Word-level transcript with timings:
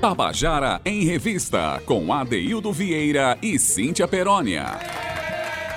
Tabajara 0.00 0.80
em 0.82 1.04
Revista, 1.04 1.78
com 1.84 2.10
Adeildo 2.10 2.72
Vieira 2.72 3.36
e 3.42 3.58
Cíntia 3.58 4.08
Perónia. 4.08 4.78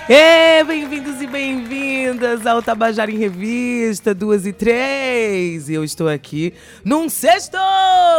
E 0.08 0.64
bem-vindos 0.64 1.22
e 1.22 1.28
bem-vindas 1.28 2.48
ao 2.48 2.62
Tabajara 2.62 3.12
em 3.12 3.18
Revista, 3.18 4.16
duas 4.16 4.46
e 4.46 4.54
três. 4.54 5.70
Eu 5.70 5.84
estou 5.84 6.08
aqui 6.08 6.54
num 6.86 7.10
sexto, 7.10 7.58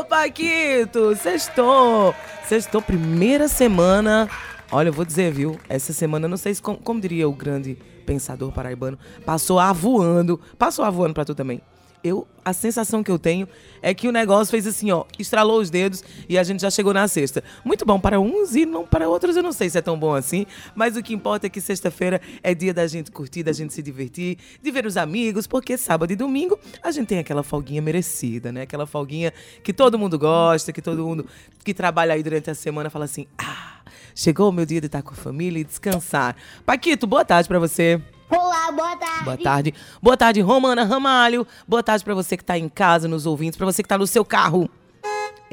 Paquito, 0.07 1.17
sexto, 1.17 2.15
sexto, 2.47 2.83
primeira 2.83 3.49
semana. 3.49 4.29
Olha, 4.71 4.91
eu 4.91 4.93
vou 4.93 5.07
dizer, 5.07 5.33
viu, 5.33 5.59
essa 5.71 5.95
semana, 5.95 6.29
não 6.29 6.37
sei 6.37 6.55
se, 6.55 6.61
como, 6.61 6.77
como 6.77 7.01
diria 7.01 7.27
o 7.27 7.33
grande 7.33 7.79
pensador 8.05 8.53
paraibano, 8.53 8.99
passou 9.25 9.59
a 9.59 9.73
voando, 9.73 10.39
passou 10.59 10.85
a 10.85 10.91
voando 10.91 11.15
pra 11.15 11.25
tu 11.25 11.35
também 11.35 11.63
eu 12.05 12.29
a 12.45 12.53
sensação 12.53 13.03
que 13.03 13.11
eu 13.11 13.19
tenho 13.19 13.49
é 13.81 13.95
que 13.95 14.07
o 14.07 14.13
negócio 14.13 14.51
fez 14.51 14.67
assim, 14.67 14.91
ó, 14.91 15.05
estralou 15.19 15.61
os 15.61 15.71
dedos 15.71 16.05
e 16.29 16.37
a 16.37 16.43
gente 16.43 16.61
já 16.61 16.71
chegou 16.71 16.93
na 16.93 17.09
sexta. 17.09 17.43
Muito 17.65 17.87
bom 17.87 17.99
para 17.99 18.21
uns 18.21 18.55
e 18.55 18.67
não 18.67 18.85
para 18.87 19.09
outros, 19.09 19.35
eu 19.35 19.43
não 19.43 19.53
sei 19.53 19.71
se 19.71 19.79
é 19.79 19.81
tão 19.81 19.99
bom 19.99 20.15
assim, 20.15 20.45
mas 20.75 20.95
o 20.95 21.03
que 21.03 21.15
importa 21.15 21.47
é 21.47 21.51
que 21.51 21.61
sexta-feira 21.61 22.21
é 22.43 22.55
dia 22.55 22.75
da 22.75 22.87
gente 22.87 23.11
curtir, 23.11 23.43
da 23.43 23.53
gente 23.53 23.73
se 23.73 23.83
divertir, 23.83 24.37
de 24.63 24.71
ver 24.71 24.85
os 24.85 24.99
amigos, 24.99 25.47
porque 25.47 25.79
sábado 25.79 26.13
e 26.13 26.17
domingo 26.17 26.59
a 26.83 26.91
gente 26.91 27.09
tem 27.09 27.19
aquela 27.19 27.43
folguinha 27.43 27.81
merecida, 27.81 28.53
né? 28.53 28.63
Aquela 28.63 28.87
folguinha 28.87 29.33
que 29.63 29.73
todo 29.73 29.99
mundo 29.99 30.19
gosta, 30.19 30.71
que 30.71 30.83
todo 30.83 31.03
mundo 31.03 31.27
que 31.65 31.73
trabalha 31.73 32.13
aí 32.13 32.23
durante 32.23 32.51
a 32.51 32.55
semana 32.55 32.91
fala 32.91 33.07
assim: 33.07 33.27
"Ah, 33.39 33.81
chegou 34.15 34.51
o 34.51 34.53
meu 34.53 34.67
dia 34.67 34.81
de 34.81 34.87
estar 34.87 35.03
com 35.03 35.13
a 35.13 35.17
família 35.17 35.61
e 35.61 35.65
descansar". 35.65 36.37
Paquito, 36.67 37.07
boa 37.07 37.25
tarde 37.25 37.49
para 37.49 37.59
você. 37.59 38.03
Olá, 38.37 38.71
boa 38.73 38.97
tarde. 38.97 39.25
Boa 39.25 39.37
tarde. 39.39 39.75
Boa 40.03 40.17
tarde, 40.17 40.41
Romana 40.41 40.85
Ramalho. 40.85 41.47
Boa 41.67 41.83
tarde 41.83 42.05
para 42.05 42.15
você 42.15 42.37
que 42.37 42.45
tá 42.45 42.59
em 42.59 42.69
casa, 42.69 43.07
nos 43.07 43.27
ouvintes, 43.27 43.57
para 43.57 43.67
você 43.67 43.83
que 43.83 43.89
tá 43.89 43.97
no 43.97 44.07
seu 44.07 44.25
carro. 44.25 44.69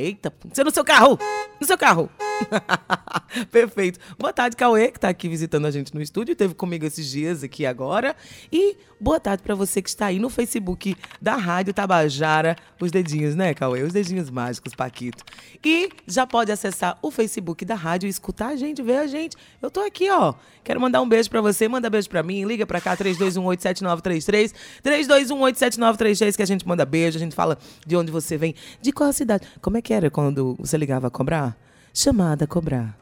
Eita, 0.02 0.34
você 0.52 0.64
no 0.64 0.72
seu 0.72 0.84
carro! 0.84 1.20
No 1.60 1.68
seu 1.68 1.78
carro! 1.78 2.10
Perfeito. 3.52 4.00
Boa 4.18 4.34
tarde, 4.34 4.56
Cauê, 4.56 4.90
que 4.90 4.98
está 4.98 5.10
aqui 5.10 5.30
visitando 5.30 5.66
a 5.66 5.72
gente 5.72 5.94
no 5.94 6.02
estúdio, 6.02 6.36
teve 6.36 6.54
comigo 6.54 6.86
esses 6.86 7.08
dias 7.08 7.44
aqui 7.44 7.66
agora. 7.66 8.16
E 8.52 8.78
boa 9.00 9.20
tarde 9.20 9.44
para 9.44 9.56
você 9.56 9.82
que 9.82 9.90
está 9.90 10.08
aí 10.08 10.20
no 10.20 10.30
Facebook 10.30 10.96
da 11.22 11.36
Rádio 11.36 11.74
Tabajara. 11.74 12.56
Os 12.80 12.92
dedinhos, 12.92 13.36
né, 13.36 13.54
Cauê? 13.54 13.84
Os 13.84 13.94
dedinhos 13.94 14.30
mágicos, 14.30 14.74
Paquito. 14.74 15.24
E 15.64 15.90
já 16.08 16.26
pode 16.26 16.52
acessar 16.52 16.98
o 17.02 17.12
Facebook 17.12 17.64
da 17.64 17.76
rádio 17.76 18.10
escutar 18.10 18.50
a 18.50 18.56
gente, 18.56 18.82
ver 18.82 18.98
a 18.98 19.08
gente. 19.08 19.38
Eu 19.62 19.70
tô 19.70 19.82
aqui, 19.82 20.10
ó. 20.10 20.34
Quero 20.64 20.80
mandar 20.80 21.02
um 21.02 21.10
beijo 21.10 21.30
para 21.30 21.42
você, 21.42 21.68
manda 21.68 21.90
beijo 21.90 22.10
para 22.10 22.24
mim, 22.24 22.44
liga 22.46 22.66
para 22.66 22.82
cá 22.82 22.96
32187933, 22.98 24.54
32187933 24.84 26.36
que 26.36 26.44
a 26.44 26.46
gente 26.46 26.68
manda 26.68 26.86
beijo, 26.86 27.18
a 27.18 27.20
gente 27.20 27.36
fala 27.36 27.58
de 27.86 27.96
onde 27.96 28.12
você 28.12 28.38
vem, 28.38 28.56
de 28.82 28.92
qual 28.92 29.12
cidade. 29.14 29.48
Como 29.62 29.78
é 29.78 29.82
que 29.82 29.91
era 29.92 30.10
quando 30.10 30.56
você 30.60 30.78
ligava 30.78 31.08
a 31.08 31.12
cobrar? 31.12 31.58
chamada 31.94 32.46
a 32.46 32.48
cobrar. 32.48 32.98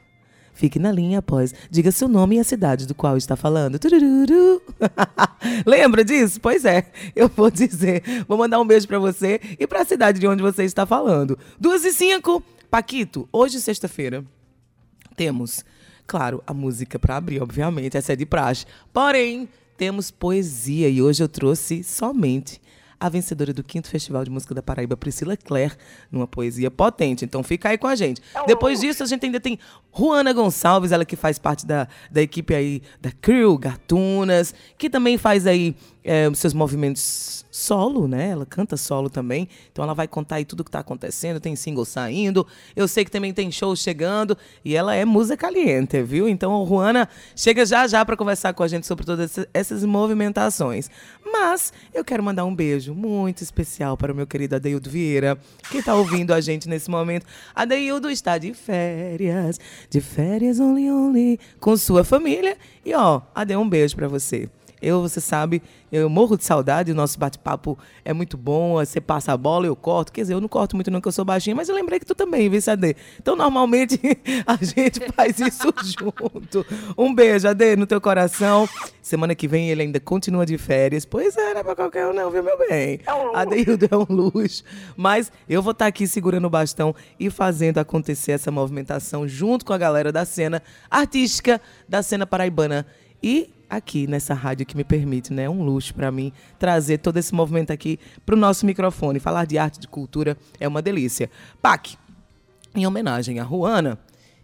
Fique 0.54 0.78
na 0.78 0.92
linha 0.92 1.20
após. 1.20 1.54
Diga 1.72 1.92
seu 1.92 2.08
nome 2.08 2.36
e 2.36 2.40
a 2.40 2.44
cidade 2.44 2.86
do 2.86 2.94
qual 2.94 3.16
está 3.16 3.36
falando. 3.36 3.80
Lembra 5.66 6.04
disso? 6.04 6.40
Pois 6.42 6.66
é, 6.66 6.92
eu 7.16 7.30
vou 7.30 7.50
dizer. 7.50 8.04
Vou 8.28 8.38
mandar 8.38 8.60
um 8.60 8.68
beijo 8.68 8.88
para 8.88 9.00
você 9.00 9.40
e 9.58 9.66
para 9.66 9.82
a 9.82 9.86
cidade 9.86 10.20
de 10.20 10.28
onde 10.28 10.42
você 10.42 10.66
está 10.66 10.86
falando. 10.86 11.38
Duas 11.60 11.86
e 11.86 11.94
cinco. 11.94 12.44
Paquito, 12.70 13.28
hoje, 13.32 13.60
sexta-feira, 13.60 14.24
temos, 15.16 15.66
claro, 16.06 16.44
a 16.46 16.54
música 16.54 17.00
para 17.00 17.16
abrir, 17.16 17.42
obviamente. 17.42 17.98
Essa 17.98 18.14
é 18.14 18.16
de 18.16 18.26
praxe. 18.26 18.66
Porém, 18.94 19.48
temos 19.78 20.12
poesia 20.12 20.90
e 20.90 21.02
hoje 21.02 21.24
eu 21.24 21.30
trouxe 21.30 21.84
somente 21.84 22.62
a 23.00 23.08
vencedora 23.08 23.54
do 23.54 23.64
quinto 23.64 23.88
Festival 23.88 24.24
de 24.24 24.30
Música 24.30 24.54
da 24.54 24.62
Paraíba, 24.62 24.98
Priscila 24.98 25.38
Clare, 25.38 25.72
numa 26.12 26.28
poesia 26.28 26.70
potente. 26.70 27.24
Então 27.24 27.42
fica 27.42 27.70
aí 27.70 27.78
com 27.78 27.88
a 27.88 27.96
gente. 27.96 28.22
Depois 28.46 28.82
disso, 28.82 29.02
a 29.04 29.06
gente 29.06 29.26
ainda 29.26 29.40
tem 29.40 29.58
Juana 29.98 30.34
Gonçalves, 30.34 30.92
ela 30.92 31.06
que 31.06 31.16
faz 31.16 31.40
parte 31.40 31.66
da, 31.66 31.88
da 32.12 32.22
equipe 32.22 32.54
aí 32.54 32.82
da 33.02 33.12
Crew, 33.12 33.58
Gatunas, 33.58 34.54
que 34.78 34.90
também 34.90 35.18
faz 35.18 35.48
aí 35.48 35.76
é, 36.04 36.32
seus 36.34 36.54
movimentos 36.54 37.46
solo, 37.52 38.08
né? 38.08 38.30
Ela 38.30 38.46
canta 38.46 38.78
solo 38.78 39.10
também. 39.10 39.48
Então 39.72 39.84
ela 39.84 39.94
vai 39.94 40.08
contar 40.08 40.36
aí 40.36 40.46
tudo 40.46 40.62
o 40.62 40.64
que 40.64 40.70
está 40.70 40.80
acontecendo. 40.80 41.40
Tem 41.40 41.56
single 41.56 41.86
saindo. 41.86 42.46
Eu 42.76 42.88
sei 42.88 43.04
que 43.04 43.12
também 43.12 43.34
tem 43.34 43.52
show 43.52 43.76
chegando. 43.76 44.38
E 44.64 44.76
ela 44.76 44.96
é 44.96 45.04
música 45.04 45.38
caliente, 45.38 46.02
viu? 46.02 46.28
Então, 46.30 46.66
Juana 46.66 47.10
chega 47.36 47.66
já 47.66 47.88
já 47.88 48.04
para 48.06 48.16
conversar 48.16 48.54
com 48.54 48.64
a 48.64 48.68
gente 48.68 48.88
sobre 48.88 49.06
todas 49.06 49.40
essas 49.54 49.84
movimentações. 49.84 50.90
Mas 51.32 51.74
eu 51.94 52.04
quero 52.04 52.24
mandar 52.24 52.46
um 52.46 52.56
beijo 52.56 52.94
muito 52.94 53.44
especial 53.44 53.98
para 53.98 54.12
o 54.12 54.16
meu 54.16 54.26
querido 54.26 54.56
Adeildo 54.56 54.90
Vieira, 54.90 55.38
que 55.70 55.78
está 55.78 55.96
ouvindo 55.96 56.34
a 56.34 56.42
gente 56.42 56.68
nesse 56.68 56.90
momento. 56.90 57.26
Adeildo 57.54 58.10
está 58.10 58.38
de 58.38 58.54
férias, 58.54 59.60
de 59.90 60.02
férias 60.02 60.60
only 60.60 60.90
only, 60.90 61.40
com 61.60 61.76
sua 61.78 62.04
família. 62.04 62.58
E 62.86 62.94
ó, 62.94 63.22
Ade, 63.36 63.56
um 63.56 63.68
beijo 63.68 63.96
para 63.96 64.08
você. 64.08 64.50
Eu, 64.82 65.02
você 65.02 65.20
sabe, 65.20 65.62
eu 65.92 66.10
morro 66.10 66.38
de 66.38 66.44
saudade, 66.44 66.92
o 66.92 66.96
nosso 66.96 67.20
bate-papo 67.20 67.78
é 68.06 68.14
muito 68.14 68.38
bom, 68.38 68.74
você 68.74 69.02
passa 69.02 69.34
a 69.34 69.38
bola, 69.38 69.66
eu 69.66 69.76
corto. 69.76 70.12
Quer 70.12 70.22
dizer, 70.22 70.34
eu 70.34 70.42
não 70.42 70.48
corto 70.48 70.76
muito 70.76 70.92
não, 70.92 71.02
que 71.02 71.08
eu 71.08 71.12
sou 71.12 71.26
baixinha, 71.26 71.56
mas 71.56 71.70
eu 71.70 71.76
lembrei 71.76 72.00
que 72.00 72.06
tu 72.06 72.16
também, 72.16 72.50
viu, 72.50 72.62
Ade? 72.68 72.96
Então, 73.20 73.36
normalmente, 73.36 74.00
a 74.46 74.56
gente 74.56 75.00
faz 75.16 75.40
isso 75.40 75.74
junto. 75.84 76.66
Um 76.98 77.14
beijo, 77.14 77.48
Ade, 77.48 77.76
no 77.76 77.86
teu 77.86 78.00
coração. 78.00 78.68
Semana 79.02 79.34
que 79.34 79.48
vem 79.48 79.72
ele 79.72 79.82
ainda 79.82 80.00
continua 80.00 80.46
de 80.46 80.58
férias. 80.58 81.04
Pois 81.04 81.36
é, 81.36 81.54
não 81.54 81.62
é 81.62 81.64
pra 81.64 81.76
qualquer 81.76 82.08
um 82.08 82.14
não, 82.14 82.30
viu, 82.30 82.44
meu 82.44 82.58
bem? 82.58 83.00
É 83.06 83.14
um 83.14 83.36
Adeildo 83.36 83.88
é 83.90 83.96
um 83.96 84.06
luxo. 84.08 84.64
Mas 84.96 85.32
eu 85.50 85.64
vou 85.64 85.72
estar 85.72 85.88
aqui 85.88 86.08
segurando 86.08 86.46
o 86.46 86.50
bastão 86.50 86.94
e 87.20 87.30
fazendo 87.30 87.80
acontecer 87.80 88.34
essa 88.34 88.52
movimentação 88.52 89.28
junto 89.28 89.66
com 89.66 89.74
a 89.74 89.78
galera 89.80 90.12
da 90.12 90.26
cena 90.26 90.62
artística 90.92 91.60
da 91.88 92.04
cena 92.04 92.28
paraibana. 92.28 92.86
E 93.22 93.50
aqui 93.70 94.08
nessa 94.08 94.34
rádio 94.34 94.66
que 94.66 94.76
me 94.76 94.84
permite, 94.84 95.32
né? 95.32 95.44
É 95.44 95.50
um 95.50 95.64
luxo 95.64 95.94
para 95.94 96.12
mim 96.12 96.34
trazer 96.58 96.98
todo 96.98 97.18
esse 97.18 97.34
movimento 97.34 97.72
aqui 97.72 98.00
para 98.26 98.36
o 98.36 98.38
nosso 98.38 98.66
microfone. 98.66 99.20
Falar 99.20 99.46
de 99.46 99.58
arte, 99.58 99.80
de 99.80 99.88
cultura 99.88 100.38
é 100.60 100.68
uma 100.68 100.82
delícia. 100.82 101.30
Pac, 101.62 101.96
em 102.76 102.88
homenagem 102.88 103.40
a 103.40 103.44
Ruana, 103.44 104.00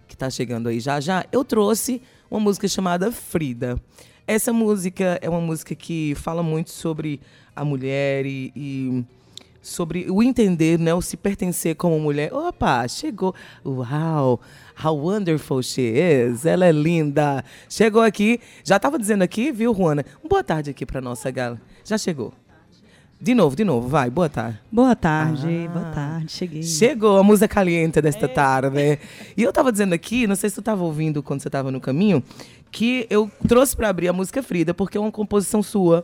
que 0.07 0.13
está 0.13 0.29
chegando 0.29 0.69
aí 0.69 0.79
já 0.79 0.99
já, 0.99 1.25
eu 1.31 1.43
trouxe 1.43 2.01
uma 2.29 2.39
música 2.39 2.67
chamada 2.67 3.11
Frida. 3.11 3.81
Essa 4.27 4.51
música 4.51 5.19
é 5.21 5.29
uma 5.29 5.41
música 5.41 5.75
que 5.75 6.15
fala 6.15 6.41
muito 6.41 6.71
sobre 6.71 7.19
a 7.55 7.63
mulher 7.63 8.25
e, 8.25 8.51
e 8.55 9.05
sobre 9.65 10.05
o 10.09 10.21
entender, 10.21 10.79
né, 10.79 10.93
o 10.93 11.01
se 11.01 11.17
pertencer 11.17 11.75
como 11.75 11.99
mulher. 11.99 12.33
Opa, 12.33 12.87
chegou. 12.87 13.33
Uau! 13.65 14.39
How 14.83 14.95
wonderful 14.95 15.63
she 15.63 15.81
is. 15.81 16.45
Ela 16.45 16.65
é 16.65 16.71
linda. 16.71 17.43
Chegou 17.69 18.01
aqui. 18.01 18.39
Já 18.63 18.75
estava 18.75 18.99
dizendo 18.99 19.23
aqui, 19.23 19.51
viu, 19.51 19.73
Juana? 19.73 20.05
Boa 20.27 20.43
tarde 20.43 20.69
aqui 20.69 20.85
para 20.85 21.01
nossa 21.01 21.31
gala. 21.31 21.59
Já 21.83 21.97
chegou. 21.97 22.33
De 23.19 23.33
novo, 23.33 23.55
de 23.55 23.63
novo, 23.63 23.87
vai, 23.87 24.09
boa 24.09 24.29
tarde. 24.29 24.59
Boa 24.69 24.93
tarde, 24.93 25.65
ah, 25.67 25.71
boa 25.71 25.85
tarde, 25.85 26.31
cheguei. 26.31 26.61
Chegou 26.61 27.17
a 27.17 27.23
música 27.23 27.47
caliente 27.47 28.01
desta 28.01 28.25
é. 28.25 28.27
tarde. 28.27 28.99
E 29.37 29.41
eu 29.41 29.49
estava 29.49 29.71
dizendo 29.71 29.93
aqui, 29.93 30.27
não 30.27 30.35
sei 30.35 30.49
se 30.49 30.55
tu 30.55 30.59
estava 30.59 30.83
ouvindo 30.83 31.23
quando 31.23 31.41
você 31.41 31.47
estava 31.47 31.71
no 31.71 31.79
caminho, 31.79 32.21
que 32.69 33.07
eu 33.09 33.31
trouxe 33.47 33.75
para 33.75 33.87
abrir 33.87 34.09
a 34.09 34.13
música 34.13 34.43
Frida, 34.43 34.73
porque 34.73 34.97
é 34.97 35.01
uma 35.01 35.11
composição 35.11 35.63
sua. 35.63 36.03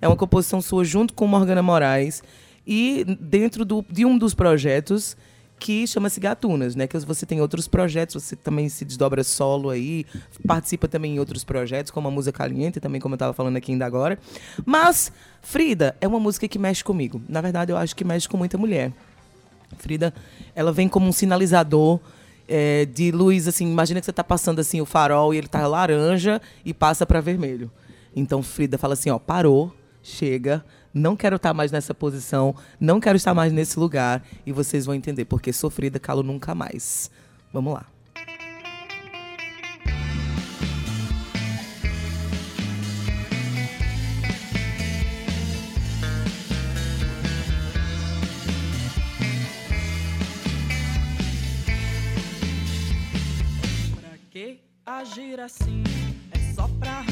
É 0.00 0.06
uma 0.06 0.16
composição 0.16 0.62
sua 0.62 0.84
junto 0.84 1.12
com 1.14 1.26
Morgana 1.26 1.62
Moraes. 1.62 2.22
E 2.66 3.04
dentro 3.20 3.64
do, 3.64 3.84
de 3.90 4.04
um 4.04 4.16
dos 4.16 4.34
projetos 4.34 5.16
que 5.58 5.86
chama-se 5.86 6.18
Gatunas, 6.18 6.74
né? 6.74 6.88
Que 6.88 6.98
você 6.98 7.24
tem 7.24 7.40
outros 7.40 7.68
projetos, 7.68 8.20
você 8.22 8.34
também 8.34 8.68
se 8.68 8.84
desdobra 8.84 9.22
solo 9.22 9.70
aí, 9.70 10.04
participa 10.44 10.88
também 10.88 11.14
em 11.14 11.18
outros 11.20 11.44
projetos, 11.44 11.92
como 11.92 12.08
a 12.08 12.10
Música 12.10 12.36
Caliente, 12.36 12.80
também 12.80 13.00
como 13.00 13.14
eu 13.14 13.16
estava 13.16 13.32
falando 13.32 13.56
aqui 13.56 13.70
ainda 13.70 13.86
agora. 13.86 14.18
Mas 14.66 15.12
Frida 15.40 15.96
é 16.00 16.08
uma 16.08 16.18
música 16.18 16.48
que 16.48 16.58
mexe 16.58 16.82
comigo. 16.82 17.22
Na 17.28 17.40
verdade, 17.40 17.70
eu 17.70 17.76
acho 17.76 17.94
que 17.94 18.04
mexe 18.04 18.28
com 18.28 18.36
muita 18.36 18.58
mulher. 18.58 18.92
Frida, 19.78 20.12
ela 20.54 20.72
vem 20.72 20.88
como 20.88 21.06
um 21.06 21.12
sinalizador 21.12 22.00
é, 22.48 22.84
de 22.84 23.12
luz, 23.12 23.46
assim, 23.46 23.70
imagina 23.70 24.00
que 24.00 24.04
você 24.04 24.10
está 24.10 24.24
passando 24.24 24.58
assim 24.58 24.80
o 24.80 24.84
farol 24.84 25.32
e 25.32 25.38
ele 25.38 25.46
está 25.46 25.64
laranja 25.66 26.40
e 26.64 26.74
passa 26.74 27.06
para 27.06 27.20
vermelho. 27.20 27.70
Então 28.14 28.42
Frida 28.42 28.76
fala 28.76 28.94
assim, 28.94 29.10
ó, 29.10 29.18
parou, 29.18 29.72
chega, 30.02 30.64
não 30.92 31.16
quero 31.16 31.36
estar 31.36 31.54
mais 31.54 31.72
nessa 31.72 31.94
posição, 31.94 32.54
não 32.78 33.00
quero 33.00 33.16
estar 33.16 33.34
mais 33.34 33.52
nesse 33.52 33.78
lugar. 33.78 34.22
E 34.44 34.52
vocês 34.52 34.86
vão 34.86 34.94
entender, 34.94 35.24
porque 35.24 35.52
sofrida 35.52 35.98
calo 35.98 36.22
nunca 36.22 36.54
mais. 36.54 37.10
Vamos 37.52 37.74
lá. 37.74 37.86
Pra 54.00 54.18
que 54.30 54.60
agir 54.84 55.40
assim? 55.40 55.82
É 56.32 56.54
só 56.54 56.68
pra 56.78 57.11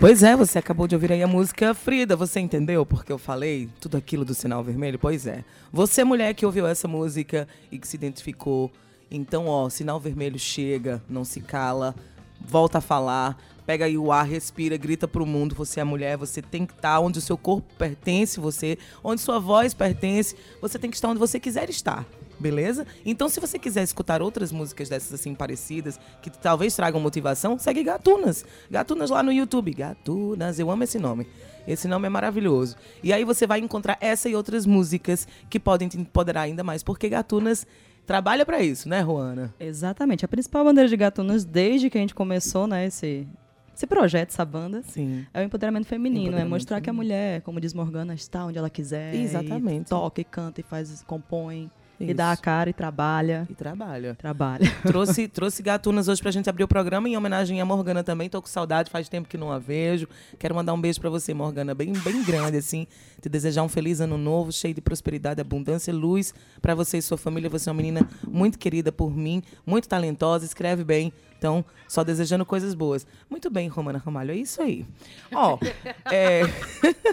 Pois 0.00 0.22
é, 0.22 0.36
você 0.36 0.60
acabou 0.60 0.86
de 0.86 0.94
ouvir 0.94 1.10
aí 1.10 1.24
a 1.24 1.26
música 1.26 1.74
Frida. 1.74 2.14
Você 2.14 2.38
entendeu 2.38 2.86
porque 2.86 3.10
eu 3.10 3.18
falei 3.18 3.68
tudo 3.80 3.96
aquilo 3.96 4.24
do 4.24 4.32
sinal 4.32 4.62
vermelho? 4.62 4.96
Pois 4.96 5.26
é. 5.26 5.44
Você, 5.72 6.04
mulher 6.04 6.34
que 6.34 6.46
ouviu 6.46 6.68
essa 6.68 6.86
música 6.86 7.48
e 7.70 7.80
que 7.80 7.88
se 7.88 7.96
identificou, 7.96 8.70
então, 9.10 9.48
ó, 9.48 9.68
sinal 9.68 9.98
vermelho 9.98 10.38
chega, 10.38 11.02
não 11.08 11.24
se 11.24 11.40
cala, 11.40 11.96
volta 12.40 12.78
a 12.78 12.80
falar, 12.80 13.36
pega 13.66 13.86
aí 13.86 13.98
o 13.98 14.12
ar, 14.12 14.24
respira, 14.24 14.76
grita 14.76 15.08
pro 15.08 15.26
mundo. 15.26 15.56
Você 15.56 15.80
é 15.80 15.84
mulher, 15.84 16.16
você 16.16 16.40
tem 16.40 16.64
que 16.64 16.74
estar 16.74 17.00
onde 17.00 17.18
o 17.18 17.22
seu 17.22 17.36
corpo 17.36 17.66
pertence, 17.76 18.38
você, 18.38 18.78
onde 19.02 19.20
sua 19.20 19.40
voz 19.40 19.74
pertence, 19.74 20.36
você 20.60 20.78
tem 20.78 20.90
que 20.90 20.96
estar 20.96 21.08
onde 21.08 21.18
você 21.18 21.40
quiser 21.40 21.68
estar. 21.68 22.06
Beleza? 22.40 22.86
Então, 23.04 23.28
se 23.28 23.40
você 23.40 23.58
quiser 23.58 23.82
escutar 23.82 24.22
outras 24.22 24.52
músicas 24.52 24.88
dessas 24.88 25.12
assim 25.12 25.34
parecidas, 25.34 25.98
que 26.22 26.30
talvez 26.30 26.74
tragam 26.76 27.00
motivação, 27.00 27.58
segue 27.58 27.82
Gatunas. 27.82 28.44
Gatunas 28.70 29.10
lá 29.10 29.22
no 29.22 29.32
YouTube. 29.32 29.72
Gatunas, 29.74 30.58
eu 30.58 30.70
amo 30.70 30.84
esse 30.84 30.98
nome. 30.98 31.26
Esse 31.66 31.86
nome 31.88 32.06
é 32.06 32.08
maravilhoso. 32.08 32.76
E 33.02 33.12
aí 33.12 33.24
você 33.24 33.46
vai 33.46 33.58
encontrar 33.60 33.98
essa 34.00 34.28
e 34.28 34.34
outras 34.34 34.64
músicas 34.64 35.26
que 35.50 35.60
podem 35.60 35.88
te 35.88 35.98
empoderar 35.98 36.42
ainda 36.42 36.64
mais, 36.64 36.82
porque 36.82 37.08
Gatunas 37.08 37.66
trabalha 38.06 38.46
pra 38.46 38.62
isso, 38.62 38.88
né, 38.88 39.02
Juana? 39.02 39.54
Exatamente. 39.60 40.24
A 40.24 40.28
principal 40.28 40.64
bandeira 40.64 40.88
de 40.88 40.96
Gatunas, 40.96 41.44
desde 41.44 41.90
que 41.90 41.98
a 41.98 42.00
gente 42.00 42.14
começou, 42.14 42.66
né, 42.66 42.86
esse, 42.86 43.28
esse 43.76 43.86
projeto, 43.86 44.30
essa 44.30 44.46
banda, 44.46 44.82
Sim. 44.88 45.26
é 45.34 45.40
o 45.40 45.44
empoderamento 45.44 45.86
feminino. 45.86 46.20
é 46.20 46.22
Empoderamento 46.28 46.50
mostrar 46.50 46.80
que 46.80 46.88
a 46.88 46.92
mulher, 46.92 47.42
como 47.42 47.60
diz 47.60 47.74
Morgana, 47.74 48.14
está 48.14 48.46
onde 48.46 48.56
ela 48.56 48.70
quiser. 48.70 49.14
e 49.14 49.22
Exatamente. 49.24 49.90
toca 49.90 50.22
e 50.22 50.24
canta 50.24 50.60
e 50.62 50.64
faz, 50.64 51.04
compõe. 51.06 51.70
E 52.00 52.06
Isso. 52.06 52.14
dá 52.14 52.30
a 52.30 52.36
cara 52.36 52.70
e 52.70 52.72
trabalha. 52.72 53.46
E 53.50 53.54
trabalha. 53.54 54.14
Trabalha. 54.14 54.70
trouxe, 54.86 55.26
trouxe 55.26 55.62
Gatunas 55.62 56.06
hoje 56.06 56.22
pra 56.22 56.30
gente 56.30 56.48
abrir 56.48 56.62
o 56.62 56.68
programa 56.68 57.08
em 57.08 57.16
homenagem 57.16 57.60
a 57.60 57.64
Morgana 57.64 58.04
também. 58.04 58.28
Tô 58.28 58.40
com 58.40 58.46
saudade, 58.46 58.90
faz 58.90 59.08
tempo 59.08 59.28
que 59.28 59.36
não 59.36 59.50
a 59.50 59.58
vejo. 59.58 60.08
Quero 60.38 60.54
mandar 60.54 60.72
um 60.74 60.80
beijo 60.80 61.00
pra 61.00 61.10
você, 61.10 61.34
Morgana, 61.34 61.74
bem, 61.74 61.92
bem 61.92 62.22
grande, 62.22 62.56
assim. 62.56 62.86
Te 63.20 63.28
desejar 63.28 63.64
um 63.64 63.68
feliz 63.68 64.00
ano 64.00 64.16
novo, 64.16 64.52
cheio 64.52 64.74
de 64.74 64.80
prosperidade, 64.80 65.40
abundância, 65.40 65.92
luz 65.92 66.32
pra 66.62 66.74
você 66.74 66.98
e 66.98 67.02
sua 67.02 67.18
família. 67.18 67.50
Você 67.50 67.68
é 67.68 67.72
uma 67.72 67.76
menina 67.76 68.08
muito 68.26 68.58
querida 68.58 68.92
por 68.92 69.10
mim, 69.10 69.42
muito 69.66 69.88
talentosa, 69.88 70.44
escreve 70.44 70.84
bem. 70.84 71.12
Então, 71.38 71.64
só 71.86 72.02
desejando 72.02 72.44
coisas 72.44 72.74
boas. 72.74 73.06
Muito 73.30 73.48
bem, 73.48 73.68
Romana 73.68 73.98
Ramalho, 74.04 74.32
é 74.32 74.36
isso 74.36 74.60
aí. 74.60 74.84
Ó, 75.32 75.56
é... 76.12 76.42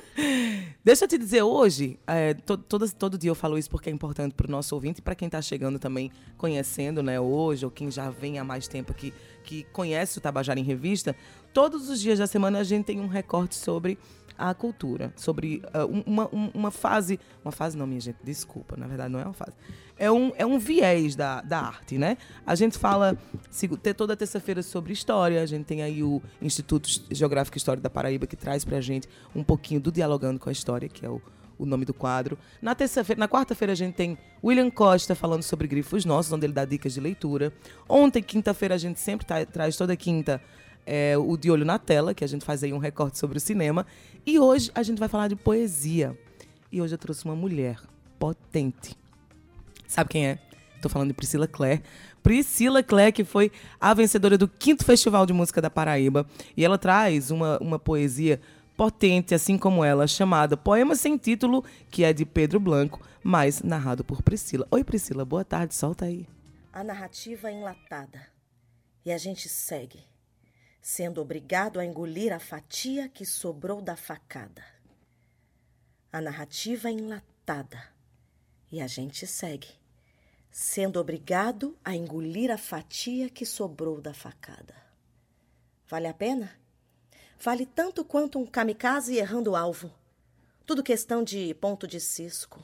Deixa 0.84 1.06
eu 1.06 1.08
te 1.08 1.18
dizer, 1.18 1.42
hoje, 1.44 2.00
é, 2.08 2.34
to- 2.34 2.58
todo, 2.58 2.90
todo 2.94 3.18
dia 3.18 3.30
eu 3.30 3.36
falo 3.36 3.58
isso 3.58 3.70
porque 3.70 3.90
é 3.90 3.94
importante 3.94 4.34
para 4.34 4.48
o 4.48 4.52
nosso 4.52 4.74
ouvinte 4.76 5.00
e 5.00 5.02
para 5.02 5.16
quem 5.16 5.28
está 5.28 5.42
chegando 5.42 5.78
também, 5.80 6.12
conhecendo 6.38 7.02
né, 7.04 7.20
hoje, 7.20 7.66
ou 7.66 7.72
quem 7.72 7.90
já 7.92 8.10
vem 8.10 8.40
há 8.40 8.44
mais 8.44 8.68
tempo 8.68 8.92
aqui, 8.92 9.14
que 9.44 9.64
conhece 9.74 10.18
o 10.18 10.22
Tabajara 10.22 10.60
em 10.60 10.64
Revista. 10.64 11.16
Todos 11.54 11.90
os 11.90 12.00
dias 12.00 12.20
da 12.20 12.28
semana 12.28 12.60
a 12.60 12.64
gente 12.64 12.86
tem 12.86 13.00
um 13.00 13.08
recorte 13.08 13.56
sobre 13.56 13.98
a 14.38 14.54
cultura, 14.54 15.14
sobre 15.16 15.62
um- 15.90 16.04
uma, 16.14 16.30
um- 16.34 16.52
uma 16.54 16.72
fase. 16.72 17.20
Uma 17.44 17.52
fase 17.52 17.78
não, 17.78 17.88
minha 17.88 18.02
gente, 18.02 18.18
desculpa, 18.24 18.76
na 18.78 18.88
verdade 18.88 19.12
não 19.12 19.20
é 19.20 19.24
uma 19.26 19.34
fase. 19.34 19.54
É 19.98 20.12
um, 20.12 20.34
é 20.38 20.46
um 20.46 20.60
viés 20.60 21.16
da, 21.16 21.42
da 21.42 21.60
arte, 21.60 21.98
né? 21.98 22.18
A 22.46 22.54
gente 22.54 22.78
fala 22.78 23.18
toda 23.96 24.16
terça-feira 24.16 24.62
sobre 24.62 24.92
história, 24.92 25.42
a 25.42 25.46
gente 25.46 25.64
tem 25.66 25.82
aí 25.82 26.04
o 26.04 26.22
Instituto 26.42 26.90
Geográfico 27.10 27.56
e 27.56 27.60
História 27.60 27.82
da 27.82 27.90
Paraíba 27.90 28.28
que 28.28 28.36
traz 28.36 28.66
pra 28.66 28.82
gente 28.82 29.08
um 29.34 29.44
pouquinho 29.44 29.80
do 29.80 29.92
Dialogando 29.92 30.38
com 30.40 30.50
a 30.50 30.52
História, 30.52 30.90
que 30.90 31.06
é 31.06 31.10
o, 31.10 31.22
o 31.58 31.66
nome 31.66 31.86
do 31.86 31.94
quadro. 31.94 32.38
Na 32.62 32.76
terça-feira, 32.76 33.18
na 33.20 33.28
quarta-feira 33.28 33.72
a 33.72 33.76
gente 33.76 33.94
tem 33.96 34.18
William 34.44 34.70
Costa 34.70 35.16
falando 35.16 35.44
sobre 35.44 35.66
grifos 35.66 36.04
nossos, 36.04 36.32
onde 36.34 36.46
ele 36.46 36.54
dá 36.54 36.66
dicas 36.66 36.94
de 36.94 37.00
leitura. 37.00 37.54
Ontem, 37.88 38.22
quinta-feira, 38.22 38.76
a 38.76 38.78
gente 38.78 39.00
sempre 39.00 39.26
tá- 39.26 39.46
traz 39.46 39.78
toda 39.78 39.96
quinta 39.96 40.42
é, 40.86 41.18
o 41.18 41.38
De 41.38 41.50
Olho 41.50 41.64
na 41.66 41.80
Tela, 41.80 42.14
que 42.14 42.24
a 42.24 42.28
gente 42.28 42.44
faz 42.44 42.64
aí 42.64 42.74
um 42.74 42.78
recorte 42.78 43.18
sobre 43.18 43.38
o 43.38 43.42
cinema. 43.42 43.88
E 44.26 44.38
hoje 44.38 44.70
a 44.76 44.84
gente 44.84 45.00
vai 45.00 45.08
falar 45.08 45.30
de 45.30 45.38
poesia. 45.38 46.18
E 46.70 46.82
hoje 46.82 46.94
eu 46.94 46.98
trouxe 46.98 47.24
uma 47.24 47.36
mulher 47.36 47.80
potente. 48.20 48.96
Sabe 49.96 50.10
quem 50.10 50.28
é? 50.28 50.40
Tô 50.82 50.90
falando 50.90 51.08
de 51.08 51.14
Priscila 51.14 51.48
Clare. 51.48 51.82
Priscila 52.22 52.84
Clare, 52.84 53.14
que 53.14 53.24
foi 53.24 53.50
a 53.80 53.94
vencedora 53.94 54.38
do 54.38 54.46
quinto 54.46 54.84
Festival 54.84 55.26
de 55.26 55.32
Música 55.32 55.62
da 55.62 55.70
Paraíba. 55.70 56.28
E 56.58 56.66
ela 56.66 56.78
traz 56.78 57.32
uma, 57.32 57.58
uma 57.60 57.80
poesia 57.80 58.42
potente, 58.76 59.34
assim 59.34 59.58
como 59.58 59.86
ela, 59.86 60.06
chamada 60.06 60.58
Poema 60.58 60.98
Sem 60.98 61.16
Título, 61.16 61.64
que 61.90 62.04
é 62.04 62.12
de 62.12 62.26
Pedro 62.26 62.60
Blanco, 62.60 63.00
mas 63.24 63.62
narrado 63.62 64.04
por 64.04 64.22
Priscila. 64.22 64.68
Oi, 64.70 64.84
Priscila, 64.84 65.24
boa 65.24 65.46
tarde, 65.46 65.74
solta 65.74 66.04
aí. 66.04 66.28
A 66.74 66.84
narrativa 66.84 67.50
é 67.50 67.54
enlatada. 67.54 68.28
E 69.06 69.14
a 69.14 69.18
gente 69.18 69.48
segue, 69.48 70.04
sendo 70.82 71.22
obrigado 71.22 71.80
a 71.80 71.86
engolir 71.86 72.34
a 72.34 72.40
fatia 72.40 73.08
que 73.08 73.26
sobrou 73.26 73.82
da 73.82 73.96
facada. 73.96 74.62
A 76.12 76.20
narrativa 76.20 76.90
é 76.90 76.92
enlatada. 76.92 77.96
E 78.70 78.82
a 78.82 78.88
gente 78.88 79.26
segue, 79.26 79.70
sendo 80.58 81.02
obrigado 81.02 81.78
a 81.84 81.94
engolir 81.94 82.50
a 82.50 82.58
fatia 82.58 83.30
que 83.30 83.46
sobrou 83.46 84.00
da 84.00 84.14
facada. 84.14 84.74
Vale 85.86 86.08
a 86.08 86.14
pena? 86.14 86.50
Vale 87.38 87.66
tanto 87.66 88.06
quanto 88.06 88.40
um 88.40 88.46
kamikaze 88.46 89.18
errando 89.18 89.52
o 89.52 89.56
alvo. 89.58 89.94
Tudo 90.66 90.82
questão 90.82 91.26
de 91.26 91.54
ponto 91.56 91.86
de 91.86 92.00
cisco. 92.00 92.64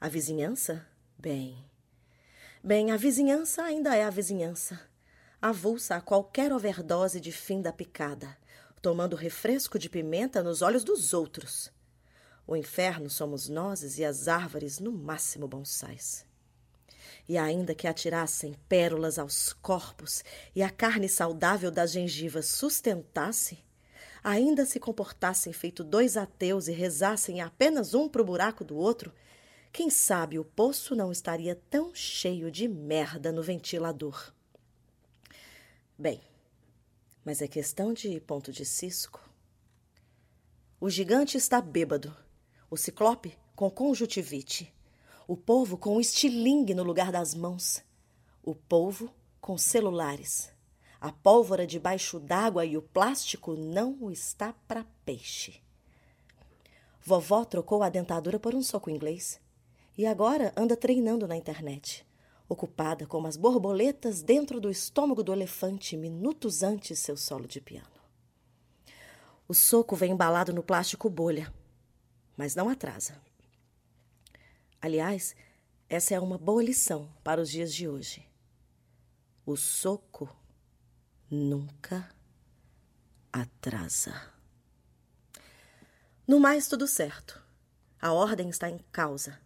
A 0.00 0.08
vizinhança? 0.08 0.86
Bem. 1.18 1.68
Bem, 2.62 2.92
a 2.92 2.96
vizinhança 2.96 3.64
ainda 3.64 3.96
é 3.96 4.04
a 4.04 4.10
vizinhança. 4.10 4.80
Avulsa 5.40 5.96
a 5.96 6.00
qualquer 6.00 6.52
overdose 6.52 7.20
de 7.20 7.32
fim 7.32 7.60
da 7.60 7.72
picada, 7.72 8.38
tomando 8.80 9.16
refresco 9.16 9.76
de 9.76 9.90
pimenta 9.90 10.40
nos 10.40 10.62
olhos 10.62 10.84
dos 10.84 11.12
outros. 11.12 11.68
O 12.46 12.54
inferno 12.54 13.10
somos 13.10 13.48
nós 13.48 13.98
e 13.98 14.04
as 14.04 14.28
árvores, 14.28 14.78
no 14.78 14.92
máximo, 14.92 15.48
bonsais. 15.48 16.30
E 17.28 17.38
ainda 17.38 17.74
que 17.74 17.86
atirassem 17.86 18.54
pérolas 18.68 19.18
aos 19.18 19.52
corpos 19.52 20.24
e 20.54 20.62
a 20.62 20.70
carne 20.70 21.08
saudável 21.08 21.70
das 21.70 21.92
gengivas 21.92 22.46
sustentasse, 22.46 23.58
ainda 24.22 24.66
se 24.66 24.78
comportassem 24.78 25.52
feito 25.52 25.82
dois 25.82 26.16
ateus 26.16 26.68
e 26.68 26.72
rezassem 26.72 27.40
apenas 27.40 27.94
um 27.94 28.08
pro 28.08 28.24
buraco 28.24 28.64
do 28.64 28.76
outro, 28.76 29.12
quem 29.72 29.88
sabe 29.88 30.38
o 30.38 30.44
poço 30.44 30.94
não 30.94 31.10
estaria 31.10 31.54
tão 31.70 31.94
cheio 31.94 32.50
de 32.50 32.68
merda 32.68 33.32
no 33.32 33.42
ventilador. 33.42 34.32
Bem, 35.98 36.20
mas 37.24 37.40
é 37.40 37.48
questão 37.48 37.92
de 37.92 38.20
ponto 38.20 38.52
de 38.52 38.64
cisco. 38.64 39.30
O 40.78 40.90
gigante 40.90 41.38
está 41.38 41.60
bêbado, 41.60 42.14
o 42.68 42.76
ciclope 42.76 43.38
com 43.54 43.70
conjuntivite, 43.70 44.74
o 45.26 45.36
povo 45.36 45.76
com 45.76 46.00
estilingue 46.00 46.74
no 46.74 46.82
lugar 46.82 47.12
das 47.12 47.34
mãos, 47.34 47.82
o 48.42 48.54
polvo 48.54 49.10
com 49.40 49.56
celulares. 49.56 50.52
A 51.00 51.10
pólvora 51.10 51.66
debaixo 51.66 52.20
d'água 52.20 52.64
e 52.64 52.76
o 52.76 52.82
plástico 52.82 53.54
não 53.54 54.10
está 54.10 54.52
para 54.68 54.86
peixe. 55.04 55.60
Vovó 57.00 57.44
trocou 57.44 57.82
a 57.82 57.88
dentadura 57.88 58.38
por 58.38 58.54
um 58.54 58.62
soco 58.62 58.88
inglês 58.88 59.40
e 59.98 60.06
agora 60.06 60.52
anda 60.56 60.76
treinando 60.76 61.26
na 61.26 61.36
internet, 61.36 62.06
ocupada 62.48 63.06
como 63.06 63.26
as 63.26 63.36
borboletas 63.36 64.22
dentro 64.22 64.60
do 64.60 64.70
estômago 64.70 65.22
do 65.22 65.32
elefante 65.32 65.96
minutos 65.96 66.62
antes 66.62 67.00
seu 67.00 67.16
solo 67.16 67.48
de 67.48 67.60
piano. 67.60 67.88
O 69.48 69.54
soco 69.54 69.96
vem 69.96 70.12
embalado 70.12 70.52
no 70.52 70.62
plástico 70.62 71.10
bolha, 71.10 71.52
mas 72.36 72.54
não 72.54 72.68
atrasa. 72.68 73.20
Aliás, 74.82 75.36
essa 75.88 76.12
é 76.12 76.18
uma 76.18 76.36
boa 76.36 76.60
lição 76.60 77.08
para 77.22 77.40
os 77.40 77.48
dias 77.48 77.72
de 77.72 77.86
hoje. 77.88 78.28
O 79.46 79.56
soco 79.56 80.28
nunca 81.30 82.12
atrasa. 83.32 84.32
No 86.26 86.40
mais, 86.40 86.66
tudo 86.66 86.88
certo. 86.88 87.40
A 88.00 88.12
ordem 88.12 88.48
está 88.48 88.68
em 88.68 88.78
causa. 88.90 89.38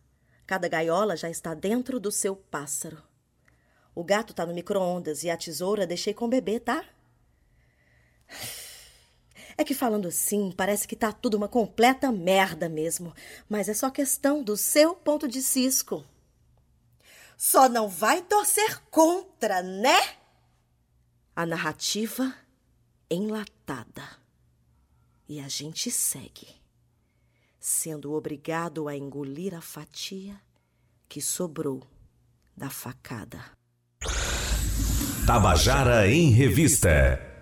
Cada 0.46 0.68
gaiola 0.68 1.14
já 1.18 1.28
está 1.28 1.52
dentro 1.52 2.00
do 2.00 2.10
seu 2.10 2.34
pássaro. 2.34 3.02
O 3.94 4.02
gato 4.02 4.30
está 4.30 4.46
no 4.46 4.54
micro-ondas 4.54 5.22
e 5.22 5.28
a 5.28 5.36
tesoura 5.36 5.86
deixei 5.86 6.14
com 6.14 6.24
o 6.24 6.28
bebê, 6.28 6.58
tá? 6.58 6.82
É 9.58 9.64
que 9.64 9.74
falando 9.74 10.08
assim, 10.08 10.52
parece 10.52 10.86
que 10.86 10.94
tá 10.94 11.12
tudo 11.12 11.36
uma 11.36 11.48
completa 11.48 12.12
merda 12.12 12.68
mesmo. 12.68 13.14
Mas 13.48 13.68
é 13.68 13.74
só 13.74 13.90
questão 13.90 14.42
do 14.42 14.56
seu 14.56 14.94
ponto 14.94 15.26
de 15.26 15.40
cisco. 15.40 16.04
Só 17.36 17.68
não 17.68 17.88
vai 17.88 18.22
torcer 18.22 18.80
contra, 18.90 19.62
né? 19.62 19.98
A 21.34 21.46
narrativa 21.46 22.34
enlatada. 23.10 24.02
E 25.28 25.40
a 25.40 25.48
gente 25.48 25.90
segue, 25.90 26.48
sendo 27.58 28.12
obrigado 28.12 28.88
a 28.88 28.96
engolir 28.96 29.54
a 29.54 29.60
fatia 29.60 30.40
que 31.08 31.20
sobrou 31.20 31.82
da 32.56 32.70
facada. 32.70 33.44
Tabajara 35.26 36.08
em 36.08 36.30
Revista. 36.30 37.35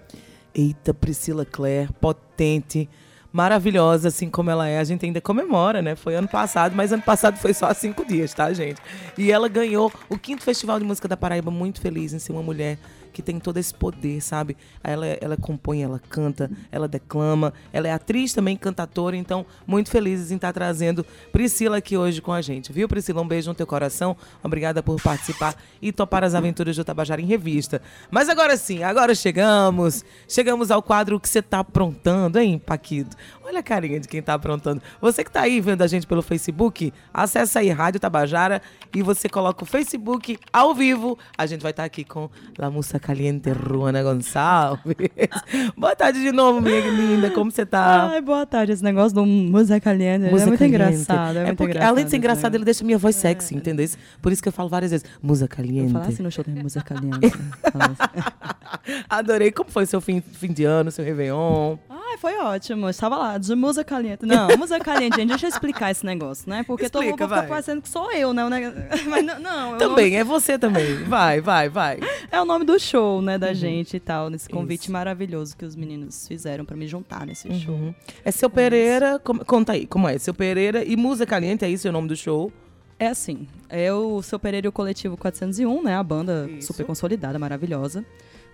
Eita, 0.54 0.94
Priscila 0.94 1.44
Clare, 1.44 1.88
potente, 2.00 2.88
maravilhosa, 3.34 4.06
assim 4.08 4.30
como 4.30 4.48
ela 4.48 4.68
é. 4.68 4.78
A 4.78 4.84
gente 4.84 5.04
ainda 5.04 5.20
comemora, 5.20 5.82
né? 5.82 5.96
Foi 5.96 6.14
ano 6.14 6.28
passado, 6.28 6.76
mas 6.76 6.92
ano 6.92 7.02
passado 7.02 7.36
foi 7.36 7.52
só 7.52 7.66
há 7.66 7.74
cinco 7.74 8.04
dias, 8.04 8.32
tá, 8.32 8.52
gente? 8.52 8.80
E 9.18 9.32
ela 9.32 9.48
ganhou 9.48 9.92
o 10.08 10.16
quinto 10.16 10.44
Festival 10.44 10.78
de 10.78 10.84
Música 10.84 11.08
da 11.08 11.16
Paraíba, 11.16 11.50
muito 11.50 11.80
feliz 11.80 12.12
em 12.12 12.20
ser 12.20 12.30
uma 12.30 12.44
mulher 12.44 12.78
que 13.14 13.22
tem 13.22 13.38
todo 13.38 13.56
esse 13.56 13.72
poder, 13.72 14.20
sabe? 14.20 14.56
Ela, 14.82 15.06
ela 15.20 15.36
compõe, 15.36 15.82
ela 15.82 16.00
canta, 16.10 16.50
ela 16.70 16.88
declama, 16.88 17.54
ela 17.72 17.86
é 17.86 17.92
atriz 17.92 18.34
também, 18.34 18.56
cantatora, 18.56 19.16
então 19.16 19.46
muito 19.66 19.88
felizes 19.88 20.32
em 20.32 20.34
estar 20.34 20.52
trazendo 20.52 21.06
Priscila 21.32 21.76
aqui 21.76 21.96
hoje 21.96 22.20
com 22.20 22.32
a 22.32 22.42
gente, 22.42 22.72
viu, 22.72 22.88
Priscila? 22.88 23.22
Um 23.22 23.28
beijo 23.28 23.48
no 23.48 23.54
teu 23.54 23.66
coração, 23.66 24.16
obrigada 24.42 24.82
por 24.82 25.00
participar 25.00 25.54
e 25.80 25.92
topar 25.92 26.24
as 26.24 26.34
aventuras 26.34 26.76
do 26.76 26.84
Tabajara 26.84 27.22
em 27.22 27.26
Revista. 27.26 27.80
Mas 28.10 28.28
agora 28.28 28.56
sim, 28.56 28.82
agora 28.82 29.14
chegamos, 29.14 30.04
chegamos 30.28 30.72
ao 30.72 30.82
quadro 30.82 31.20
que 31.20 31.28
você 31.28 31.40
tá 31.40 31.60
aprontando, 31.60 32.38
hein, 32.40 32.58
Paquito? 32.58 33.16
Olha 33.42 33.60
a 33.60 33.62
carinha 33.62 34.00
de 34.00 34.08
quem 34.08 34.22
tá 34.22 34.34
aprontando. 34.34 34.82
Você 35.00 35.22
que 35.22 35.30
tá 35.30 35.42
aí 35.42 35.60
vendo 35.60 35.82
a 35.82 35.86
gente 35.86 36.06
pelo 36.06 36.22
Facebook, 36.22 36.92
acessa 37.12 37.60
aí 37.60 37.70
Rádio 37.70 38.00
Tabajara 38.00 38.60
e 38.94 39.02
você 39.02 39.28
coloca 39.28 39.62
o 39.62 39.66
Facebook 39.66 40.38
ao 40.52 40.74
vivo. 40.74 41.18
A 41.36 41.46
gente 41.46 41.60
vai 41.62 41.70
estar 41.70 41.84
aqui 41.84 42.04
com 42.04 42.28
La 42.58 42.70
Musa 42.70 42.98
Caliente 42.98 43.50
Ruana 43.50 44.02
Gonçalves. 44.02 44.94
Boa 45.76 45.94
tarde 45.94 46.20
de 46.20 46.32
novo, 46.32 46.60
minha 46.60 46.80
linda. 46.80 47.30
Como 47.30 47.50
você 47.50 47.66
tá? 47.66 48.10
Ai, 48.10 48.20
boa 48.20 48.46
tarde. 48.46 48.72
Esse 48.72 48.82
negócio 48.82 49.14
do 49.14 49.24
música 49.26 49.78
caliente 49.80 50.30
Música 50.30 50.42
é 50.42 50.46
muito 50.46 50.58
caliente. 50.58 50.74
engraçado. 51.02 51.36
É, 51.36 51.40
É 51.40 51.44
muito 51.46 51.56
porque, 51.58 51.70
engraçado 51.72 51.90
além 51.90 52.04
de 52.04 52.10
ser 52.10 52.16
esse 52.16 52.18
engraçado, 52.18 52.54
ele 52.54 52.64
deixa 52.64 52.84
minha 52.84 52.98
voz 52.98 53.16
sexy, 53.16 53.54
entendeu? 53.54 53.88
Por 54.22 54.32
isso 54.32 54.42
que 54.42 54.48
eu 54.48 54.52
falo 54.52 54.68
várias 54.68 54.90
vezes, 54.90 55.04
Musa 55.22 55.46
Caliente. 55.48 55.86
Eu 55.86 55.90
falar 55.90 56.06
assim 56.06 56.22
no 56.22 56.30
show 56.30 56.44
tem 56.44 56.54
música 56.54 56.82
caliente. 56.82 57.18
Assim. 57.74 59.04
Adorei. 59.08 59.50
Como 59.52 59.70
foi 59.70 59.86
seu 59.86 60.00
fim, 60.00 60.20
fim 60.20 60.52
de 60.52 60.64
ano, 60.64 60.90
seu 60.90 61.04
Réveillon? 61.04 61.76
Ai, 61.88 61.98
Ai, 62.14 62.18
foi 62.18 62.38
ótimo. 62.38 62.86
Eu 62.86 62.90
estava 62.90 63.16
lá, 63.16 63.38
de 63.38 63.52
música 63.56 63.82
caliente. 63.84 64.24
Não, 64.24 64.46
música 64.56 64.78
caliente, 64.78 65.16
gente, 65.16 65.28
deixa 65.30 65.46
eu 65.46 65.50
explicar 65.50 65.90
esse 65.90 66.06
negócio, 66.06 66.48
né? 66.48 66.62
Porque 66.62 66.88
todo 66.88 67.02
Explica, 67.02 67.24
mundo 67.24 67.30
fica 67.34 67.40
vai. 67.40 67.48
parecendo 67.48 67.82
que 67.82 67.88
sou 67.88 68.12
eu, 68.12 68.32
né? 68.32 68.42
Mas 69.08 69.24
não, 69.24 69.40
não 69.40 69.74
é 69.74 69.78
Também, 69.78 70.16
é 70.16 70.22
você 70.24 70.56
também. 70.58 70.94
Vai, 71.04 71.40
vai, 71.40 71.68
vai. 71.68 71.96
nome- 71.96 72.12
é 72.30 72.40
o 72.40 72.44
nome 72.44 72.64
do 72.64 72.78
show, 72.78 73.20
né, 73.20 73.34
Uhum. 73.34 73.38
da 73.40 73.52
gente 73.52 73.96
e 73.96 74.00
tal, 74.00 74.30
nesse 74.30 74.48
convite 74.48 74.90
maravilhoso 74.90 75.56
que 75.56 75.64
os 75.64 75.74
meninos 75.74 76.26
fizeram 76.28 76.64
pra 76.64 76.76
me 76.76 76.86
juntar 76.86 77.26
nesse 77.26 77.52
show. 77.54 77.74
Uhum. 77.74 77.94
É 78.24 78.30
seu 78.30 78.48
Pereira, 78.48 79.18
como- 79.18 79.44
conta 79.44 79.72
aí, 79.72 79.84
como 79.86 80.08
é? 80.08 80.16
Seu 80.18 80.32
Pereira 80.32 80.84
e 80.84 80.96
Musa 80.96 81.26
Caliente, 81.26 81.64
é 81.64 81.68
isso 81.68 81.88
o 81.88 81.92
nome 81.92 82.06
do 82.08 82.16
show? 82.16 82.52
É 82.96 83.08
assim, 83.08 83.48
é 83.68 83.92
o 83.92 84.22
Seu 84.22 84.38
Pereira 84.38 84.66
e 84.66 84.68
o 84.68 84.72
Coletivo 84.72 85.16
401, 85.16 85.82
né? 85.82 85.96
A 85.96 86.02
banda 86.02 86.48
Isso. 86.58 86.68
super 86.68 86.86
consolidada, 86.86 87.36
maravilhosa 87.40 88.04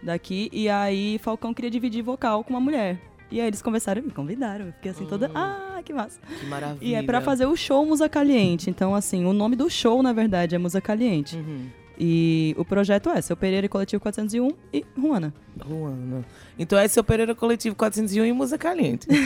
daqui. 0.03 0.49
E 0.51 0.67
aí 0.67 1.19
Falcão 1.19 1.53
queria 1.53 1.71
dividir 1.71 2.03
vocal 2.03 2.43
com 2.43 2.55
uma 2.55 2.61
mulher. 2.61 2.99
E 3.31 3.41
aí 3.41 3.47
eles 3.47 3.63
conversaram 3.63 4.03
e 4.03 4.05
me 4.05 4.11
convidaram. 4.11 4.67
Eu 4.67 4.73
fiquei 4.73 4.91
assim 4.91 5.07
toda, 5.07 5.31
ah, 5.35 5.81
que 5.85 5.93
massa. 5.93 6.21
Que 6.41 6.47
maravilha. 6.47 6.89
E 6.89 6.95
é 6.95 7.03
pra 7.03 7.21
fazer 7.21 7.47
o 7.47 7.57
show 7.57 7.85
Musa 7.87 8.09
Caliente. 8.09 8.69
Então, 8.69 8.95
assim, 8.95 9.25
o 9.25 9.33
nome 9.33 9.57
do 9.57 9.71
show, 9.71 10.03
na 10.03 10.13
verdade, 10.13 10.55
é 10.55 10.59
Musa 10.59 10.81
Caliente. 10.81 11.37
Uhum. 11.37 11.69
E 12.03 12.55
o 12.57 12.65
projeto 12.65 13.11
é 13.11 13.21
Seu 13.21 13.37
Pereira 13.37 13.67
e 13.67 13.69
Coletivo 13.69 14.01
401 14.01 14.51
e 14.73 14.85
Ruana. 14.99 15.35
Ruana. 15.61 16.25
Então 16.61 16.79
é 16.79 16.87
seu 16.87 17.03
Pereira 17.03 17.35
Coletivo 17.35 17.75
401 17.75 18.27
e 18.27 18.33
Musa 18.35 18.59
Caliente. 18.59 19.09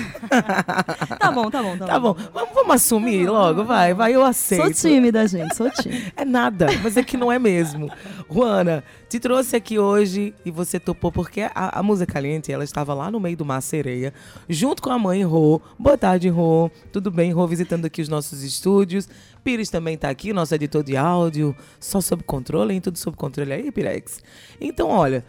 Tá 1.19 1.33
bom, 1.33 1.51
tá 1.51 1.63
bom, 1.63 1.77
tá, 1.77 1.87
Tá 1.87 1.99
bom, 1.99 2.15
vamos, 2.33 2.55
vamos 2.55 2.75
assumir 2.75 3.27
logo, 3.27 3.65
vai, 3.65 3.95
vai, 3.95 4.15
eu 4.15 4.23
aceito. 4.23 4.77
Sou 4.77 4.91
tímida, 4.91 5.27
gente, 5.27 5.55
sou 5.57 5.71
tímida. 5.71 6.13
É 6.17 6.25
nada, 6.25 6.67
mas 6.83 6.97
é 6.97 7.03
que 7.03 7.17
não 7.17 7.33
é 7.33 7.39
mesmo. 7.39 7.91
Juana, 8.31 8.85
te 9.09 9.19
trouxe 9.19 9.57
aqui 9.57 9.79
hoje 9.79 10.35
e 10.45 10.51
você 10.51 10.79
topou 10.79 11.11
porque 11.11 11.43
a, 11.43 11.79
a 11.79 11.83
Musa 11.83 12.07
Caliente, 12.07 12.53
ela 12.53 12.63
estava 12.63 12.95
lá 12.95 13.11
no 13.11 13.19
meio 13.19 13.37
do 13.37 13.45
Mar 13.45 13.63
Sereia, 13.63 14.13
junto 14.49 14.83
com 14.83 14.91
a 14.91 14.99
mãe 14.99 15.25
Rô. 15.25 15.61
Boa 15.79 15.99
tarde, 15.99 16.29
Rô. 16.29 16.71
Tudo 16.93 17.11
bem, 17.11 17.33
Rô, 17.33 17.47
visitando 17.47 17.87
aqui 17.87 18.03
os 18.03 18.09
nossos 18.09 18.43
estúdios. 18.45 19.09
Pires 19.43 19.71
também 19.71 19.95
está 19.95 20.09
aqui, 20.09 20.33
nosso 20.33 20.55
editor 20.55 20.83
de 20.85 20.97
áudio, 20.97 21.57
só 21.81 22.01
sob 22.01 22.23
controle, 22.23 22.75
hein? 22.75 22.81
Tudo 22.81 22.99
sob 22.99 23.17
controle 23.17 23.53
aí, 23.53 23.73
Pirex. 23.73 24.21
Então, 24.61 24.89
olha, 24.89 25.25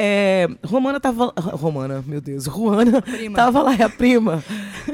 é, 0.00 0.48
Romana 0.64 1.00
tava. 1.00 1.34
Romana, 1.36 2.04
meu 2.06 2.20
Deus, 2.20 2.44
Juana 2.44 3.02
tava 3.34 3.62
lá, 3.62 3.74
é 3.74 3.82
a 3.82 3.88
prima. 3.90 4.44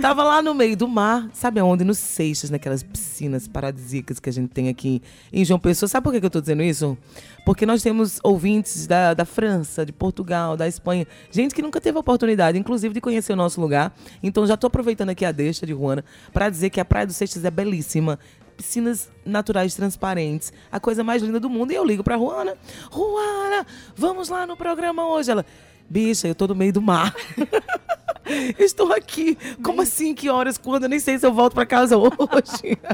tava 0.01 0.25
lá 0.25 0.41
no 0.41 0.55
meio 0.55 0.75
do 0.77 0.89
mar, 0.89 1.29
sabe 1.35 1.61
aonde? 1.61 1.85
Nos 1.85 1.99
Seixas, 1.99 2.49
naquelas 2.49 2.83
piscinas 2.83 3.47
paradisíacas 3.47 4.19
que 4.19 4.31
a 4.31 4.33
gente 4.33 4.49
tem 4.49 4.71
aqui 4.71 5.03
em 5.31 5.45
João 5.45 5.61
Pessoa. 5.61 5.89
Sabe 5.89 6.05
por 6.05 6.13
que 6.13 6.21
que 6.21 6.27
eu 6.27 6.31
tô 6.31 6.41
dizendo 6.41 6.63
isso? 6.63 6.97
Porque 7.45 7.67
nós 7.67 7.83
temos 7.83 8.19
ouvintes 8.23 8.87
da, 8.87 9.13
da 9.13 9.27
França, 9.27 9.85
de 9.85 9.93
Portugal, 9.93 10.57
da 10.57 10.67
Espanha, 10.67 11.07
gente 11.31 11.55
que 11.55 11.61
nunca 11.61 11.81
teve 11.83 11.99
a 11.99 12.01
oportunidade, 12.01 12.59
inclusive, 12.59 12.95
de 12.95 13.01
conhecer 13.01 13.35
o 13.35 13.37
nosso 13.37 13.61
lugar. 13.61 13.95
Então 14.23 14.47
já 14.47 14.57
tô 14.57 14.67
aproveitando 14.67 15.11
aqui 15.11 15.27
a 15.27 15.33
deixa 15.33 15.67
de 15.67 15.73
Juana 15.75 16.03
para 16.33 16.49
dizer 16.49 16.71
que 16.71 16.81
a 16.81 16.85
Praia 16.85 17.07
dos 17.07 17.17
Seixas 17.17 17.45
é 17.45 17.51
belíssima 17.51 18.19
piscinas 18.57 19.11
naturais 19.25 19.75
transparentes, 19.75 20.53
a 20.71 20.79
coisa 20.79 21.03
mais 21.05 21.23
linda 21.23 21.41
do 21.41 21.51
mundo. 21.51 21.73
E 21.73 21.75
eu 21.75 21.85
ligo 21.85 22.03
pra 22.03 22.17
Ruana. 22.17 22.57
Ruana, 22.91 23.67
vamos 23.97 24.29
lá 24.29 24.47
no 24.47 24.57
programa 24.57 25.07
hoje. 25.07 25.31
Ela, 25.31 25.45
bicha, 25.89 26.29
eu 26.29 26.35
tô 26.35 26.47
no 26.47 26.55
meio 26.55 26.73
do 26.73 26.83
mar. 26.83 27.15
Estou 28.59 28.93
aqui. 28.93 29.37
Como 29.63 29.83
assim? 29.83 30.15
Que 30.15 30.29
horas? 30.29 30.57
Quando? 30.59 30.85
Eu 30.85 30.89
nem 30.89 30.99
sei 31.01 31.19
se 31.19 31.27
eu 31.27 31.33
volto 31.33 31.55
pra 31.55 31.67
casa 31.67 31.97
hoje. 31.97 32.79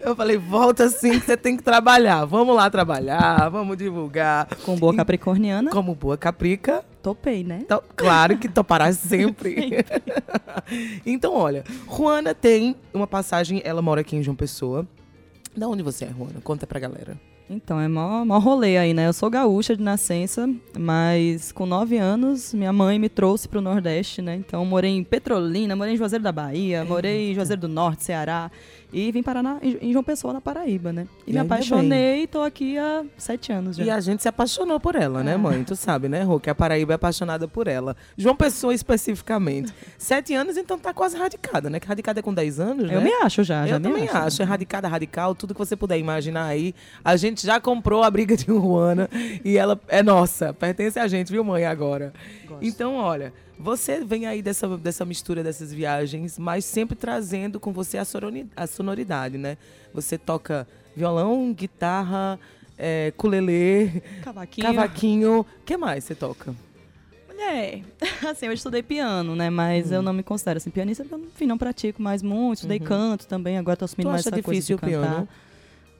Eu 0.00 0.14
falei, 0.14 0.36
volta 0.36 0.88
sim, 0.90 1.18
que 1.18 1.24
você 1.24 1.36
tem 1.38 1.56
que 1.56 1.62
trabalhar. 1.62 2.24
Vamos 2.26 2.54
lá 2.54 2.68
trabalhar, 2.68 3.48
vamos 3.48 3.78
divulgar. 3.78 4.46
Com 4.62 4.76
boa 4.76 4.94
capricorniana, 4.94 5.70
Como 5.70 5.94
boa 5.94 6.18
caprica, 6.18 6.84
topei, 7.02 7.42
né? 7.42 7.60
então, 7.62 7.82
claro 7.96 8.36
que 8.36 8.46
topará 8.48 8.92
sempre. 8.94 9.84
então, 11.06 11.32
olha, 11.34 11.64
Juana 11.88 12.34
tem 12.34 12.76
uma 12.92 13.06
passagem, 13.06 13.62
ela 13.64 13.80
mora 13.80 14.02
aqui 14.02 14.16
em 14.16 14.22
João 14.22 14.36
Pessoa. 14.36 14.86
Da 15.56 15.66
onde 15.66 15.82
você 15.82 16.04
é, 16.04 16.08
Juana? 16.08 16.40
Conta 16.42 16.66
pra 16.66 16.78
galera. 16.80 17.16
Então, 17.48 17.78
é 17.78 17.86
mó, 17.86 18.24
mó 18.24 18.38
rolê 18.38 18.78
aí, 18.78 18.94
né? 18.94 19.06
Eu 19.06 19.12
sou 19.12 19.28
gaúcha 19.28 19.76
de 19.76 19.82
nascença, 19.82 20.48
mas 20.78 21.52
com 21.52 21.66
nove 21.66 21.98
anos, 21.98 22.54
minha 22.54 22.72
mãe 22.72 22.98
me 22.98 23.08
trouxe 23.08 23.46
pro 23.46 23.60
Nordeste, 23.60 24.22
né? 24.22 24.36
Então, 24.36 24.64
morei 24.64 24.90
em 24.90 25.04
Petrolina, 25.04 25.76
morei 25.76 25.94
em 25.94 25.96
Juazeiro 25.96 26.24
da 26.24 26.32
Bahia, 26.32 26.84
morei 26.84 27.30
em 27.30 27.34
Juazeiro 27.34 27.60
do 27.60 27.68
Norte, 27.68 28.04
Ceará. 28.04 28.50
E 28.96 29.10
vim 29.10 29.24
parar 29.24 29.42
na- 29.42 29.58
em 29.62 29.92
João 29.92 30.04
Pessoa, 30.04 30.32
na 30.32 30.40
Paraíba, 30.40 30.92
né? 30.92 31.08
E, 31.26 31.30
E 31.30 31.32
me 31.34 31.40
apaixonei 31.40 32.22
e 32.22 32.26
tô 32.28 32.42
aqui 32.42 32.78
há 32.78 33.04
sete 33.18 33.50
anos 33.52 33.74
já. 33.76 33.84
E 33.84 33.90
a 33.90 33.98
gente 33.98 34.22
se 34.22 34.28
apaixonou 34.28 34.78
por 34.78 34.94
ela, 34.94 35.20
né, 35.24 35.36
mãe? 35.36 35.64
Tu 35.64 35.74
sabe, 35.74 36.08
né, 36.08 36.22
Rô? 36.22 36.38
Que 36.38 36.48
a 36.48 36.54
Paraíba 36.54 36.92
é 36.92 36.96
apaixonada 36.96 37.48
por 37.48 37.66
ela. 37.66 37.96
João 38.16 38.36
Pessoa, 38.36 38.72
especificamente. 38.72 39.72
Sete 39.98 40.32
anos, 40.34 40.56
então 40.56 40.78
tá 40.78 40.94
quase 40.94 41.16
radicada, 41.16 41.68
né? 41.68 41.80
Que 41.80 41.88
radicada 41.88 42.20
é 42.20 42.22
com 42.22 42.32
dez 42.32 42.60
anos, 42.60 42.86
né? 42.86 42.94
Eu 42.94 43.00
me 43.02 43.12
acho 43.14 43.42
já, 43.42 43.66
já 43.66 43.76
Eu 43.76 43.80
também 43.80 44.04
acho. 44.08 44.16
acho. 44.16 44.42
É 44.42 44.44
radicada, 44.44 44.86
radical, 44.86 45.34
tudo 45.34 45.54
que 45.54 45.58
você 45.58 45.74
puder 45.74 45.98
imaginar 45.98 46.44
aí. 46.46 46.72
A 47.04 47.16
gente 47.16 47.44
já 47.44 47.60
comprou 47.60 48.04
a 48.04 48.10
briga 48.10 48.36
de 48.36 48.44
Juana 48.46 49.10
e 49.44 49.58
ela 49.58 49.80
é 49.88 50.02
nossa, 50.04 50.52
pertence 50.54 51.00
a 51.00 51.08
gente, 51.08 51.32
viu, 51.32 51.42
mãe, 51.42 51.64
agora. 51.64 52.12
Então, 52.62 52.94
olha, 52.94 53.32
você 53.58 54.04
vem 54.04 54.26
aí 54.26 54.42
dessa, 54.42 54.76
dessa 54.76 55.04
mistura 55.04 55.42
dessas 55.42 55.72
viagens, 55.72 56.38
mas 56.38 56.64
sempre 56.64 56.96
trazendo 56.96 57.58
com 57.60 57.72
você 57.72 57.98
a, 57.98 58.04
soroni- 58.04 58.48
a 58.56 58.66
sonoridade, 58.66 59.38
né? 59.38 59.56
Você 59.92 60.18
toca 60.18 60.66
violão, 60.96 61.52
guitarra, 61.52 62.38
é, 62.76 63.12
ukulele, 63.14 64.02
Cavaquinho. 64.22 64.66
cavaquinho. 64.66 65.40
O 65.40 65.46
que 65.64 65.76
mais 65.76 66.04
você 66.04 66.14
toca? 66.14 66.54
Mulher, 67.28 67.82
assim, 68.28 68.46
eu 68.46 68.52
estudei 68.52 68.82
piano, 68.82 69.34
né? 69.34 69.50
Mas 69.50 69.90
Hum. 69.90 69.94
eu 69.94 70.02
não 70.02 70.12
me 70.12 70.22
considero 70.22 70.56
assim, 70.58 70.70
pianista, 70.70 71.04
porque 71.04 71.14
eu, 71.16 71.28
enfim, 71.28 71.46
não 71.46 71.58
pratico 71.58 72.00
mais 72.02 72.22
muito. 72.22 72.58
Estudei 72.58 72.78
canto 72.78 73.26
também, 73.26 73.58
agora 73.58 73.76
tô 73.76 73.84
assumindo 73.84 74.08
Uhum. 74.08 74.12
Tu 74.12 74.14
mais 74.14 74.26
essa 74.26 74.30
coisa 74.42 74.60
difícil 74.60 74.76
de 74.76 74.80
cantar. 74.80 75.00
piano? 75.10 75.28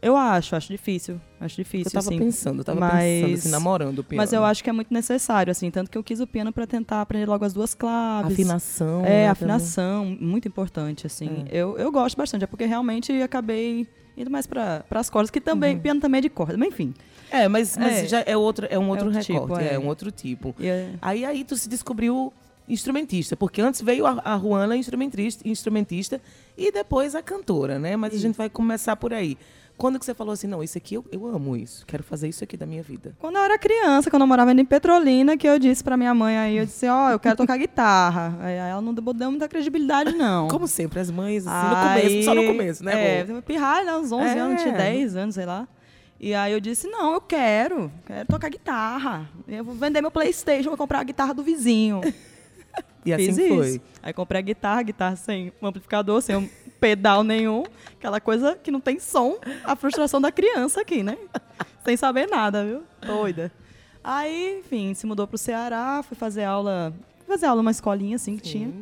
Eu 0.04 0.16
acho, 0.16 0.54
acho 0.54 0.68
difícil. 0.68 1.20
Acho 1.40 1.56
difícil, 1.56 1.86
Eu 1.86 1.92
tava 1.92 2.06
assim. 2.08 2.18
pensando, 2.18 2.58
eu 2.60 2.64
tava 2.64 2.80
mas- 2.80 3.02
pensando, 3.20 3.34
assim, 3.34 3.48
namorando 3.50 3.98
o 4.00 4.04
piano. 4.04 4.22
Mas 4.22 4.32
eu 4.32 4.44
acho 4.44 4.62
que 4.62 4.68
é 4.70 4.72
muito 4.72 4.92
necessário, 4.92 5.50
assim. 5.50 5.70
Tanto 5.70 5.90
que 5.90 5.96
eu 5.96 6.04
quis 6.04 6.20
o 6.20 6.26
piano 6.26 6.52
pra 6.52 6.66
tentar 6.66 7.00
aprender 7.00 7.26
logo 7.26 7.44
as 7.44 7.52
duas 7.52 7.74
claves. 7.74 8.32
Afinação. 8.32 9.00
É, 9.00 9.02
né, 9.02 9.08
também. 9.08 9.28
afinação, 9.28 10.04
muito 10.20 10.46
importante, 10.48 11.06
assim. 11.06 11.44
É. 11.50 11.56
Eu, 11.56 11.78
eu 11.78 11.90
gosto 11.90 12.16
bastante, 12.16 12.44
é 12.44 12.46
porque 12.46 12.64
realmente 12.66 13.12
acabei 13.22 13.86
indo 14.16 14.30
mais 14.30 14.46
para 14.46 14.84
as 14.90 15.10
cordas, 15.10 15.30
que 15.30 15.40
também, 15.40 15.78
piano 15.78 16.00
também 16.00 16.18
é 16.18 16.22
de 16.22 16.28
corda, 16.28 16.56
mas 16.56 16.68
enfim. 16.68 16.94
É, 17.30 17.48
mas, 17.48 17.76
mas 17.76 18.04
É. 18.04 18.06
já 18.06 18.20
é 18.26 18.36
outro, 18.36 18.66
é 18.70 18.78
um 18.78 18.88
outro 18.88 19.06
outro 19.06 19.20
tipo, 19.22 19.40
recorte, 19.40 19.64
é. 19.64 19.74
é. 19.74 19.78
um 19.78 19.86
outro 19.88 20.10
tipo. 20.12 20.54
E 20.58 20.68
é- 20.68 20.90
Aí 21.02 21.24
aí 21.24 21.42
tu 21.44 21.56
se 21.56 21.68
descobriu 21.68 22.32
instrumentista, 22.68 23.36
porque 23.36 23.60
antes 23.60 23.80
veio 23.82 24.06
a, 24.06 24.20
a 24.24 24.38
Juana 24.38 24.76
instrumentista, 24.76 25.46
instrumentista 25.46 26.20
e 26.56 26.70
depois 26.72 27.14
a 27.14 27.22
cantora, 27.22 27.78
né? 27.78 27.96
Mas 27.96 28.14
a 28.14 28.18
gente 28.18 28.36
vai 28.36 28.48
começar 28.48 28.96
por 28.96 29.12
aí. 29.12 29.36
Quando 29.76 29.98
que 29.98 30.04
você 30.04 30.14
falou 30.14 30.32
assim, 30.32 30.46
não, 30.46 30.62
isso 30.62 30.78
aqui 30.78 30.94
eu, 30.94 31.04
eu 31.10 31.26
amo 31.26 31.56
isso, 31.56 31.84
quero 31.84 32.02
fazer 32.04 32.28
isso 32.28 32.44
aqui 32.44 32.56
da 32.56 32.64
minha 32.64 32.82
vida. 32.82 33.14
Quando 33.18 33.36
eu 33.36 33.42
era 33.42 33.58
criança, 33.58 34.08
quando 34.08 34.22
eu 34.22 34.26
morava 34.26 34.52
em 34.52 34.64
Petrolina, 34.64 35.36
que 35.36 35.48
eu 35.48 35.58
disse 35.58 35.82
pra 35.82 35.96
minha 35.96 36.14
mãe 36.14 36.38
aí, 36.38 36.56
eu 36.56 36.64
disse, 36.64 36.86
ó, 36.88 37.10
eu 37.10 37.18
quero 37.18 37.36
tocar 37.36 37.56
guitarra. 37.56 38.38
Aí 38.40 38.54
ela 38.54 38.80
não 38.80 38.94
deu 38.94 39.30
muita 39.30 39.48
credibilidade, 39.48 40.14
não. 40.14 40.46
Como 40.48 40.68
sempre, 40.68 41.00
as 41.00 41.10
mães, 41.10 41.44
assim, 41.46 41.66
Aí, 41.66 41.70
no 41.74 41.88
começo, 41.88 42.24
só 42.24 42.34
no 42.34 42.44
começo, 42.44 42.84
né? 42.84 43.18
É, 43.20 43.22
Rô? 43.24 43.42
pirralha, 43.42 43.84
né, 43.84 43.96
uns 43.96 44.12
11 44.12 44.24
É. 44.28 44.38
anos, 44.38 44.62
tinha 44.62 44.74
10 44.74 45.16
anos, 45.16 45.34
sei 45.34 45.46
lá. 45.46 45.66
E 46.20 46.32
aí 46.32 46.52
eu 46.52 46.60
disse, 46.60 46.86
não, 46.86 47.14
eu 47.14 47.20
quero, 47.20 47.90
quero 48.06 48.26
tocar 48.28 48.48
guitarra. 48.48 49.28
Eu 49.48 49.64
vou 49.64 49.74
vender 49.74 50.00
meu 50.00 50.10
Playstation, 50.10 50.68
vou 50.70 50.78
comprar 50.78 51.00
a 51.00 51.04
guitarra 51.04 51.34
do 51.34 51.42
vizinho. 51.42 52.00
E 53.04 53.12
assim 53.12 53.34
Fiz 53.34 53.48
foi. 53.48 53.68
isso. 53.68 53.80
Aí 54.02 54.12
comprei 54.12 54.38
a 54.38 54.42
guitarra, 54.42 54.82
guitarra 54.82 55.16
sem 55.16 55.52
um 55.60 55.66
amplificador, 55.66 56.22
sem 56.22 56.36
um 56.36 56.48
pedal 56.80 57.22
nenhum. 57.22 57.64
Aquela 57.98 58.20
coisa 58.20 58.56
que 58.56 58.70
não 58.70 58.80
tem 58.80 58.98
som. 58.98 59.36
A 59.64 59.76
frustração 59.76 60.20
da 60.20 60.32
criança 60.32 60.80
aqui, 60.80 61.02
né? 61.02 61.18
sem 61.84 61.96
saber 61.96 62.26
nada, 62.26 62.64
viu? 62.64 62.82
Doida. 63.06 63.52
Aí, 64.02 64.60
enfim, 64.60 64.94
se 64.94 65.06
mudou 65.06 65.26
pro 65.26 65.38
Ceará, 65.38 66.02
fui 66.02 66.16
fazer 66.16 66.44
aula. 66.44 66.94
Fui 67.18 67.26
fazer 67.26 67.46
aula 67.46 67.62
numa 67.62 67.70
escolinha 67.70 68.16
assim 68.16 68.36
que 68.36 68.42
tinha. 68.42 68.72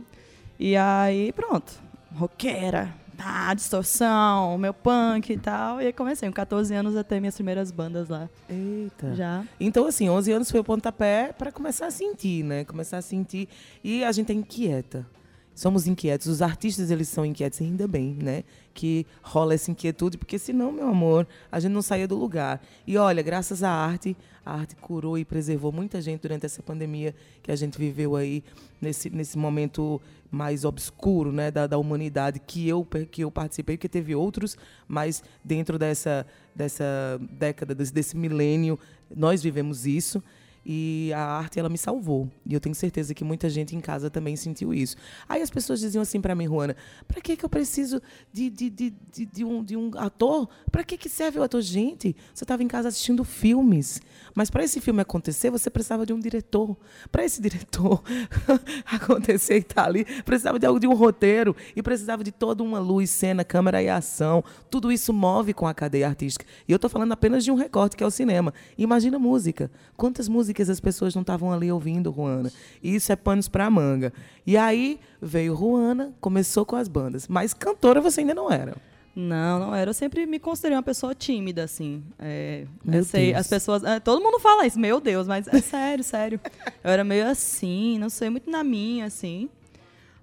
E 0.59 0.77
aí, 0.77 1.33
pronto. 1.33 1.73
Roqueira. 2.15 2.95
Tá, 3.23 3.55
distorção, 3.55 4.59
meu 4.59 4.75
punk 4.75 5.33
e 5.33 5.39
tal. 5.39 5.81
E 5.81 5.87
aí 5.87 5.93
comecei, 5.93 6.29
com 6.29 6.35
14 6.35 6.75
anos, 6.75 6.97
a 6.97 7.05
ter 7.05 7.21
minhas 7.21 7.37
primeiras 7.37 7.71
bandas 7.71 8.09
lá. 8.09 8.29
Eita. 8.51 9.15
Já. 9.15 9.45
Então, 9.61 9.87
assim, 9.87 10.11
11 10.11 10.33
anos 10.33 10.51
foi 10.51 10.59
o 10.59 10.65
pontapé 10.65 11.33
para 11.33 11.53
começar 11.53 11.87
a 11.87 11.91
sentir, 11.93 12.43
né? 12.43 12.65
Começar 12.65 12.99
a 12.99 13.03
sentir. 13.03 13.49
E 13.85 14.03
a 14.03 14.11
gente 14.11 14.33
é 14.33 14.35
inquieta. 14.35 15.07
Somos 15.55 15.87
inquietos. 15.87 16.27
Os 16.27 16.41
artistas, 16.41 16.91
eles 16.91 17.09
são 17.09 17.27
inquietos, 17.27 17.61
ainda 17.61 17.87
bem, 17.87 18.17
né? 18.21 18.43
Que 18.73 19.07
rola 19.23 19.55
essa 19.55 19.71
inquietude, 19.71 20.17
porque 20.17 20.39
senão, 20.39 20.73
meu 20.73 20.89
amor, 20.89 21.27
a 21.51 21.61
gente 21.61 21.73
não 21.73 21.83
saía 21.83 22.09
do 22.09 22.17
lugar. 22.17 22.63
E 22.87 22.97
olha, 22.97 23.23
graças 23.23 23.63
à 23.63 23.71
arte, 23.71 24.17
a 24.45 24.55
arte 24.55 24.75
curou 24.77 25.19
e 25.19 25.25
preservou 25.25 25.71
muita 25.71 26.01
gente 26.01 26.23
durante 26.23 26.47
essa 26.47 26.63
pandemia 26.63 27.15
que 27.43 27.53
a 27.53 27.57
gente 27.57 27.79
viveu 27.79 28.17
aí, 28.17 28.43
nesse, 28.81 29.11
nesse 29.11 29.37
momento 29.37 30.01
mais 30.31 30.65
obscuro, 30.65 31.31
né? 31.31 31.51
Da, 31.51 31.67
da 31.67 31.77
humanidade, 31.77 32.41
que 32.41 32.67
eu, 32.67 32.87
que 33.11 33.23
eu 33.23 33.31
participei, 33.31 33.77
porque 33.77 33.89
teve 33.89 34.15
outros, 34.15 34.57
mas 34.89 35.23
dentro 35.45 35.79
dessa, 35.79 36.27
dessa 36.55 37.21
década, 37.31 37.75
desse, 37.75 37.93
desse 37.93 38.17
milênio, 38.17 38.79
nós 39.15 39.43
vivemos 39.43 39.87
isso. 39.87 40.23
E 40.65 41.13
a 41.15 41.21
arte, 41.21 41.59
ela 41.59 41.69
me 41.69 41.77
salvou. 41.77 42.31
E 42.47 42.55
eu 42.55 42.61
tenho 42.61 42.75
certeza 42.75 43.13
que 43.15 43.25
muita 43.25 43.51
gente 43.51 43.75
em 43.75 43.81
casa 43.81 44.09
também 44.09 44.37
sentiu 44.37 44.73
isso. 44.73 44.97
Aí 45.29 45.43
as 45.43 45.51
pessoas 45.51 45.81
diziam 45.81 46.03
assim 46.03 46.21
pra 46.21 46.35
mim, 46.35 46.47
Juana, 46.47 46.77
pra 47.09 47.21
que 47.21 47.37
que 47.37 47.45
eu 47.45 47.49
preciso 47.49 48.01
de, 48.33 48.49
de, 48.49 48.71
de, 48.71 48.95
de, 49.13 49.27
de 49.27 49.45
um, 49.45 49.65
de 49.65 49.77
um 49.77 49.91
ator? 49.97 50.49
Pra 50.71 50.85
que 50.85 50.97
que 50.97 51.09
serve 51.09 51.41
o 51.41 51.43
ator? 51.43 51.61
Gente, 51.61 52.15
você 52.33 52.45
estava 52.45 52.63
em 52.63 52.69
casa 52.69 52.89
assistindo 52.89 53.25
filmes. 53.25 54.01
Mas 54.35 54.51
para 54.51 54.63
esse 54.63 54.81
filme 54.81 55.01
acontecer, 55.01 55.51
você 55.51 55.69
precisava 55.69 56.07
de 56.07 56.13
um 56.13 56.21
diretor. 56.21 56.77
Para 57.11 57.25
esse 57.25 57.43
diretor 57.43 58.01
acontecer 58.87 59.55
e 59.55 59.59
estar 59.59 59.87
ali, 59.87 60.05
precisava 60.23 60.61
de 60.61 60.67
algo 60.67 60.79
de 60.79 60.87
um 60.87 60.95
roteiro 60.95 61.57
e 61.75 61.83
precisava 61.83 62.23
de 62.23 62.31
toda 62.31 62.63
uma 62.63 62.79
luz, 62.79 63.11
cena, 63.11 63.45
câmera 63.45 63.83
e 63.83 63.89
ação. 63.89 64.45
Tudo 64.71 64.93
isso 64.93 65.13
move 65.13 65.53
com 65.53 65.67
a 65.67 65.75
cadeia 65.75 66.07
artística. 66.07 66.47
E 66.69 66.73
eu 66.73 66.77
estou 66.77 66.89
falando 66.89 67.11
apenas 67.11 67.43
de 67.43 67.51
um 67.51 67.57
recorte 67.57 67.97
que 67.97 68.05
é 68.05 68.07
o 68.07 68.11
cinema. 68.11 68.55
Imagina 68.79 69.19
música. 69.19 69.69
Quantas 69.97 70.29
músicas 70.29 70.52
as 70.61 70.81
pessoas 70.81 71.15
não 71.15 71.23
estavam 71.23 71.51
ali 71.51 71.73
ouvindo, 71.73 72.13
Juana? 72.13 72.53
E 72.83 72.95
isso 72.95 73.11
é 73.11 73.17
panos 73.17 73.49
para 73.49 73.71
manga. 73.71 74.13
E 74.47 74.57
aí 74.57 75.01
veio 75.21 75.57
Juana, 75.57 76.13
começou 76.21 76.67
com 76.67 76.77
as 76.77 76.89
bandas, 76.89 77.27
mas 77.29 77.55
cantora 77.55 78.01
você 78.01 78.21
ainda 78.21 78.35
não 78.35 78.53
era. 78.53 78.77
Não, 79.15 79.59
não 79.59 79.75
era. 79.75 79.91
Eu 79.91 79.95
sempre 79.95 80.25
me 80.27 80.39
considerei 80.39 80.77
uma 80.77 80.83
pessoa 80.83 81.15
tímida, 81.15 81.65
assim. 81.65 82.03
É, 82.19 82.67
eu 82.87 83.05
sei, 83.05 83.27
Deus. 83.27 83.41
as 83.41 83.47
pessoas. 83.49 83.85
é, 83.85 84.01
todo 84.01 84.23
mundo 84.23 84.39
fala 84.39 84.67
isso, 84.67 84.79
meu 84.81 85.01
Deus, 85.01 85.27
mas 85.27 85.47
é 85.49 85.61
sério, 85.61 86.03
sério. 86.03 86.41
Eu 86.83 86.91
era 86.91 87.05
meio 87.05 87.29
assim, 87.29 87.99
não 87.99 88.09
sei, 88.09 88.31
muito 88.31 88.51
na 88.51 88.65
minha, 88.65 89.07
assim. 89.07 89.51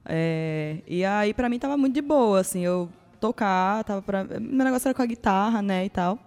É, 0.06 0.78
e 0.88 1.06
aí, 1.06 1.34
pra 1.34 1.48
mim, 1.48 1.60
tava 1.60 1.78
muito 1.78 1.94
de 1.94 2.02
boa, 2.02 2.40
assim. 2.40 2.66
Eu 2.66 2.90
tocar, 3.20 3.84
tava 3.84 4.02
pra. 4.02 4.24
Meu 4.24 4.66
negócio 4.66 4.88
era 4.88 4.96
com 4.96 5.02
a 5.04 5.06
guitarra, 5.06 5.62
né, 5.62 5.86
e 5.86 5.90
tal. 5.90 6.18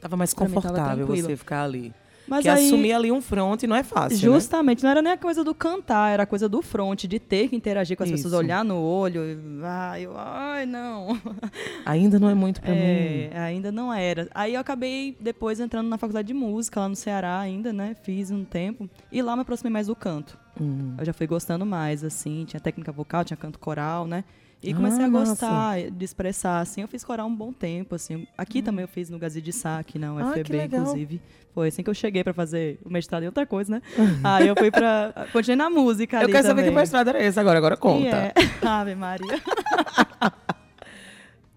Tava 0.00 0.16
mais 0.16 0.34
Pra 0.34 0.48
mim 0.48 0.54
tava 0.54 0.68
confortável 0.68 1.06
você 1.06 1.36
ficar 1.36 1.62
ali. 1.62 1.94
Mas 2.28 2.44
Porque 2.44 2.48
aí- 2.48 2.66
assumir 2.66 2.92
ali 2.92 3.10
um 3.10 3.20
front 3.20 3.62
não 3.64 3.74
é 3.74 3.82
fácil, 3.82 4.16
né? 4.16 4.34
Justamente, 4.34 4.82
não 4.82 4.90
era 4.90 5.00
nem 5.02 5.12
a 5.12 5.16
coisa 5.16 5.42
do 5.42 5.54
cantar, 5.54 6.10
era 6.12 6.22
a 6.24 6.26
coisa 6.26 6.48
do 6.48 6.60
front, 6.62 7.04
de 7.04 7.18
ter 7.18 7.48
que 7.48 7.56
interagir 7.56 7.96
com 7.96 8.02
as 8.02 8.10
pessoas, 8.10 8.32
Isso. 8.32 8.36
olhar 8.42 8.64
no 8.64 8.76
olho. 8.80 9.22
e, 9.24 9.38
Ai, 9.64 10.06
eu, 10.06 10.12
ai, 10.16 10.66
não. 10.66 11.18
Ainda 11.86 12.18
não 12.18 12.28
é 12.28 12.34
muito 12.34 12.60
pra 12.60 12.70
mim. 12.72 12.78
É, 12.78 13.30
ainda 13.34 13.72
não 13.72 13.92
era. 13.92 14.28
Aí 14.34 14.54
eu 14.54 14.60
acabei 14.60 15.16
depois 15.20 15.58
entrando 15.60 15.88
na 15.88 15.96
faculdade 15.98 16.28
de 16.28 16.34
música 16.34 16.80
lá 16.80 16.88
no 16.88 16.96
Ceará 16.96 17.38
ainda, 17.38 17.72
né? 17.72 17.96
Fiz 18.02 18.30
um 18.30 18.44
tempo. 18.44 18.88
E 19.10 19.22
lá 19.22 19.34
me 19.34 19.42
aproximei 19.42 19.72
mais 19.72 19.86
do 19.86 19.96
canto. 19.96 20.36
Hum. 20.60 20.94
Eu 20.98 21.04
já 21.04 21.12
fui 21.12 21.26
gostando 21.26 21.64
mais, 21.64 22.02
assim. 22.04 22.44
Tinha 22.46 22.60
técnica 22.60 22.92
vocal, 22.92 23.24
tinha 23.24 23.36
canto 23.36 23.58
coral, 23.58 24.06
né? 24.06 24.24
E 24.62 24.74
comecei 24.74 25.04
Ah, 25.04 25.06
a 25.06 25.08
gostar 25.08 25.90
de 25.90 26.04
expressar, 26.04 26.60
assim. 26.60 26.80
Eu 26.82 26.88
fiz 26.88 27.04
coral 27.04 27.28
um 27.28 27.34
bom 27.34 27.52
tempo, 27.52 27.94
assim. 27.94 28.26
Aqui 28.36 28.60
também 28.60 28.82
eu 28.82 28.88
fiz 28.88 29.08
no 29.08 29.18
Gazi 29.18 29.40
de 29.40 29.52
Sá, 29.52 29.78
aqui 29.78 29.98
na 29.98 30.08
Ah, 30.10 30.32
que 30.34 30.40
UFB, 30.40 30.56
legal. 30.56 30.80
inclusive. 30.82 31.20
Foi 31.54 31.68
assim 31.68 31.82
que 31.82 31.90
eu 31.90 31.94
cheguei 31.94 32.24
pra 32.24 32.32
fazer 32.34 32.78
o 32.84 32.90
mestrado 32.90 33.22
em 33.22 33.26
outra 33.26 33.46
coisa, 33.46 33.70
né? 33.72 33.82
Aí 34.24 34.48
eu 34.48 34.56
fui 34.56 34.70
pra... 34.70 35.26
Continuei 35.32 35.56
na 35.56 35.70
música 35.70 36.16
Eu 36.16 36.22
ali 36.24 36.32
quero 36.32 36.46
saber 36.46 36.62
também. 36.62 36.74
que 36.74 36.80
mestrado 36.80 37.08
era 37.08 37.22
esse 37.22 37.38
agora, 37.38 37.58
agora 37.58 37.76
conta. 37.76 38.04
E 38.04 38.06
é. 38.08 38.32
Ave 38.66 38.94
Maria. 38.96 39.40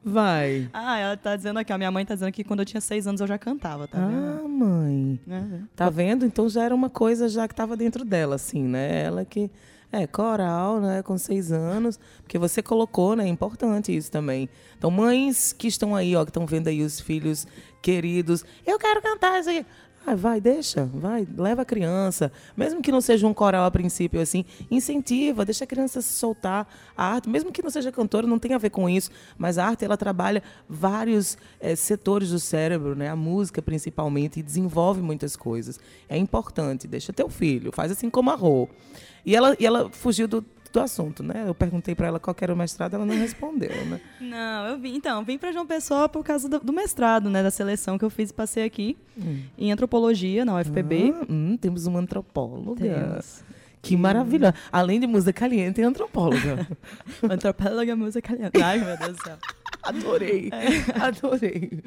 Vai. 0.04 0.68
Ah, 0.74 0.98
ela 0.98 1.16
tá 1.18 1.36
dizendo 1.36 1.60
aqui, 1.60 1.72
a 1.72 1.78
minha 1.78 1.92
mãe 1.92 2.04
tá 2.04 2.16
dizendo 2.16 2.32
que 2.32 2.44
quando 2.44 2.62
eu 2.62 2.66
tinha 2.66 2.82
seis 2.82 3.06
anos 3.06 3.22
eu 3.22 3.28
já 3.28 3.38
cantava, 3.38 3.88
tá 3.88 4.00
vendo? 4.00 4.42
Ah, 4.44 4.48
mãe. 4.48 5.20
É, 5.30 5.36
é. 5.36 5.60
Tá 5.76 5.90
vendo? 5.92 6.26
Então 6.26 6.50
já 6.50 6.64
era 6.64 6.74
uma 6.74 6.90
coisa 6.90 7.30
já 7.30 7.48
que 7.48 7.54
estava 7.54 7.78
dentro 7.78 8.04
dela, 8.04 8.36
assim, 8.36 8.64
né? 8.64 9.04
Ela 9.04 9.24
que. 9.26 9.52
É, 9.92 10.08
coral, 10.08 10.80
né? 10.80 11.04
Com 11.04 11.18
seis 11.18 11.52
anos. 11.52 12.00
Porque 12.24 12.38
você 12.38 12.62
colocou, 12.62 13.16
né? 13.16 13.26
É 13.26 13.28
importante 13.28 13.96
isso 13.96 14.10
também. 14.10 14.50
Então, 14.78 14.90
mães 14.90 15.52
que 15.52 15.68
estão 15.68 15.96
aí, 15.96 16.16
ó, 16.16 16.24
que 16.24 16.30
estão 16.30 16.46
vendo 16.46 16.68
aí 16.68 16.82
os 16.82 17.00
filhos 17.00 17.46
queridos. 17.82 18.46
Eu 18.66 18.80
quero 18.80 19.02
cantar 19.02 19.40
isso 19.40 19.50
aqui. 19.50 19.66
Ah, 20.04 20.16
vai, 20.16 20.42
deixa, 20.42 20.86
vai, 20.86 21.28
leva 21.38 21.62
a 21.62 21.66
criança. 21.66 22.32
Mesmo 22.58 22.82
que 22.82 22.92
não 22.92 23.02
seja 23.02 23.28
um 23.28 23.36
coral 23.36 23.66
a 23.66 23.70
princípio, 23.70 24.20
assim, 24.20 24.44
incentiva, 24.70 25.46
deixa 25.46 25.64
a 25.64 25.68
criança 25.68 26.02
se 26.02 26.14
soltar. 26.14 26.68
A 26.98 27.06
arte, 27.14 27.30
mesmo 27.30 27.52
que 27.52 27.62
não 27.62 27.70
seja 27.70 27.92
cantora, 27.92 28.26
não 28.26 28.40
tem 28.40 28.56
a 28.56 28.58
ver 28.58 28.72
com 28.72 28.90
isso, 28.90 29.12
mas 29.38 29.60
a 29.60 29.66
arte, 29.68 29.86
ela 29.86 29.96
trabalha 29.96 30.42
vários 30.68 31.38
eh, 31.60 31.76
setores 31.76 32.32
do 32.32 32.40
cérebro, 32.40 32.96
né? 32.96 33.10
A 33.10 33.16
música, 33.16 33.62
principalmente, 33.62 34.40
e 34.40 34.44
desenvolve 34.44 35.04
muitas 35.04 35.36
coisas. 35.36 35.80
É 36.10 36.18
importante, 36.18 36.88
deixa 36.88 37.14
teu 37.14 37.30
filho, 37.30 37.72
faz 37.72 37.92
assim 37.92 38.10
como 38.10 38.32
a 38.32 38.36
Rô. 38.36 38.68
E 39.26 39.36
ela, 39.36 39.56
e 39.60 39.66
ela 39.66 39.90
fugiu 39.90 40.28
do, 40.28 40.46
do 40.72 40.80
assunto, 40.80 41.22
né? 41.22 41.44
Eu 41.46 41.54
perguntei 41.54 41.94
para 41.94 42.08
ela 42.08 42.20
qual 42.20 42.34
que 42.34 42.44
era 42.44 42.54
o 42.54 42.58
mestrado, 42.58 42.96
ela 42.96 43.06
não 43.06 43.16
respondeu, 43.16 43.70
né? 43.86 44.00
Não, 44.20 44.68
eu 44.68 44.80
vim, 44.80 44.96
então, 44.96 45.24
vim 45.24 45.38
pra 45.38 45.52
João 45.52 45.66
Pessoa 45.66 46.08
por 46.08 46.24
causa 46.24 46.48
do, 46.48 46.60
do 46.60 46.72
mestrado, 46.72 47.30
né, 47.30 47.44
da 47.44 47.52
seleção 47.52 47.98
que 47.98 48.06
eu 48.06 48.10
fiz 48.10 48.30
e 48.30 48.34
passei 48.34 48.64
aqui 48.64 48.98
em 49.58 49.72
antropologia 49.72 50.46
na 50.46 50.56
UFPB. 50.56 51.14
Ah, 51.14 51.26
hum, 51.30 51.58
temos 51.58 51.86
uma 51.86 52.00
antropóloga. 52.00 52.82
Temos. 52.82 53.44
Que 53.82 53.98
maravilhosa. 53.98 54.54
Além 54.72 55.00
de 55.00 55.08
música 55.08 55.34
caliente, 55.34 55.76
tem 55.76 55.86
antropóloga. 55.86 56.68
Antropóloga 57.28 57.96
música. 57.96 58.38
Ai, 58.64 58.80
meu 58.80 58.98
Deus 58.98 59.18
do 59.18 59.24
céu. 59.24 59.38
Adorei. 59.82 60.52
Adorei. 61.02 61.82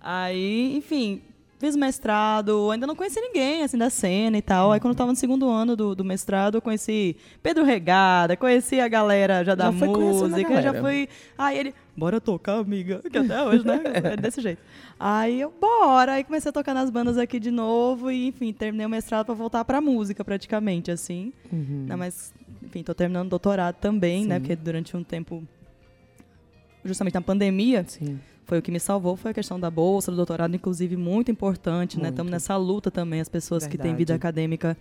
Aí, 0.00 0.76
enfim, 0.76 1.22
fiz 1.58 1.74
mestrado, 1.74 2.70
ainda 2.70 2.86
não 2.86 2.94
conheci 2.94 3.20
ninguém, 3.20 3.62
assim, 3.62 3.76
da 3.76 3.90
cena 3.90 4.38
e 4.38 4.42
tal. 4.42 4.72
Aí, 4.72 4.80
quando 4.80 4.92
eu 4.92 4.96
tava 4.96 5.10
no 5.10 5.16
segundo 5.16 5.48
ano 5.48 5.74
do, 5.76 5.94
do 5.94 6.04
mestrado, 6.04 6.56
eu 6.56 6.62
conheci 6.62 7.16
Pedro 7.42 7.64
Regada, 7.64 8.36
conheci 8.36 8.80
a 8.80 8.88
galera 8.88 9.44
já 9.44 9.54
da 9.54 9.64
Já 9.64 9.72
música, 9.72 10.62
já 10.62 10.80
fui... 10.80 11.08
Aí 11.36 11.58
ele, 11.58 11.74
bora 11.96 12.20
tocar, 12.20 12.58
amiga, 12.58 13.00
que 13.10 13.18
até 13.18 13.42
hoje, 13.42 13.66
né? 13.66 13.82
É 14.12 14.16
desse 14.16 14.40
jeito. 14.40 14.62
Aí 14.98 15.40
eu, 15.40 15.52
bora! 15.60 16.12
Aí 16.12 16.24
comecei 16.24 16.48
a 16.48 16.52
tocar 16.52 16.74
nas 16.74 16.90
bandas 16.90 17.18
aqui 17.18 17.40
de 17.40 17.50
novo 17.50 18.10
e, 18.10 18.28
enfim, 18.28 18.52
terminei 18.52 18.86
o 18.86 18.90
mestrado 18.90 19.26
pra 19.26 19.34
voltar 19.34 19.64
pra 19.64 19.80
música, 19.80 20.24
praticamente, 20.24 20.90
assim. 20.90 21.32
Não, 21.52 21.96
mas, 21.96 22.32
enfim, 22.62 22.82
tô 22.84 22.94
terminando 22.94 23.26
o 23.26 23.30
doutorado 23.30 23.74
também, 23.76 24.24
né? 24.24 24.36
Sim. 24.36 24.40
Porque 24.40 24.56
durante 24.56 24.96
um 24.96 25.02
tempo, 25.02 25.42
justamente 26.84 27.14
na 27.14 27.20
pandemia, 27.20 27.84
Sim. 27.86 28.20
Foi 28.48 28.58
o 28.58 28.62
que 28.62 28.72
me 28.72 28.80
salvou, 28.80 29.14
foi 29.14 29.30
a 29.30 29.34
questão 29.34 29.60
da 29.60 29.70
bolsa, 29.70 30.10
do 30.10 30.16
doutorado, 30.16 30.56
inclusive, 30.56 30.96
muito 30.96 31.30
importante, 31.30 31.96
né? 31.98 32.04
Muito. 32.04 32.14
Estamos 32.14 32.32
nessa 32.32 32.56
luta 32.56 32.90
também, 32.90 33.20
as 33.20 33.28
pessoas 33.28 33.64
que 33.66 33.76
têm 33.76 33.88
Verdade. 33.92 33.98
vida 33.98 34.14
acadêmica, 34.14 34.76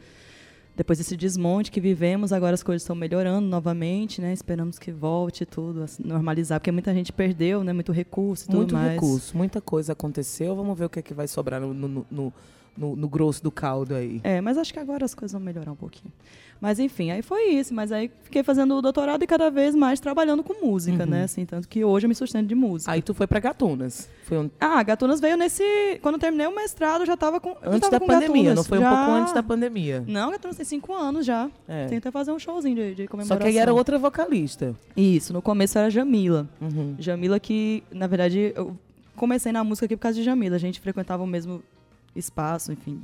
depois 0.76 0.98
desse 1.00 1.18
desmonte 1.18 1.70
que 1.70 1.82
vivemos, 1.82 2.32
agora 2.32 2.54
as 2.54 2.64
coisas 2.64 2.82
estão 2.84 2.96
melhorando 2.96 3.46
novamente, 3.48 4.22
né? 4.22 4.32
Esperamos 4.32 4.80
que 4.80 4.92
volte 4.92 5.46
tudo 5.46 5.84
a 5.84 5.88
se 5.88 6.02
normalizar, 6.06 6.60
porque 6.62 6.72
muita 6.72 6.94
gente 6.94 7.12
perdeu, 7.12 7.62
né? 7.64 7.74
Muito 7.74 7.92
recurso 7.92 8.46
e 8.46 8.48
tudo 8.48 8.58
Muito 8.58 8.74
mais. 8.76 8.94
recurso, 8.94 9.36
muita 9.36 9.60
coisa 9.60 9.92
aconteceu. 9.92 10.56
Vamos 10.56 10.80
ver 10.80 10.86
o 10.86 10.90
que 10.90 11.00
é 11.00 11.02
que 11.02 11.14
vai 11.14 11.28
sobrar 11.28 11.60
no, 11.60 11.74
no, 11.74 12.06
no, 12.10 12.34
no- 12.78 12.96
no 12.96 13.10
grosso 13.10 13.44
do 13.44 13.52
caldo 13.52 13.96
aí. 13.96 14.22
É, 14.24 14.40
mas 14.40 14.58
acho 14.58 14.72
que 14.72 14.80
agora 14.80 15.04
as 15.04 15.14
coisas 15.16 15.34
vão 15.34 15.42
melhorar 15.42 15.72
um 15.72 15.76
pouquinho. 15.76 16.14
Mas 16.60 16.80
enfim, 16.80 17.12
aí 17.12 17.22
foi 17.22 17.50
isso. 17.50 17.74
Mas 17.74 17.92
aí 17.92 18.10
fiquei 18.24 18.44
fazendo 18.44 18.76
o 18.76 18.82
doutorado 18.82 19.24
e 19.24 19.28
cada 19.28 19.50
vez 19.50 19.76
mais 19.76 20.00
trabalhando 20.00 20.44
com 20.44 20.66
música, 20.66 21.06
né? 21.06 21.24
Assim, 21.24 21.46
tanto 21.46 21.68
que 21.68 21.84
hoje 21.86 22.06
eu 22.06 22.10
me 22.10 22.16
sustento 22.16 22.48
de 22.48 22.56
música. 22.56 22.92
Uhum. 22.92 22.96
Aí 22.96 23.02
tu 23.02 23.14
foi 23.14 23.28
pra 23.28 23.40
Gatunas. 23.40 24.10
Foi 24.24 24.38
um- 24.40 24.50
Ah, 24.60 24.82
Gatunas 24.84 25.20
veio 25.20 25.38
nesse. 25.38 25.64
Quando 26.02 26.16
eu 26.16 26.20
terminei 26.20 26.48
o 26.48 26.56
mestrado, 26.56 27.02
eu 27.02 27.06
já 27.06 27.16
tava 27.16 27.40
com. 27.40 27.52
antes 27.64 27.80
tava 27.82 27.92
da 27.92 28.00
com 28.00 28.08
pandemia, 28.08 28.30
Gatunas, 28.44 28.56
não 28.56 28.64
foi 28.64 28.78
um 28.78 28.82
já. 28.82 28.96
pouco 28.96 29.12
antes 29.12 29.34
da 29.34 29.44
pandemia. 29.44 30.04
Não, 30.08 30.32
Gatunas 30.32 30.58
tem 30.58 30.66
cinco 30.66 30.94
anos 30.94 31.26
já. 31.26 31.50
É. 31.68 31.86
Tenta 31.86 32.12
fazer 32.12 32.32
um 32.32 32.40
showzinho 32.40 32.76
de, 32.76 32.96
de 32.96 33.04
Só 33.04 33.10
comemoração. 33.10 33.38
que 33.38 33.48
aí 33.48 33.58
era 33.58 33.74
outra 33.74 33.98
vocalista. 33.98 34.76
Isso, 34.96 35.32
no 35.34 35.42
começo 35.42 35.78
era 35.78 35.90
Jamila. 35.90 36.48
Uhum. 36.60 36.96
Jamila 37.00 37.40
que, 37.40 37.84
na 37.92 38.08
verdade, 38.08 38.52
eu 38.56 38.76
comecei 39.16 39.52
na 39.52 39.64
música 39.64 39.86
aqui 39.86 39.96
por 39.96 40.02
causa 40.04 40.18
de 40.18 40.24
Jamila. 40.24 40.56
A 40.56 40.60
gente 40.60 40.80
frequentava 40.80 41.24
o 41.24 41.28
mesmo 41.28 41.64
espaço, 42.16 42.72
enfim, 42.72 43.02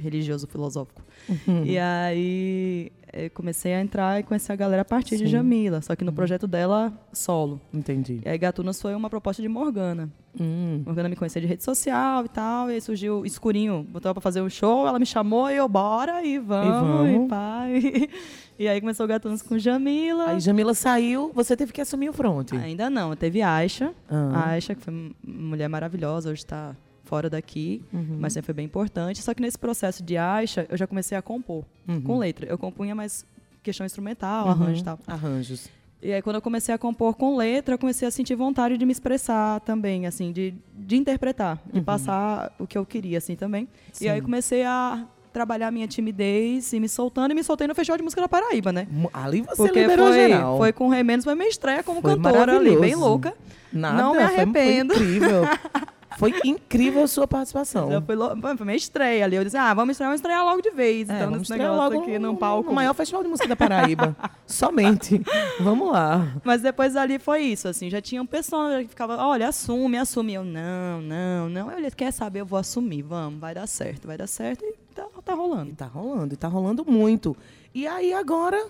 religioso, 0.00 0.46
filosófico. 0.46 1.02
Uhum. 1.28 1.64
E 1.64 1.78
aí 1.78 2.92
eu 3.12 3.30
comecei 3.30 3.74
a 3.74 3.80
entrar 3.80 4.20
e 4.20 4.22
conhecer 4.22 4.52
a 4.52 4.56
galera 4.56 4.82
a 4.82 4.84
partir 4.84 5.16
de 5.16 5.24
Sim. 5.24 5.30
Jamila, 5.30 5.80
só 5.82 5.94
que 5.96 6.02
Uhum. 6.02 6.06
no 6.06 6.12
projeto 6.12 6.46
dela, 6.46 6.92
solo. 7.12 7.60
Entendi. 7.74 8.20
E 8.24 8.28
aí 8.28 8.38
Gatunas 8.38 8.80
foi 8.80 8.94
uma 8.94 9.10
proposta 9.10 9.42
de 9.42 9.48
Morgana. 9.48 10.08
Hum. 10.40 10.82
Morgana 10.86 11.08
me 11.08 11.16
conhecia 11.16 11.40
de 11.42 11.46
rede 11.48 11.64
social 11.64 12.24
e 12.24 12.28
tal, 12.28 12.70
e 12.70 12.74
aí 12.74 12.80
surgiu 12.80 13.26
Escurinho, 13.26 13.84
botou 13.90 14.12
pra 14.14 14.20
fazer 14.20 14.40
um 14.40 14.48
show, 14.48 14.86
ela 14.86 14.98
me 14.98 15.06
chamou 15.06 15.50
e 15.50 15.56
eu, 15.56 15.68
bora, 15.68 16.22
e 16.24 16.38
vamos, 16.38 17.08
e, 17.08 17.12
vamos. 17.14 17.28
pai. 17.28 18.08
E 18.60 18.68
aí 18.68 18.78
começou 18.78 19.06
o 19.06 19.08
Gatunas 19.08 19.40
com 19.40 19.58
Jamila. 19.58 20.32
Aí 20.32 20.40
Jamila 20.40 20.74
saiu, 20.74 21.32
você 21.34 21.56
teve 21.56 21.72
que 21.72 21.80
assumir 21.80 22.10
o 22.10 22.12
front. 22.12 22.52
Ainda 22.52 22.90
não, 22.90 23.16
teve 23.16 23.40
Aisha. 23.40 23.94
Ah. 24.06 24.32
A 24.34 24.48
Aisha, 24.50 24.74
que 24.74 24.82
foi 24.82 24.92
uma 24.92 25.14
mulher 25.24 25.66
maravilhosa, 25.66 26.28
hoje 26.28 26.40
está 26.42 26.76
fora 27.10 27.28
daqui, 27.28 27.82
Uhum. 27.92 28.18
mas 28.20 28.32
sempre 28.32 28.46
foi 28.46 28.54
bem 28.54 28.64
importante. 28.66 29.20
Só 29.22 29.34
que 29.34 29.42
nesse 29.42 29.58
processo 29.58 30.02
de 30.02 30.16
Aisha, 30.16 30.66
eu 30.70 30.76
já 30.76 30.86
comecei 30.86 31.18
a 31.18 31.22
compor 31.22 31.64
Uhum. 31.88 32.00
com 32.02 32.18
letra. 32.18 32.46
Eu 32.46 32.56
compunha 32.56 32.94
mais 32.94 33.26
questão 33.62 33.84
instrumental, 33.84 34.48
arranjo 34.48 34.80
e 34.80 34.84
tal. 34.84 34.98
Arranjos. 35.06 35.68
E 36.02 36.12
aí, 36.14 36.22
quando 36.22 36.36
eu 36.36 36.40
comecei 36.42 36.74
a 36.74 36.78
compor 36.78 37.14
com 37.14 37.36
letra, 37.36 37.74
eu 37.74 37.78
comecei 37.78 38.08
a 38.08 38.10
sentir 38.10 38.34
vontade 38.34 38.78
de 38.78 38.86
me 38.86 38.92
expressar 38.92 39.60
também, 39.60 40.06
assim, 40.06 40.32
de, 40.32 40.54
de 40.74 40.96
interpretar, 40.96 41.60
de 41.70 41.80
passar 41.82 42.54
o 42.58 42.66
que 42.66 42.78
eu 42.78 42.86
queria, 42.86 43.18
assim, 43.18 43.36
também. 43.36 43.68
E 44.00 44.08
aí, 44.08 44.12
Uhum. 44.12 44.16
Sim. 44.20 44.24
comecei 44.24 44.64
a 44.64 45.04
trabalhar 45.32 45.68
a 45.68 45.70
minha 45.70 45.86
timidez 45.86 46.72
e 46.72 46.80
me 46.80 46.88
soltando, 46.88 47.32
e 47.32 47.34
me 47.34 47.44
soltei 47.44 47.66
no 47.66 47.74
Festival 47.74 47.98
de 47.98 48.02
Música 48.04 48.22
da 48.22 48.28
Paraíba, 48.28 48.72
né? 48.72 48.86
Ali 49.12 49.42
você 49.42 49.56
Porque 49.56 49.80
liberou 49.82 50.06
foi, 50.08 50.28
geral. 50.28 50.56
foi 50.56 50.72
com 50.72 50.86
o 50.86 50.90
Remenos, 50.90 51.24
foi 51.24 51.34
minha 51.34 51.48
estreia 51.48 51.82
como 51.82 52.00
Foi 52.00 52.12
cantora 52.16 52.56
ali, 52.56 52.76
bem 52.78 52.94
louca. 52.94 53.34
Nada, 53.72 54.02
não 54.02 54.12
me 54.14 54.18
foi- 54.20 54.26
foi 54.26 54.34
arrependo. 54.36 54.94
incrível. 54.94 55.42
Foi 56.20 56.34
incrível 56.44 57.02
a 57.02 57.08
sua 57.08 57.26
participação. 57.26 57.88
Fui, 58.04 58.14
lo- 58.14 58.36
foi 58.56 58.66
minha 58.66 58.76
estreia 58.76 59.24
ali. 59.24 59.36
Eu 59.36 59.42
disse, 59.44 59.56
ah, 59.56 59.72
vamos 59.74 59.92
estrear, 59.92 60.10
vamos 60.10 60.18
estrear 60.20 60.44
logo 60.44 60.60
de 60.62 60.70
vez. 60.70 61.08
É, 61.08 61.16
então, 61.16 61.30
nesse 61.32 61.50
negócio 61.50 61.74
logo 61.76 62.02
aqui 62.02 62.18
no, 62.18 62.28
num 62.32 62.36
palco. 62.36 62.68
no 62.68 62.74
maior 62.74 62.94
festival 62.94 63.22
de 63.22 63.28
música 63.30 63.48
da 63.48 63.56
Paraíba. 63.56 64.14
Somente. 64.46 65.20
Vamos 65.60 65.90
lá. 65.90 66.36
Mas 66.44 66.60
depois 66.62 66.94
ali 66.94 67.18
foi 67.18 67.40
isso, 67.42 67.66
assim, 67.68 67.88
já 67.88 68.00
tinham 68.00 68.26
pessoas 68.26 68.82
que 68.82 68.88
ficavam, 68.88 69.16
olha, 69.18 69.48
assume, 69.48 69.96
assume. 69.96 70.34
Eu, 70.34 70.44
não, 70.44 71.00
não, 71.00 71.48
não. 71.48 71.70
Eu 71.72 71.90
quer 71.92 72.12
saber, 72.12 72.42
eu 72.42 72.46
vou 72.46 72.58
assumir, 72.58 73.02
vamos, 73.02 73.40
vai 73.40 73.54
dar 73.54 73.66
certo, 73.66 74.06
vai 74.06 74.18
dar 74.18 74.26
certo. 74.26 74.62
E 74.64 74.74
tá, 74.94 75.06
tá 75.24 75.32
E 75.32 75.36
rolando. 75.36 75.72
tá 75.74 75.86
rolando, 75.86 76.34
e 76.34 76.36
tá 76.36 76.48
rolando 76.48 76.84
muito. 76.86 77.36
E 77.74 77.86
aí 77.86 78.12
agora, 78.12 78.66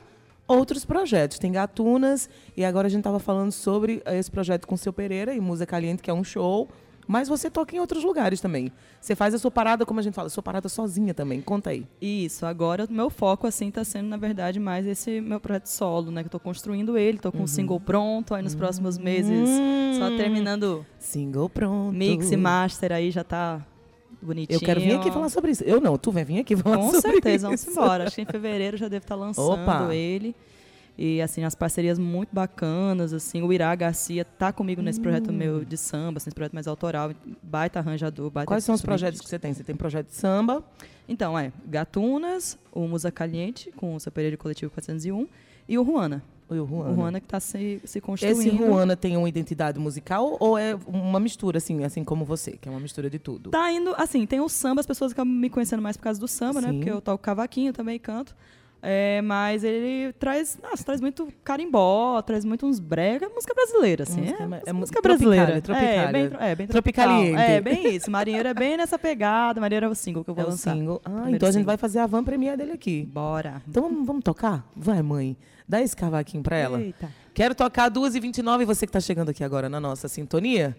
outros 0.47 0.85
projetos. 0.85 1.39
Tem 1.39 1.51
Gatunas, 1.51 2.31
e 2.57 2.65
agora 2.65 2.87
a 2.87 2.91
gente 2.91 3.03
tava 3.03 3.19
falando 3.19 3.51
sobre 3.51 4.03
esse 4.07 4.31
projeto 4.31 4.67
com 4.69 4.75
o 4.75 4.79
seu 4.79 4.93
Pereira 4.93 5.35
e 5.35 5.41
Música 5.41 5.67
Caliente, 5.67 6.03
que 6.03 6.11
é 6.11 6.15
um 6.15 6.23
show. 6.25 6.69
Mas 7.07 7.29
você 7.29 7.51
toca 7.51 7.75
em 7.75 7.81
outros 7.81 8.05
lugares 8.05 8.41
também. 8.41 8.71
Você 9.01 9.17
faz 9.17 9.35
a 9.35 9.39
sua 9.39 9.51
parada, 9.51 9.85
como 9.85 9.99
a 9.99 10.03
gente 10.03 10.15
fala, 10.15 10.27
a 10.27 10.31
sua 10.31 10.43
parada 10.43 10.69
sozinha 10.69 11.13
também. 11.13 11.41
Conta 11.41 11.71
aí. 11.71 11.85
Isso, 12.01 12.47
agora 12.47 12.87
o 12.89 12.93
meu 12.93 13.11
foco, 13.11 13.47
assim, 13.47 13.71
tá 13.71 13.83
sendo, 13.83 14.09
na 14.09 14.17
verdade, 14.17 14.61
mais 14.61 14.87
esse 14.87 15.21
meu 15.21 15.41
projeto 15.41 15.67
solo, 15.67 16.11
né? 16.11 16.23
Que 16.23 16.29
eu 16.29 16.31
tô 16.33 16.41
construindo 16.41 16.97
ele, 16.97 17.19
tô 17.19 17.33
com 17.33 17.43
um 17.43 17.47
single 17.47 17.81
pronto, 17.81 18.35
aí 18.35 18.43
nos 18.43 18.55
próximos 18.55 18.97
meses, 18.97 19.49
só 19.99 20.09
terminando 20.17 20.87
Single 20.99 21.49
pronto. 21.49 21.93
mix 21.97 22.31
e 22.31 22.37
master 22.37 22.93
aí, 22.93 23.11
já 23.11 23.25
tá 23.25 23.65
bonitinho. 24.23 24.57
Eu 24.57 24.61
quero 24.61 24.81
vir 24.81 24.95
aqui 24.97 25.11
falar 25.11 25.29
sobre 25.31 25.51
isso. 25.53 25.65
Eu 25.65 25.81
não, 25.81 25.97
tu 25.99 26.13
vai 26.13 26.25
vir 26.25 26.41
aqui 26.41 26.55
falar 26.57 26.77
Com 26.77 26.91
sobre 26.93 27.01
certeza, 27.13 27.47
vamos 27.49 27.63
isso. 27.63 27.71
embora. 27.71 28.05
Acho 28.05 28.17
que 28.17 28.23
em 28.23 28.27
fevereiro 28.27 28.77
já 28.77 28.87
devo 28.89 29.03
estar 29.05 29.15
lançando 29.15 29.51
Opa. 29.63 29.95
ele. 29.95 30.35
E, 31.03 31.23
assim, 31.23 31.45
as 31.45 31.55
parcerias 31.55 31.99
muito 31.99 32.29
bacanas, 32.31 33.15
assim. 33.15 33.41
O 33.41 33.51
Irá 33.55 33.75
Garcia 33.75 34.23
tá 34.23 34.53
comigo 34.53 34.83
nesse 34.83 34.99
Hum. 35.01 35.03
projeto 35.05 35.33
meu 35.33 35.65
de 35.65 35.75
samba, 35.79 36.19
assim, 36.19 36.29
esse 36.29 36.35
projeto 36.35 36.53
mais 36.53 36.69
autoral. 36.69 37.11
Baita 37.43 37.79
arranjador, 37.79 38.31
baita 38.31 38.47
Quais 38.47 38.65
são 38.65 38.75
os 38.75 38.83
projetos 38.83 39.19
que 39.19 39.27
você 39.27 39.39
tem? 39.39 39.55
Você 39.55 39.65
tem 39.65 39.75
projeto 39.75 40.09
de 40.09 40.15
samba, 40.15 40.63
Então, 41.09 41.37
é 41.39 41.53
Gatunas, 41.67 42.59
o 42.71 42.87
Musa 42.87 43.11
Caliente, 43.11 43.73
com 43.75 43.95
o 43.97 43.99
seu 44.01 44.13
Pereira 44.13 44.37
Coletivo 44.37 44.71
401, 44.71 45.27
e 45.67 45.79
o 45.79 45.83
Ruana. 45.83 46.23
o 46.51 46.55
Juana. 46.55 46.91
O 46.91 46.95
Ruana 46.95 47.19
que 47.21 47.27
está 47.27 47.41
se, 47.41 47.81
se 47.85 48.01
construindo. 48.01 48.39
Esse 48.39 48.51
Ruana 48.51 48.95
tem 48.95 49.17
uma 49.17 49.29
identidade 49.29 49.79
musical 49.79 50.37
ou 50.39 50.59
é 50.59 50.77
uma 50.87 51.19
mistura, 51.19 51.57
assim, 51.59 51.83
assim 51.83 52.05
como 52.05 52.25
você, 52.27 52.53
que 52.53 52.69
é 52.69 52.71
uma 52.71 52.79
mistura 52.81 53.09
de 53.09 53.19
tudo? 53.19 53.51
Tá 53.51 53.73
indo, 53.73 53.95
assim, 53.97 54.27
tem 54.27 54.41
o 54.41 54.49
samba, 54.51 54.81
as 54.81 54.87
pessoas 54.87 55.13
acabam 55.13 55.33
me 55.35 55.49
conhecendo 55.49 55.81
mais 55.83 55.97
por 55.97 56.03
causa 56.05 56.21
do 56.21 56.29
samba, 56.29 56.61
né? 56.61 56.69
Sim. 56.69 56.77
Porque 56.77 56.91
eu 56.91 57.01
toco 57.01 57.23
cavaquinho 57.25 57.73
também 57.73 57.97
e 57.97 57.99
canto. 57.99 58.37
É, 58.83 59.21
mas 59.21 59.63
ele 59.63 60.13
traz, 60.15 60.59
nossa, 60.63 60.83
traz 60.83 61.01
muito 61.03 61.29
carimbó, 61.45 62.21
traz 62.23 62.45
muito 62.47 62.65
uns 62.67 62.79
brega, 62.81 63.29
música 63.29 63.53
brasileira, 63.55 64.05
assim. 64.05 64.21
Música 64.23 64.61
é, 64.67 64.71
é 64.71 64.73
música 64.73 65.03
brasileira. 65.03 65.61
tropicália, 65.61 65.99
É, 66.09 66.13
bem, 66.13 66.31
é, 66.41 66.55
bem 66.55 66.67
tropical. 66.67 67.11
É, 67.23 67.61
bem 67.61 67.95
isso. 67.95 68.11
Marinheiro 68.11 68.49
é 68.49 68.55
bem 68.55 68.77
nessa 68.79 68.99
pegada. 68.99 69.61
Marinheiro 69.61 69.87
é 69.87 69.89
o 69.91 69.95
single 69.95 70.25
que 70.25 70.31
eu 70.31 70.35
vou 70.35 70.45
É 70.45 70.47
o 70.47 70.51
lançar. 70.51 70.75
single. 70.75 71.01
Ah, 71.05 71.11
Primeiro 71.11 71.37
então 71.37 71.49
a 71.49 71.53
gente 71.53 71.61
single. 71.61 71.67
vai 71.67 71.77
fazer 71.77 71.99
a 71.99 72.07
van 72.07 72.25
premiere 72.25 72.57
dele 72.57 72.73
aqui. 72.73 73.05
Bora. 73.13 73.61
Então 73.69 73.83
vamos, 73.83 74.07
vamos 74.07 74.23
tocar? 74.25 74.67
Vai, 74.75 75.03
mãe. 75.03 75.37
Dá 75.69 75.81
esse 75.83 75.95
cavaquinho 75.95 76.43
pra 76.43 76.57
ela. 76.57 76.81
Eita. 76.81 77.09
Quero 77.35 77.55
tocar 77.55 77.91
2h29 77.91 78.63
e 78.63 78.65
você 78.65 78.87
que 78.87 78.93
tá 78.93 78.99
chegando 79.01 79.29
aqui 79.29 79.45
agora 79.45 79.69
na 79.69 79.79
nossa 79.79 80.09
sintonia. 80.09 80.75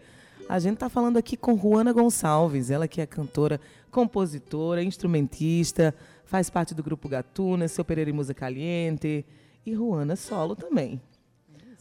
A 0.50 0.58
gente 0.60 0.78
tá 0.80 0.90
falando 0.90 1.18
aqui 1.18 1.38
com 1.38 1.56
Juana 1.58 1.94
Gonçalves, 1.94 2.72
ela 2.72 2.88
que 2.88 3.00
é 3.00 3.06
cantora, 3.06 3.62
compositora, 3.90 4.84
instrumentista, 4.84 5.94
faz 6.32 6.50
parte 6.50 6.74
do 6.74 6.82
grupo 6.82 7.10
Gatuna, 7.10 7.67
seu 7.67 7.84
Pereira 7.84 8.10
e 8.10 8.13
Música 8.13 8.39
Caliente 8.39 9.26
e 9.65 9.76
Juana 9.76 10.15
solo 10.15 10.56
também. 10.56 11.02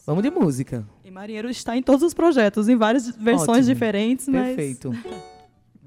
Vamos 0.05 0.21
de 0.21 0.29
música. 0.29 0.85
E 1.05 1.09
Marinheiro 1.09 1.49
está 1.49 1.77
em 1.77 1.81
todos 1.81 2.03
os 2.03 2.13
projetos, 2.13 2.67
em 2.67 2.75
várias 2.75 3.07
versões 3.15 3.49
Ótimo. 3.49 3.73
diferentes, 3.73 4.27
mas... 4.27 4.47
Perfeito. 4.47 4.91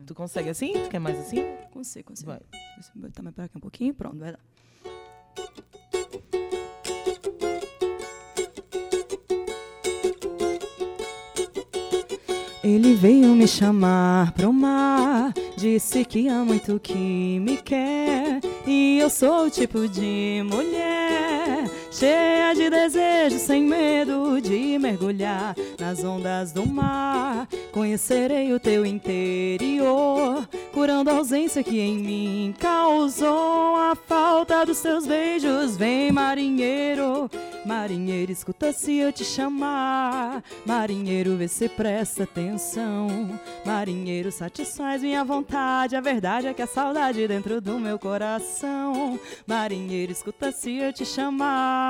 Tu 0.07 0.15
consegue 0.15 0.49
assim? 0.49 0.73
Tu 0.73 0.89
quer 0.89 0.99
mais 0.99 1.19
assim? 1.19 1.45
Consigo, 1.73 2.09
consigo. 2.09 2.31
Vai. 2.31 2.41
Deixa 2.77 2.91
eu 2.97 3.03
botar 3.03 3.23
mais 3.23 3.35
pra 3.35 3.49
cá 3.49 3.59
um 3.59 3.61
pouquinho. 3.61 3.93
Pronto, 3.93 4.17
vai 4.19 4.33
lá. 4.33 4.39
Ele 12.65 12.95
veio 12.95 13.29
me 13.35 13.47
chamar 13.47 14.33
pro 14.33 14.51
mar, 14.51 15.35
disse 15.55 16.03
que 16.03 16.31
há 16.31 16.43
muito 16.43 16.81
que 16.81 17.39
me 17.39 17.59
quer. 17.59 18.41
E 18.67 18.99
eu 18.99 19.11
sou 19.11 19.45
o 19.45 19.51
tipo 19.51 19.87
de 19.87 20.43
mulher, 20.51 21.71
cheia 21.95 22.53
de 22.55 22.69
desejo, 22.69 23.39
sem 23.39 23.63
medo 23.63 24.41
de 24.41 24.79
mergulhar 24.79 25.55
nas 25.79 26.03
ondas 26.03 26.53
do 26.53 26.67
mar. 26.67 27.47
Conhecerei 27.71 28.53
o 28.53 28.59
teu 28.59 28.85
interior, 28.85 30.49
curando 30.73 31.11
a 31.11 31.15
ausência 31.15 31.63
que 31.63 31.81
em 31.81 31.97
mim 31.97 32.55
causou 32.59 33.77
a 33.77 33.95
falta 33.95 34.65
dos 34.67 34.81
teus 34.81 35.07
beijos. 35.07 35.77
Vem, 35.77 36.11
marinheiro, 36.11 37.31
marinheiro, 37.65 38.33
escuta 38.33 38.73
se 38.73 38.97
eu 38.97 39.13
te 39.13 39.25
chamar. 39.25 40.43
Marinheiro, 40.67 41.37
vê 41.37 41.47
se 41.47 41.69
presta 41.69 42.25
atenção. 42.25 43.39
Marinheiro, 43.65 44.33
satisfaz 44.33 45.01
minha 45.01 45.25
vontade. 45.25 45.95
A 45.95 46.01
verdade 46.01 46.49
é 46.49 46.55
que 46.55 46.63
a 46.63 46.67
saudade 46.67 47.27
dentro 47.29 47.61
do 47.61 47.79
meu 47.79 47.99
coração. 47.99 49.19
Marinheiro, 49.47 50.11
escuta 50.11 50.51
se 50.51 50.77
eu 50.77 50.93
te 50.93 51.05
chamar. 51.05 51.84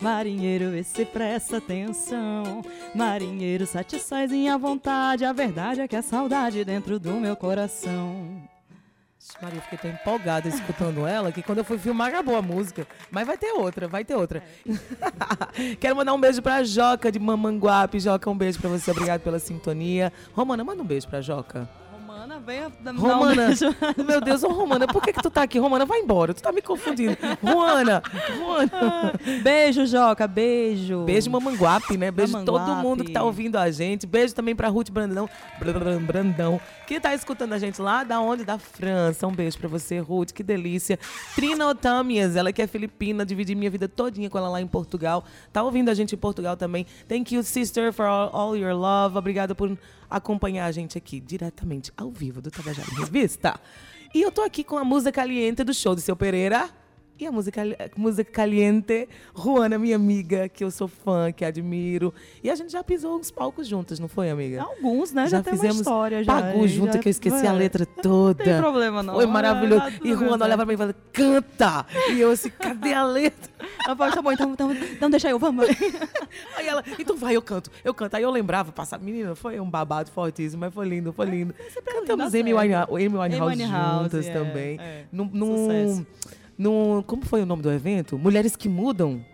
Marinheiro, 0.00 0.70
vê 0.70 0.82
se 0.82 1.04
presta 1.04 1.58
atenção. 1.58 2.62
Marinheiro, 2.94 3.66
satisfaz 3.66 4.30
minha 4.30 4.56
vontade. 4.56 5.24
A 5.24 5.32
verdade 5.32 5.80
é 5.80 5.88
que 5.88 5.96
a 5.96 6.02
saudade 6.02 6.64
dentro 6.64 6.98
do 6.98 7.14
meu 7.14 7.36
coração. 7.36 8.48
Maria, 9.42 9.58
eu 9.58 9.62
fiquei 9.62 9.78
tão 9.78 9.90
empolgada 9.90 10.48
escutando 10.48 11.06
ela 11.06 11.30
que 11.30 11.42
quando 11.42 11.58
eu 11.58 11.64
fui 11.64 11.78
filmar 11.78 12.08
acabou 12.08 12.36
a 12.36 12.42
música. 12.42 12.86
Mas 13.10 13.26
vai 13.26 13.36
ter 13.36 13.52
outra, 13.52 13.86
vai 13.86 14.04
ter 14.04 14.14
outra. 14.14 14.42
Quero 15.78 15.96
mandar 15.96 16.14
um 16.14 16.20
beijo 16.20 16.40
pra 16.40 16.64
Joca 16.64 17.12
de 17.12 17.18
Mamanguape. 17.18 18.00
Joca, 18.00 18.30
um 18.30 18.36
beijo 18.36 18.58
pra 18.58 18.70
você. 18.70 18.90
Obrigado 18.90 19.20
pela 19.20 19.38
sintonia. 19.38 20.12
Romana, 20.32 20.64
manda 20.64 20.82
um 20.82 20.86
beijo 20.86 21.06
pra 21.06 21.20
Joca. 21.20 21.68
Romana, 22.18 22.40
venha 22.44 22.72
dar 22.80 22.92
um 22.94 22.98
Romana, 22.98 23.46
beijo. 23.46 23.64
meu 24.04 24.20
Deus, 24.20 24.42
ô 24.42 24.48
Romana, 24.48 24.88
por 24.88 25.00
que, 25.00 25.12
que 25.12 25.22
tu 25.22 25.30
tá 25.30 25.42
aqui? 25.42 25.56
Romana, 25.58 25.86
vai 25.86 26.00
embora, 26.00 26.34
tu 26.34 26.42
tá 26.42 26.50
me 26.50 26.60
confundindo. 26.60 27.16
Juana, 27.42 28.02
Juana. 28.36 29.12
Beijo, 29.42 29.86
Joca, 29.86 30.26
beijo. 30.26 31.04
Beijo, 31.04 31.30
Mamanguape, 31.30 31.96
né? 31.96 32.10
Beijo 32.10 32.32
todo 32.44 32.58
Mamanguape. 32.60 32.82
mundo 32.88 33.04
que 33.04 33.12
tá 33.12 33.22
ouvindo 33.22 33.56
a 33.56 33.70
gente. 33.70 34.04
Beijo 34.06 34.34
também 34.34 34.56
pra 34.56 34.68
Ruth 34.68 34.90
Brandão, 34.90 35.28
Bran- 35.60 36.02
Brandão, 36.02 36.60
que 36.86 36.98
tá 36.98 37.14
escutando 37.14 37.52
a 37.52 37.58
gente 37.58 37.80
lá 37.80 38.02
da 38.02 38.20
onde? 38.20 38.44
Da 38.44 38.58
França. 38.58 39.26
Um 39.26 39.32
beijo 39.32 39.56
pra 39.56 39.68
você, 39.68 40.00
Ruth, 40.00 40.32
que 40.32 40.42
delícia. 40.42 40.98
Trina 41.36 41.68
Otamias, 41.68 42.34
ela 42.34 42.52
que 42.52 42.60
é 42.60 42.66
filipina, 42.66 43.24
dividi 43.24 43.54
minha 43.54 43.70
vida 43.70 43.88
todinha 43.88 44.28
com 44.28 44.38
ela 44.38 44.48
lá 44.48 44.60
em 44.60 44.66
Portugal. 44.66 45.24
Tá 45.52 45.62
ouvindo 45.62 45.88
a 45.88 45.94
gente 45.94 46.14
em 46.14 46.18
Portugal 46.18 46.56
também. 46.56 46.84
Thank 47.08 47.34
you, 47.34 47.42
sister, 47.44 47.92
for 47.92 48.06
all, 48.06 48.30
all 48.32 48.56
your 48.56 48.74
love. 48.74 49.16
Obrigada 49.16 49.54
por 49.54 49.76
acompanhar 50.08 50.66
a 50.66 50.72
gente 50.72 50.96
aqui 50.96 51.20
diretamente 51.20 51.92
ao 51.96 52.10
vivo 52.10 52.40
do 52.40 52.50
Tabajara 52.50 52.88
Revista. 52.96 53.58
E 54.14 54.22
eu 54.22 54.32
tô 54.32 54.42
aqui 54.42 54.64
com 54.64 54.78
a 54.78 54.84
música 54.84 55.12
caliente 55.12 55.62
do 55.62 55.74
show 55.74 55.94
do 55.94 56.00
seu 56.00 56.16
Pereira. 56.16 56.70
E 57.20 57.26
a 57.26 57.32
música, 57.32 57.60
música 57.96 58.30
caliente, 58.30 59.08
Juana, 59.34 59.76
minha 59.76 59.96
amiga, 59.96 60.48
que 60.48 60.62
eu 60.62 60.70
sou 60.70 60.86
fã, 60.86 61.32
que 61.32 61.44
admiro. 61.44 62.14
E 62.44 62.48
a 62.48 62.54
gente 62.54 62.70
já 62.70 62.84
pisou 62.84 63.18
uns 63.18 63.28
palcos 63.28 63.66
juntas, 63.66 63.98
não 63.98 64.06
foi, 64.06 64.30
amiga? 64.30 64.62
Alguns, 64.62 65.12
né? 65.12 65.26
Já, 65.26 65.38
uma 65.38 65.42
fizemos 65.44 65.78
história. 65.78 66.22
Já, 66.22 66.32
Pagu 66.32 66.68
já- 66.68 66.74
junto, 66.76 66.98
que 67.00 67.08
eu 67.08 67.10
esqueci 67.10 67.44
a 67.44 67.50
é. 67.50 67.52
letra 67.52 67.84
toda. 67.84 68.44
Não 68.44 68.52
tem 68.52 68.60
problema, 68.60 69.02
não. 69.02 69.14
Foi 69.14 69.24
É, 69.24 69.26
maravilhoso. 69.26 69.82
e 70.04 70.14
Juana 70.14 70.44
olhava 70.44 70.58
pra 70.58 70.66
mim 70.66 70.74
e 70.74 70.76
falava, 70.76 70.96
canta! 71.12 71.86
E 72.12 72.20
eu 72.20 72.30
assim, 72.30 72.50
cadê 72.50 72.92
a 72.94 73.04
letra? 73.04 73.50
Ela 73.84 73.96
falou, 73.96 74.14
tá 74.14 74.22
bom, 74.22 74.30
então, 74.32 74.52
então, 74.52 74.72
então 74.72 75.10
deixa 75.10 75.28
eu, 75.28 75.40
vamos. 75.40 75.66
Aí 76.56 76.68
ela, 76.68 76.84
então 77.00 77.16
vai, 77.16 77.34
eu 77.34 77.42
canto, 77.42 77.68
eu 77.84 77.92
canto. 77.92 78.14
Aí 78.14 78.22
eu 78.22 78.30
lembrava, 78.30 78.70
passava, 78.70 79.02
menina, 79.04 79.34
foi 79.34 79.58
um 79.58 79.68
babado 79.68 80.08
fortíssimo, 80.12 80.60
mas 80.60 80.72
foi 80.72 80.88
lindo, 80.88 81.12
foi 81.12 81.26
lindo. 81.26 81.52
Cantamos 81.84 82.30
dá 82.32 82.38
Amy 82.38 82.50
certo. 82.50 82.58
Winehouse, 82.60 82.92
Amy 82.92 83.08
Winehouse 83.18 83.56
Winehouse, 83.56 84.02
juntas 84.04 84.26
é, 84.28 84.32
também. 84.32 84.78
é. 84.80 85.04
Num, 85.10 85.28
num, 85.32 86.06
Num- 86.58 87.02
como 87.02 87.24
foi 87.24 87.42
o 87.42 87.46
nome 87.46 87.62
do 87.62 87.70
evento? 87.70 88.18
Mulheres 88.18 88.56
que 88.56 88.68
Mudam. 88.68 89.24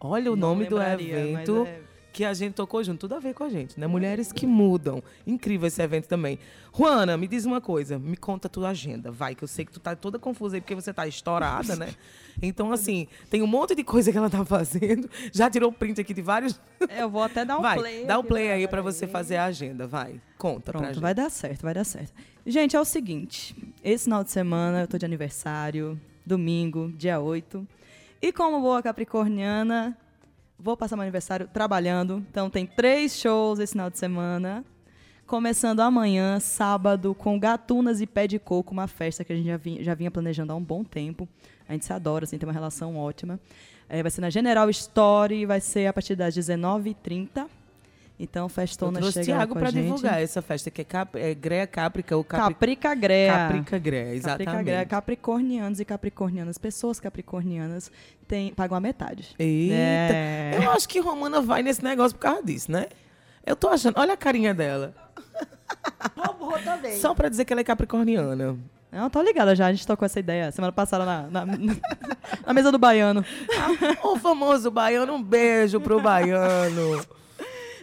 Olha 0.00 0.30
o 0.30 0.36
Não 0.36 0.48
nome 0.50 0.66
do 0.66 0.80
evento 0.80 1.64
é. 1.66 1.80
que 2.12 2.22
a 2.22 2.34
gente 2.34 2.52
tocou 2.52 2.84
junto. 2.84 3.00
Tudo 3.00 3.14
a 3.14 3.18
ver 3.18 3.32
com 3.32 3.44
a 3.44 3.48
gente, 3.48 3.80
né? 3.80 3.86
Mulheres 3.86 4.30
que 4.30 4.46
Mudam. 4.46 5.02
Incrível 5.26 5.66
esse 5.66 5.80
evento 5.82 6.06
também. 6.06 6.38
Juana, 6.76 7.16
me 7.16 7.26
diz 7.26 7.46
uma 7.46 7.62
coisa. 7.62 7.98
Me 7.98 8.14
conta 8.16 8.46
a 8.46 8.50
tua 8.50 8.68
agenda, 8.68 9.10
vai, 9.10 9.34
que 9.34 9.42
eu 9.42 9.48
sei 9.48 9.64
que 9.64 9.72
tu 9.72 9.80
tá 9.80 9.96
toda 9.96 10.18
confusa 10.18 10.56
aí 10.56 10.60
porque 10.60 10.74
você 10.74 10.92
tá 10.92 11.06
estourada, 11.06 11.74
né? 11.76 11.88
Então, 12.42 12.70
assim, 12.70 13.08
tem 13.30 13.40
um 13.40 13.46
monte 13.46 13.74
de 13.74 13.82
coisa 13.82 14.12
que 14.12 14.18
ela 14.18 14.28
tá 14.28 14.44
fazendo. 14.44 15.08
Já 15.32 15.48
tirou 15.48 15.72
print 15.72 15.98
aqui 16.02 16.12
de 16.12 16.20
vários... 16.20 16.60
Eu 16.90 17.08
vou 17.08 17.22
até 17.22 17.42
dar 17.46 17.58
um 17.58 17.62
vai, 17.62 17.78
play. 17.78 18.04
dá 18.04 18.18
o 18.18 18.20
aqui 18.20 18.28
play 18.28 18.44
pra- 18.48 18.54
aí 18.56 18.68
pra 18.68 18.82
peraí. 18.82 18.92
você 18.94 19.06
fazer 19.06 19.36
a 19.36 19.46
agenda, 19.46 19.86
vai. 19.86 20.20
Conta 20.36 20.72
pra 20.72 20.72
Pronto, 20.80 20.86
gente. 20.94 21.00
vai 21.02 21.14
dar 21.14 21.30
certo, 21.30 21.62
vai 21.62 21.72
dar 21.72 21.84
certo. 21.84 22.12
Gente, 22.44 22.76
é 22.76 22.80
o 22.80 22.84
seguinte: 22.84 23.56
esse 23.82 24.04
final 24.04 24.22
de 24.22 24.30
semana 24.30 24.82
eu 24.82 24.86
tô 24.86 24.98
de 24.98 25.06
aniversário, 25.06 25.98
domingo, 26.26 26.92
dia 26.96 27.20
8. 27.20 27.66
E 28.20 28.32
como 28.32 28.60
boa 28.60 28.82
capricorniana, 28.82 29.96
vou 30.58 30.76
passar 30.76 30.96
meu 30.96 31.02
aniversário 31.02 31.48
trabalhando. 31.52 32.24
Então 32.28 32.50
tem 32.50 32.66
três 32.66 33.16
shows 33.16 33.60
esse 33.60 33.72
final 33.72 33.88
de 33.88 33.98
semana. 33.98 34.64
Começando 35.26 35.80
amanhã, 35.80 36.38
sábado, 36.38 37.14
com 37.14 37.38
Gatunas 37.38 38.00
e 38.00 38.06
Pé 38.06 38.26
de 38.26 38.38
Coco, 38.38 38.72
uma 38.72 38.86
festa 38.86 39.24
que 39.24 39.32
a 39.32 39.36
gente 39.36 39.46
já 39.46 39.56
vinha, 39.56 39.82
já 39.82 39.94
vinha 39.94 40.10
planejando 40.10 40.52
há 40.52 40.56
um 40.56 40.62
bom 40.62 40.84
tempo. 40.84 41.28
A 41.68 41.72
gente 41.72 41.84
se 41.84 41.92
adora, 41.92 42.24
assim, 42.24 42.38
tem 42.38 42.46
uma 42.46 42.52
relação 42.52 42.96
ótima. 42.96 43.40
É, 43.88 44.02
vai 44.02 44.10
ser 44.10 44.20
na 44.20 44.30
General 44.30 44.68
Story, 44.70 45.44
vai 45.44 45.60
ser 45.60 45.86
a 45.86 45.92
partir 45.92 46.14
das 46.14 46.36
19h30. 46.36 47.46
Então, 48.18 48.48
festona 48.48 49.02
chega 49.02 49.24
Thiago 49.24 49.52
com 49.52 49.58
a 49.58 49.62
para 49.62 49.70
gente. 49.70 49.84
divulgar 49.84 50.22
essa 50.22 50.40
festa 50.40 50.70
que 50.70 50.80
é, 50.80 50.84
cap, 50.84 51.18
é 51.18 51.34
Greia 51.34 51.66
Caprica 51.66 52.16
ou 52.16 52.24
Capri, 52.24 52.54
Caprica 52.54 52.94
Grea. 52.94 53.32
Caprica 53.32 53.78
Greia, 53.78 54.14
exatamente. 54.14 54.46
Caprica 54.46 54.62
Grea. 54.62 54.86
Capricornianos 54.86 55.80
e 55.80 55.84
capricornianas, 55.84 56.56
pessoas 56.56 56.98
capricornianas, 56.98 57.90
tem, 58.26 58.54
pagam 58.54 58.78
a 58.78 58.80
metade. 58.80 59.34
Eita. 59.38 59.74
É. 59.74 60.58
Eu 60.62 60.70
acho 60.70 60.88
que 60.88 60.98
Romana 60.98 61.42
vai 61.42 61.62
nesse 61.62 61.84
negócio 61.84 62.16
por 62.16 62.22
causa 62.22 62.42
disso, 62.42 62.72
né? 62.72 62.86
Eu 63.44 63.54
tô 63.54 63.68
achando. 63.68 63.98
Olha 63.98 64.14
a 64.14 64.16
carinha 64.16 64.54
dela. 64.54 64.94
Só 66.98 67.14
pra 67.14 67.28
dizer 67.28 67.44
que 67.44 67.52
ela 67.52 67.60
é 67.60 67.64
capricorniana. 67.64 68.56
Não, 68.90 69.10
tô 69.10 69.20
ligada 69.20 69.54
já, 69.54 69.66
a 69.66 69.72
gente 69.72 69.86
tocou 69.86 70.06
essa 70.06 70.18
ideia 70.18 70.50
semana 70.50 70.72
passada 70.72 71.04
na, 71.04 71.44
na, 71.44 71.46
na 72.46 72.54
mesa 72.54 72.72
do 72.72 72.78
baiano. 72.78 73.22
o 74.02 74.18
famoso 74.18 74.70
baiano, 74.70 75.12
um 75.12 75.22
beijo 75.22 75.78
pro 75.80 76.00
baiano. 76.00 77.04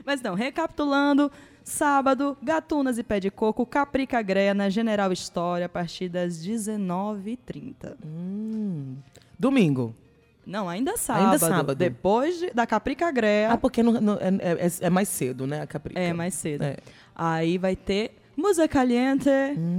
Mas 0.06 0.22
não, 0.22 0.34
recapitulando, 0.36 1.32
sábado, 1.64 2.38
Gatunas 2.42 2.98
e 2.98 3.04
Pé 3.04 3.20
de 3.20 3.32
Coco, 3.32 3.66
Caprica 3.66 4.22
Greia 4.22 4.54
na 4.54 4.70
General 4.70 5.12
História, 5.12 5.66
a 5.66 5.70
partir 5.70 6.10
das 6.10 6.38
19h30. 6.38 7.96
Domingo. 9.38 9.96
Não, 10.46 10.68
ainda 10.68 10.98
sábado. 10.98 11.40
sábado. 11.40 11.76
Depois 11.76 12.38
de- 12.40 12.52
da 12.52 12.68
Caprica 12.68 13.10
Greia, 13.12 13.52
Ah, 13.52 13.58
porque 13.58 13.82
não- 13.82 13.94
não- 14.02 14.16
é, 14.16 14.28
é- 14.66 14.86
é 14.88 14.90
mais 14.90 15.08
cedo, 15.08 15.48
né, 15.48 15.62
a 15.62 15.68
Caprica? 15.68 16.00
é 16.00 16.12
mais 16.12 16.34
cedo. 16.34 16.64
É. 16.64 16.76
Aí 17.16 17.58
vai 17.58 17.76
ter 17.78 18.18
Musa 18.36 18.68
Caliente, 18.68 19.30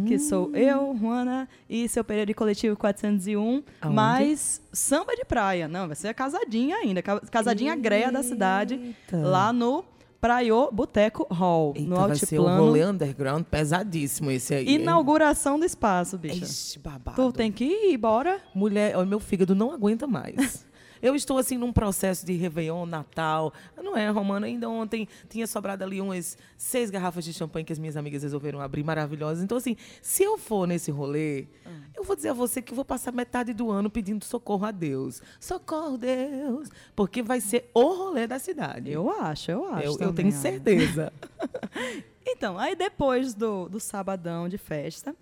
que 0.06 0.14
Hum. 0.14 0.18
sou 0.18 0.56
eu, 0.56 0.96
Juana, 0.98 1.46
e 1.68 1.86
seu 1.88 2.02
Pereira 2.04 2.30
e 2.30 2.34
Coletivo 2.34 2.76
401, 2.76 3.62
Aonde? 3.82 3.94
mais 3.96 4.62
samba 4.72 5.14
de 5.14 5.24
praia. 5.24 5.68
Não, 5.68 5.86
vai 5.88 5.96
ser 5.96 6.08
a 6.08 6.14
casadinha 6.14 6.76
ainda, 6.76 7.02
ca- 7.02 7.20
casadinha 7.30 7.74
greia 7.76 8.10
da 8.10 8.22
cidade, 8.22 8.74
Eita. 8.74 9.18
lá 9.18 9.52
no 9.52 9.84
Praiô 10.24 10.70
Boteco 10.72 11.26
Hall, 11.30 11.74
Eita, 11.76 11.86
no 11.86 11.96
vai 11.96 12.16
ser 12.16 12.38
um 12.38 12.44
altiplano. 12.44 12.64
rolê 12.64 12.82
underground 12.82 13.44
pesadíssimo 13.44 14.30
esse 14.30 14.54
aí. 14.54 14.66
hein? 14.66 14.76
Inauguração 14.76 15.58
do 15.58 15.66
espaço, 15.66 16.16
bicha. 16.16 16.42
Ixi, 16.42 16.78
babado. 16.78 17.22
Tu 17.22 17.30
tem 17.30 17.52
que 17.52 17.66
ir, 17.66 17.98
bora. 17.98 18.40
Mulher, 18.54 18.96
o 18.96 19.04
meu 19.04 19.20
fígado 19.20 19.54
não 19.54 19.70
aguenta 19.70 20.06
mais. 20.06 20.64
Eu 21.04 21.14
estou 21.14 21.36
assim 21.36 21.58
num 21.58 21.70
processo 21.70 22.24
de 22.24 22.32
Réveillon, 22.32 22.86
Natal. 22.86 23.52
Não 23.76 23.94
é, 23.94 24.08
Romana? 24.08 24.46
Ainda 24.46 24.70
ontem 24.70 25.06
tinha 25.28 25.46
sobrado 25.46 25.84
ali 25.84 26.00
umas 26.00 26.38
seis 26.56 26.88
garrafas 26.88 27.26
de 27.26 27.34
champanhe 27.34 27.62
que 27.62 27.74
as 27.74 27.78
minhas 27.78 27.94
amigas 27.94 28.22
resolveram 28.22 28.58
abrir, 28.58 28.82
maravilhosas. 28.82 29.44
Então, 29.44 29.58
assim, 29.58 29.76
se 30.00 30.22
eu 30.22 30.38
for 30.38 30.66
nesse 30.66 30.90
rolê, 30.90 31.46
eu 31.94 32.04
vou 32.04 32.16
dizer 32.16 32.30
a 32.30 32.32
você 32.32 32.62
que 32.62 32.72
eu 32.72 32.76
vou 32.76 32.86
passar 32.86 33.12
metade 33.12 33.52
do 33.52 33.70
ano 33.70 33.90
pedindo 33.90 34.24
socorro 34.24 34.64
a 34.64 34.70
Deus. 34.70 35.20
Socorro, 35.38 35.98
Deus! 35.98 36.70
Porque 36.96 37.22
vai 37.22 37.38
ser 37.38 37.68
o 37.74 37.82
rolê 37.82 38.26
da 38.26 38.38
cidade. 38.38 38.90
Eu 38.90 39.10
acho, 39.10 39.50
eu 39.50 39.66
acho. 39.74 39.86
eu, 39.86 40.08
eu 40.08 40.12
tenho 40.14 40.32
certeza. 40.32 41.12
Então, 42.26 42.58
aí 42.58 42.74
depois 42.74 43.34
do, 43.34 43.68
do 43.68 43.78
sabadão 43.78 44.48
de 44.48 44.56
festa, 44.56 45.14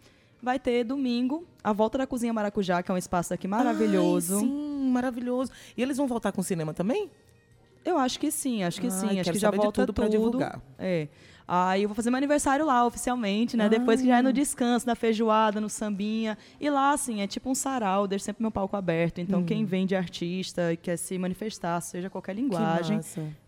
vai 0.43 0.59
ter 0.59 0.85
domingo 0.85 1.47
a 1.63 1.73
volta 1.73 1.99
da 1.99 2.07
Cozinha 2.07 2.33
Maracujá, 2.33 2.83
que 2.83 2.91
é 2.91 2.95
um 2.95 2.99
espaço 2.99 3.33
aqui 3.33 3.47
maravilhoso. 3.47 4.35
Ai, 4.37 4.41
sim, 4.41 4.91
maravilhoso. 4.91 5.53
E 5.77 5.83
eles 5.83 5.97
vão 5.97 6.07
voltar 6.07 6.33
com 6.33 6.41
o 6.41 6.45
cinema 6.45 6.75
também? 6.75 7.09
Eu 7.85 7.99
acho 7.99 8.19
que 8.19 8.31
sim, 8.31 8.63
acho 8.63 8.81
que 8.81 8.87
Ai, 8.89 8.91
sim. 8.93 9.07
Acho 9.07 9.25
quero 9.25 9.33
que 9.33 9.39
já 9.39 9.51
volta 9.51 9.73
tudo 9.73 9.93
pra 9.93 10.09
divulgar. 10.09 10.61
É. 10.79 11.09
Aí 11.55 11.83
eu 11.83 11.89
vou 11.89 11.95
fazer 11.97 12.09
meu 12.09 12.17
aniversário 12.17 12.65
lá, 12.65 12.87
oficialmente, 12.87 13.57
né? 13.57 13.69
Depois 13.69 14.01
que 14.01 14.07
já 14.07 14.17
Ah. 14.17 14.19
é 14.21 14.23
no 14.23 14.33
descanso, 14.33 14.87
na 14.87 14.95
feijoada, 14.95 15.61
no 15.61 15.69
sambinha. 15.69 16.39
E 16.61 16.71
lá, 16.71 16.93
assim, 16.93 17.21
é 17.21 17.27
tipo 17.27 17.51
um 17.51 17.55
sarau, 17.55 18.07
deixo 18.07 18.25
sempre 18.25 18.41
meu 18.43 18.51
palco 18.51 18.77
aberto. 18.77 19.21
Então, 19.21 19.41
Hum. 19.41 19.45
quem 19.45 19.65
vem 19.65 19.85
de 19.85 19.97
artista 19.97 20.73
e 20.73 20.77
quer 20.77 20.97
se 20.97 21.19
manifestar, 21.19 21.81
seja 21.81 22.09
qualquer 22.09 22.37
linguagem, 22.37 23.01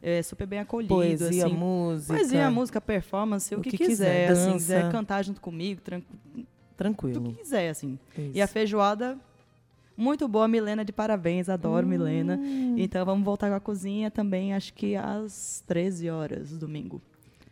é 0.03 0.23
super 0.23 0.47
bem 0.47 0.59
acolhido. 0.59 0.93
Poesia, 0.95 1.47
assim. 1.47 1.55
música. 1.55 2.15
Poesia, 2.15 2.51
música, 2.51 2.81
performance, 2.81 3.55
o, 3.55 3.59
O 3.59 3.63
que, 3.63 3.71
que 3.71 3.79
quiser. 3.79 4.29
quiser, 4.29 4.31
assim, 4.33 4.53
quiser 4.55 4.91
cantar 4.91 5.25
junto 5.25 5.41
comigo, 5.41 5.81
tranquilo. 5.81 6.19
Tranquilo. 6.77 7.31
que 7.33 7.39
quiser, 7.43 7.69
assim. 7.71 7.99
Isso. 8.17 8.31
E 8.35 8.43
a 8.43 8.47
feijoada, 8.47 9.19
muito 9.97 10.27
boa, 10.27 10.49
Milena 10.49 10.85
de 10.85 10.93
parabéns, 10.93 11.49
adoro 11.49 11.87
Milena. 11.87 12.37
Hum. 12.37 12.75
Então 12.79 13.05
vamos 13.05 13.25
voltar 13.25 13.49
com 13.51 13.55
a 13.57 13.61
cozinha 13.61 14.11
também, 14.11 14.53
acho 14.55 14.73
que 14.75 14.97
às 14.97 15.63
13 15.67 16.11
horas, 16.11 16.51
domingo. 16.59 17.01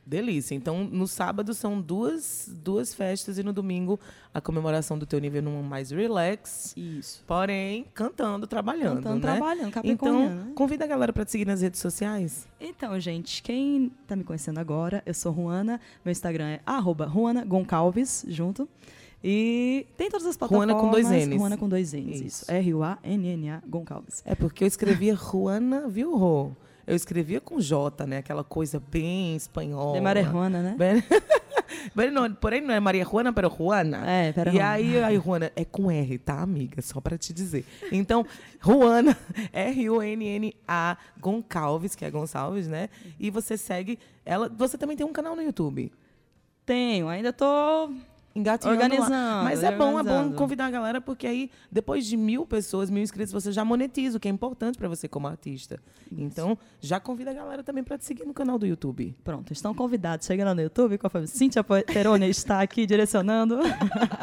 Delícia. 0.04 0.56
Então, 0.56 0.82
no 0.82 1.06
sábado 1.06 1.54
são 1.54 1.80
duas, 1.80 2.50
duas 2.60 2.92
festas 2.92 3.38
e 3.38 3.42
no 3.44 3.52
domingo 3.52 4.00
a 4.34 4.40
comemoração 4.40 4.98
do 4.98 5.06
teu 5.06 5.20
nível 5.20 5.40
num 5.42 5.62
mais 5.62 5.92
relax. 5.92 6.74
Isso. 6.76 7.22
Porém, 7.24 7.86
cantando, 7.94 8.44
trabalhando, 8.48 8.96
Cantando, 8.96 9.24
né? 9.24 9.32
trabalhando, 9.32 9.72
Então, 9.84 10.28
né? 10.28 10.52
convida 10.56 10.84
a 10.84 10.88
galera 10.88 11.12
para 11.12 11.24
te 11.24 11.30
seguir 11.30 11.46
nas 11.46 11.62
redes 11.62 11.80
sociais. 11.80 12.48
Então, 12.60 12.98
gente, 12.98 13.40
quem 13.44 13.92
tá 14.08 14.16
me 14.16 14.24
conhecendo 14.24 14.58
agora, 14.58 15.04
eu 15.06 15.14
sou 15.14 15.32
Juana, 15.32 15.80
meu 16.04 16.10
Instagram 16.10 16.46
é 16.48 16.60
arroba 16.66 17.06
Juana 17.08 17.44
Goncalves, 17.44 18.24
junto. 18.28 18.68
E 19.24 19.86
tem 19.96 20.10
todas 20.10 20.26
as 20.26 20.36
plataformas. 20.36 20.68
Juana 20.74 20.80
com 20.84 20.90
dois 20.90 21.08
Ns. 21.08 21.36
Juana 21.36 21.56
com 21.56 21.68
dois 21.68 21.92
N's, 21.92 22.16
Isso. 22.20 22.24
isso. 22.24 22.50
R-U-A-N-N-A 22.50 23.62
Goncalves. 23.68 24.22
É 24.26 24.34
porque 24.34 24.64
eu 24.64 24.68
escrevia 24.68 25.14
Juana, 25.14 25.86
viu, 25.88 26.16
Rô? 26.16 26.50
Eu 26.84 26.96
escrevia 26.96 27.40
com 27.40 27.60
J, 27.60 28.04
né? 28.06 28.18
Aquela 28.18 28.42
coisa 28.42 28.80
bem 28.90 29.36
espanhola. 29.36 29.94
De 29.94 30.00
Marijuana, 30.00 30.62
né? 30.62 30.74
Bem- 30.76 31.02
Bem, 31.96 32.10
não, 32.10 32.30
porém, 32.34 32.60
não 32.60 32.74
é 32.74 32.78
Maria 32.78 33.04
Juana, 33.04 33.32
pero 33.32 33.48
Juana. 33.48 34.08
É, 34.08 34.32
pero 34.32 34.50
E 34.50 34.54
Juana. 34.54 34.70
aí, 34.70 35.02
aí, 35.02 35.16
Juana, 35.18 35.50
é 35.56 35.64
com 35.64 35.90
R, 35.90 36.18
tá, 36.18 36.40
amiga? 36.40 36.82
Só 36.82 37.00
pra 37.00 37.16
te 37.16 37.32
dizer. 37.32 37.64
Então, 37.90 38.26
Juana, 38.62 39.16
R-U-N-N-A, 39.52 40.96
Goncalves, 41.20 41.94
que 41.94 42.04
é 42.04 42.10
Gonçalves, 42.10 42.68
né? 42.68 42.88
E 43.18 43.30
você 43.30 43.56
segue 43.56 43.98
ela. 44.24 44.48
Você 44.50 44.76
também 44.76 44.96
tem 44.96 45.06
um 45.06 45.12
canal 45.12 45.34
no 45.34 45.42
YouTube. 45.42 45.90
Tenho, 46.66 47.08
ainda 47.08 47.32
tô 47.32 47.90
Engatinhando 48.34 48.82
Organizando, 48.82 49.10
lá. 49.10 49.42
Mas 49.44 49.62
é 49.62 49.70
bom, 49.70 49.98
é 49.98 50.02
bom 50.02 50.32
convidar 50.32 50.66
a 50.66 50.70
galera, 50.70 51.00
porque 51.00 51.26
aí, 51.26 51.50
depois 51.70 52.06
de 52.06 52.16
mil 52.16 52.46
pessoas, 52.46 52.90
mil 52.90 53.02
inscritos, 53.02 53.32
você 53.32 53.52
já 53.52 53.64
monetiza, 53.64 54.16
o 54.16 54.20
que 54.20 54.28
é 54.28 54.30
importante 54.30 54.78
pra 54.78 54.88
você 54.88 55.06
como 55.06 55.26
artista. 55.26 55.80
Então, 56.10 56.56
já 56.80 56.98
convida 56.98 57.30
a 57.30 57.34
galera 57.34 57.62
também 57.62 57.84
pra 57.84 57.98
te 57.98 58.04
seguir 58.04 58.24
no 58.24 58.32
canal 58.32 58.58
do 58.58 58.66
YouTube. 58.66 59.14
Pronto, 59.22 59.52
estão 59.52 59.74
convidados. 59.74 60.26
Chega 60.26 60.44
lá 60.44 60.54
no 60.54 60.62
YouTube, 60.62 60.98
conforme 60.98 61.26
Cíntia 61.26 61.62
Peroni 61.62 62.28
está 62.28 62.62
aqui 62.62 62.86
direcionando. 62.86 63.58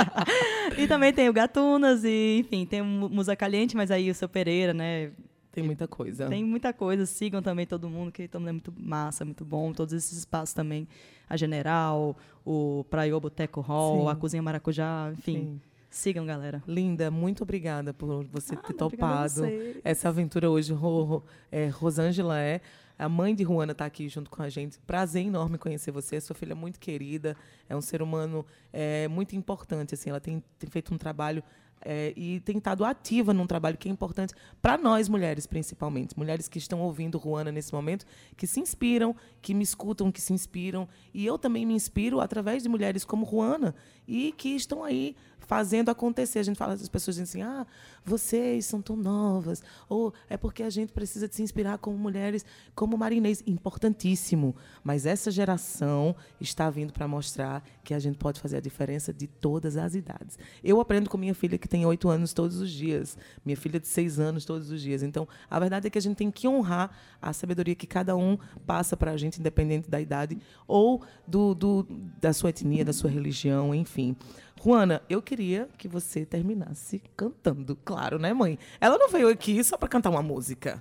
e 0.77 0.87
também 0.87 1.13
tem 1.13 1.29
o 1.29 1.33
Gatunas, 1.33 2.03
e 2.03 2.39
enfim, 2.39 2.65
tem 2.65 2.81
o 2.81 2.85
Musa 2.85 3.35
Caliente, 3.35 3.75
mas 3.77 3.91
aí 3.91 4.09
o 4.09 4.15
seu 4.15 4.27
Pereira, 4.27 4.73
né? 4.73 5.11
Tem 5.51 5.63
muita 5.63 5.87
coisa. 5.87 6.27
Tem 6.27 6.43
muita 6.43 6.71
coisa. 6.71 7.05
Sigam 7.05 7.41
também 7.41 7.65
todo 7.65 7.89
mundo, 7.89 8.11
que 8.11 8.27
todo 8.27 8.41
mundo 8.41 8.49
é 8.49 8.53
muito 8.53 8.73
massa, 8.77 9.25
muito 9.25 9.43
bom. 9.43 9.73
Todos 9.73 9.93
esses 9.93 10.19
espaços 10.19 10.53
também. 10.53 10.87
A 11.27 11.35
General, 11.35 12.15
o 12.45 12.85
Praiô 12.89 13.19
Boteco 13.19 13.61
Hall, 13.61 14.03
Sim. 14.03 14.09
a 14.09 14.15
Cozinha 14.15 14.43
Maracujá, 14.43 15.11
enfim. 15.11 15.37
Sim. 15.37 15.61
Sigam, 15.89 16.25
galera. 16.25 16.61
Linda, 16.67 17.09
muito 17.09 17.41
obrigada 17.41 17.93
por 17.93 18.23
você 18.25 18.55
ter 18.55 18.73
Nada, 18.73 18.85
obrigada 18.85 19.23
a 19.25 19.37
topado 19.37 19.81
essa 19.83 20.09
aventura 20.09 20.49
hoje. 20.49 20.71
Ro, 20.71 21.23
é, 21.51 21.67
Rosângela 21.67 22.39
é. 22.39 22.61
A 22.97 23.07
mãe 23.07 23.33
de 23.33 23.43
Juana 23.43 23.71
está 23.71 23.85
aqui 23.85 24.07
junto 24.09 24.29
com 24.29 24.43
a 24.43 24.49
gente. 24.49 24.77
Prazer 24.81 25.25
enorme 25.25 25.57
conhecer 25.57 25.89
você. 25.89 26.19
Sua 26.19 26.35
filha 26.35 26.51
é 26.51 26.55
muito 26.55 26.79
querida. 26.79 27.35
É 27.67 27.75
um 27.75 27.81
ser 27.81 28.01
humano 28.01 28.45
é, 28.73 29.07
muito 29.07 29.35
importante. 29.35 29.95
Assim, 29.95 30.09
ela 30.09 30.19
tem, 30.19 30.43
tem 30.59 30.69
feito 30.69 30.93
um 30.93 30.97
trabalho 30.97 31.41
é, 31.81 32.13
e 32.15 32.39
tem 32.41 32.57
estado 32.57 32.83
ativa 32.83 33.33
num 33.33 33.47
trabalho 33.47 33.77
que 33.77 33.87
é 33.87 33.91
importante 33.91 34.33
para 34.61 34.77
nós 34.77 35.07
mulheres, 35.07 35.45
principalmente. 35.47 36.17
Mulheres 36.17 36.47
que 36.47 36.57
estão 36.57 36.81
ouvindo 36.81 37.19
Juana 37.19 37.51
nesse 37.51 37.73
momento, 37.73 38.05
que 38.35 38.45
se 38.45 38.59
inspiram, 38.59 39.15
que 39.41 39.53
me 39.53 39.63
escutam, 39.63 40.11
que 40.11 40.21
se 40.21 40.33
inspiram. 40.33 40.87
E 41.13 41.25
eu 41.25 41.37
também 41.37 41.65
me 41.65 41.73
inspiro 41.73 42.19
através 42.19 42.63
de 42.63 42.69
mulheres 42.69 43.05
como 43.05 43.25
Juana 43.25 43.73
e 44.07 44.31
que 44.33 44.49
estão 44.49 44.83
aí 44.83 45.15
fazendo 45.49 45.89
acontecer. 45.89 46.37
A 46.37 46.43
gente 46.43 46.57
fala, 46.57 46.73
as 46.73 46.87
pessoas 46.87 47.15
dizem 47.15 47.41
assim, 47.41 47.41
ah, 47.41 47.65
vocês 48.05 48.67
são 48.67 48.83
tão 48.83 48.95
novas, 48.95 49.63
ou 49.89 50.13
é 50.29 50.37
porque 50.37 50.61
a 50.61 50.69
gente 50.69 50.93
precisa 50.93 51.27
de 51.27 51.35
se 51.35 51.41
inspirar 51.41 51.79
como 51.79 51.97
mulheres, 51.97 52.45
como 52.75 52.95
Marinês. 52.95 53.41
Importantíssimo. 53.47 54.55
Mas 54.83 55.07
essa 55.07 55.31
geração 55.31 56.15
está 56.39 56.69
vindo 56.69 56.93
para 56.93 57.07
mostrar 57.07 57.63
que 57.83 57.95
a 57.95 57.99
gente 57.99 58.19
pode 58.19 58.39
fazer 58.39 58.57
a 58.57 58.61
diferença 58.61 59.11
de 59.11 59.25
todas 59.25 59.75
as 59.75 59.95
idades. 59.95 60.37
Eu 60.63 60.79
aprendo 60.79 61.09
com 61.09 61.17
minha 61.17 61.33
filha 61.33 61.57
que 61.57 61.67
tem 61.67 61.83
oito 61.83 62.09
anos 62.09 62.31
todos 62.31 62.57
os 62.57 62.69
dias, 62.69 63.17
minha 63.43 63.57
filha 63.57 63.79
de 63.79 63.87
seis 63.87 64.19
anos 64.19 64.45
todos 64.45 64.69
os 64.69 64.79
dias. 64.79 65.01
Então, 65.01 65.27
a 65.49 65.59
verdade 65.59 65.87
é 65.87 65.89
que 65.89 65.97
a 65.97 66.01
gente 66.01 66.17
tem 66.17 66.29
que 66.29 66.47
honrar 66.47 66.91
a 67.19 67.33
sabedoria 67.33 67.73
que 67.73 67.87
cada 67.87 68.15
um 68.15 68.37
passa 68.67 68.95
para 68.95 69.13
a 69.13 69.17
gente, 69.17 69.39
independente 69.39 69.89
da 69.89 69.99
idade 69.99 70.37
ou 70.67 71.01
do, 71.27 71.55
do, 71.55 71.87
da 72.21 72.33
sua 72.33 72.51
etnia, 72.51 72.85
da 72.85 72.93
sua 72.93 73.09
religião, 73.09 73.73
enfim. 73.73 74.15
Juana, 74.63 75.01
eu 75.09 75.21
queria 75.21 75.69
que 75.77 75.87
você 75.87 76.25
terminasse 76.25 77.01
cantando, 77.15 77.75
claro, 77.77 78.19
né, 78.19 78.33
mãe? 78.33 78.59
Ela 78.81 78.97
não 78.97 79.09
veio 79.09 79.29
aqui 79.29 79.63
só 79.63 79.77
para 79.77 79.87
cantar 79.87 80.09
uma 80.09 80.21
música. 80.21 80.79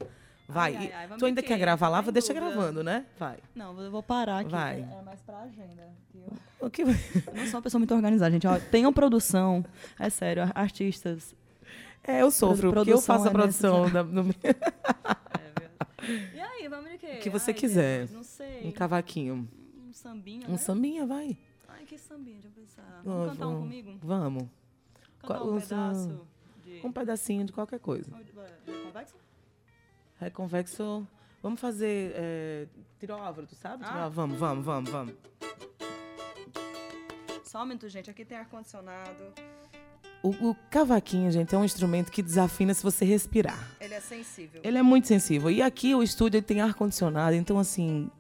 Vai. 0.49 0.75
Ai, 0.77 0.93
ai, 0.95 1.09
ai, 1.11 1.19
tu 1.19 1.27
ainda 1.27 1.43
quer 1.43 1.59
gravar 1.59 1.89
lá? 1.89 2.01
Em 2.01 2.11
Deixa 2.11 2.33
dúvida. 2.33 2.51
gravando, 2.51 2.83
né? 2.83 3.05
Vai. 3.19 3.37
Não, 3.55 3.79
eu 3.81 3.91
vou 3.91 4.03
parar 4.03 4.39
aqui. 4.41 4.51
Vai. 4.51 4.81
É 4.81 5.03
mais 5.05 5.21
pra 5.21 5.41
agenda. 5.43 5.89
que 6.11 6.19
Eu 6.19 6.33
O 6.67 6.71
que... 6.71 6.83
eu 6.83 6.87
não 7.35 7.45
sou 7.45 7.57
uma 7.57 7.63
pessoa 7.63 7.79
muito 7.79 7.95
organizada, 7.95 8.31
gente. 8.33 8.47
Ó, 8.47 8.59
tenham 8.59 8.93
produção. 8.93 9.65
É 9.99 10.09
sério, 10.11 10.45
ar- 10.45 10.53
artistas. 10.55 11.35
É, 12.03 12.23
eu 12.23 12.31
sofro, 12.31 12.73
porque 12.73 12.91
eu 12.93 13.01
faço 13.03 13.27
a 13.27 13.29
é 13.29 13.33
produção 13.33 13.91
da, 13.91 14.03
no, 14.03 14.25
E 16.35 16.41
aí, 16.41 16.67
vamos 16.69 16.91
de 16.93 16.99
quê? 16.99 17.17
que 17.17 17.29
você 17.29 17.53
quiser. 17.53 18.09
Não 18.11 18.23
sei. 18.23 18.63
um 18.67 18.73
cavaquinho. 18.73 19.47
Um 19.87 19.93
sambinha, 19.93 20.49
Um 20.49 20.53
né? 20.53 20.57
sambinha, 20.59 21.07
vai. 21.07 21.37
Que 21.89 21.97
sambinha, 21.99 22.39
deixa 22.41 22.49
eu 22.49 22.53
pensar. 22.53 23.01
Vamos 23.03 23.31
cantar 23.31 23.47
um 23.47 23.51
vamos. 23.53 23.63
comigo? 23.65 23.99
Vamos. 24.03 24.43
Cantar 25.23 25.39
Qual- 25.39 25.51
um 25.55 25.61
pedaço 25.61 26.21
de... 26.63 26.81
Um 26.85 26.93
pedacinho 26.93 27.45
de 27.47 27.53
qualquer 27.53 27.81
coisa. 27.81 28.11
de 28.11 28.73
convexo? 28.85 29.17
Reconvexo. 30.21 31.09
Vamos 31.43 31.59
fazer. 31.61 32.13
É, 32.15 32.67
Tiroávaro, 33.01 33.47
tu 33.47 33.55
sabe? 33.55 33.85
Ah. 33.87 34.09
Vamos, 34.09 34.39
vamos, 34.39 34.65
vamos, 34.65 34.91
vamos. 34.91 35.15
Só 37.45 37.63
um 37.63 37.67
minuto, 37.67 37.89
gente. 37.89 38.11
Aqui 38.11 38.25
tem 38.25 38.37
ar-condicionado. 38.37 39.33
O, 40.23 40.51
o 40.51 40.55
cavaquinho, 40.71 41.31
gente, 41.31 41.55
é 41.55 41.59
um 41.59 41.65
instrumento 41.65 42.11
que 42.13 42.21
desafina 42.23 42.75
se 42.75 42.83
você 42.83 43.05
respirar. 43.05 43.71
Ele 43.81 43.95
é 43.95 44.01
sensível. 44.01 44.61
Ele 44.63 44.77
é 44.77 44.83
muito 44.83 45.07
sensível. 45.09 45.51
E 45.51 45.63
aqui 45.63 45.95
o 45.95 46.03
estúdio 46.03 46.43
tem 46.43 46.61
ar-condicionado, 46.61 47.35
então 47.35 47.59
assim. 47.59 48.11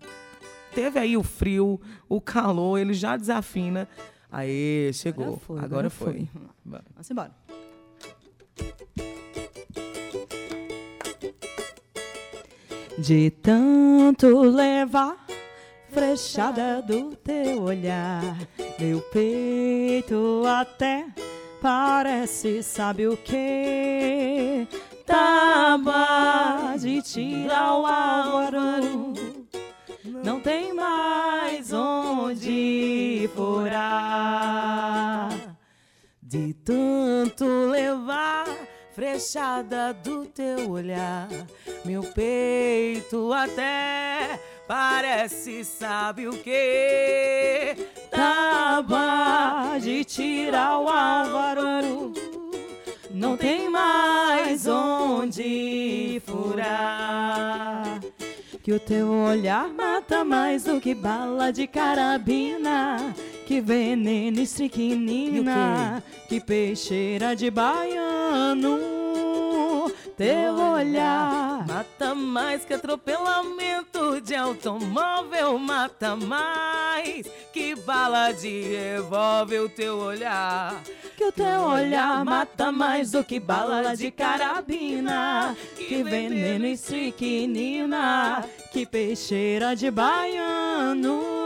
Teve 0.74 0.98
aí 0.98 1.16
o 1.16 1.22
frio, 1.22 1.80
o 2.08 2.20
calor, 2.20 2.78
ele 2.78 2.94
já 2.94 3.16
desafina. 3.16 3.88
Aê, 4.30 4.90
chegou. 4.92 5.38
foi, 5.38 5.56
Agora, 5.56 5.66
agora 5.66 5.90
foi. 5.90 6.12
foi. 6.12 6.28
Vamos 6.64 7.10
embora. 7.10 7.32
De 12.98 13.30
tanto 13.30 14.40
levar 14.40 15.24
frechada 15.90 16.82
do 16.82 17.14
teu 17.16 17.62
olhar, 17.62 18.36
meu 18.78 19.00
peito 19.00 20.42
até 20.46 21.06
parece, 21.62 22.62
sabe 22.62 23.06
o 23.06 23.16
que? 23.16 24.66
Tábua 25.06 26.76
de 26.78 27.00
tirar 27.00 27.78
o 27.78 27.86
álvaro, 27.86 29.14
não 30.24 30.40
tem 30.40 30.72
mais 30.72 31.72
onde 31.72 33.28
furar. 33.34 35.28
De 36.22 36.52
tanto 36.54 37.44
levar 37.70 38.46
frechada 38.92 39.94
do 39.94 40.26
teu 40.26 40.70
olhar, 40.70 41.28
meu 41.84 42.02
peito 42.02 43.32
até 43.32 44.38
parece, 44.66 45.64
sabe 45.64 46.28
o 46.28 46.32
que? 46.32 47.76
Tábua 48.10 49.78
de 49.80 50.04
tirar 50.04 50.80
o 50.80 50.88
álvaro, 50.88 52.12
não 53.10 53.36
tem 53.36 53.70
mais 53.70 54.66
onde 54.66 56.20
furar. 56.26 58.00
Que 58.68 58.74
o 58.74 58.78
teu 58.78 59.08
olhar 59.08 59.72
mata 59.72 60.22
mais 60.22 60.64
do 60.64 60.78
que 60.78 60.94
bala 60.94 61.50
de 61.50 61.66
carabina, 61.66 63.14
que 63.46 63.62
veneno 63.62 64.40
estricnina, 64.42 66.04
que 66.28 66.38
peixeira 66.38 67.34
de 67.34 67.50
baiano. 67.50 68.97
Teu 70.18 70.52
olhar 70.52 71.64
Mata 71.64 72.12
mais 72.12 72.64
que 72.64 72.74
atropelamento 72.74 74.20
de 74.20 74.34
automóvel, 74.34 75.56
mata 75.60 76.16
mais 76.16 77.24
que 77.52 77.76
bala 77.76 78.32
de 78.32 78.62
revólver 78.62 79.60
o 79.60 79.68
teu 79.68 79.96
olhar. 79.96 80.74
Que 81.16 81.24
o 81.24 81.30
teu 81.30 81.60
olhar 81.60 82.24
mata 82.24 82.72
mais 82.72 83.12
do 83.12 83.22
que 83.22 83.38
bala 83.38 83.94
de 83.96 84.10
carabina, 84.10 85.56
que 85.76 86.02
veneno 86.02 86.66
estricnina, 86.66 88.44
que 88.72 88.84
peixeira 88.84 89.76
de 89.76 89.88
baiano. 89.88 91.37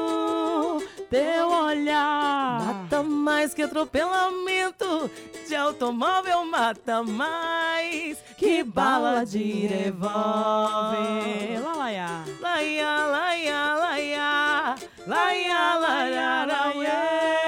Teu 1.12 1.46
olhar 1.50 2.58
Mata 2.64 3.02
mais 3.02 3.52
que 3.52 3.62
atropelamento 3.62 5.10
de 5.46 5.54
automóvel, 5.54 6.46
mata 6.46 7.02
mais 7.02 8.16
que 8.38 8.62
bala 8.62 9.22
de 9.26 9.66
revólver. 9.66 11.60
Lalaiá. 11.62 12.24
Laia, 12.40 13.06
laia, 13.06 13.74
laia, 13.74 14.74
laia, 15.06 15.78
laia, 15.78 16.46
laia, 16.46 17.41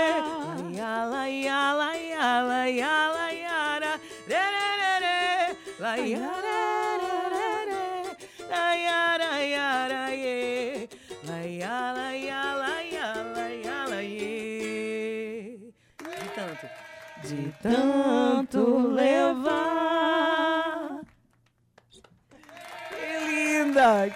Tanto 17.64 18.88
levar. 18.88 20.20
Que 22.90 23.18
linda! 23.26 24.14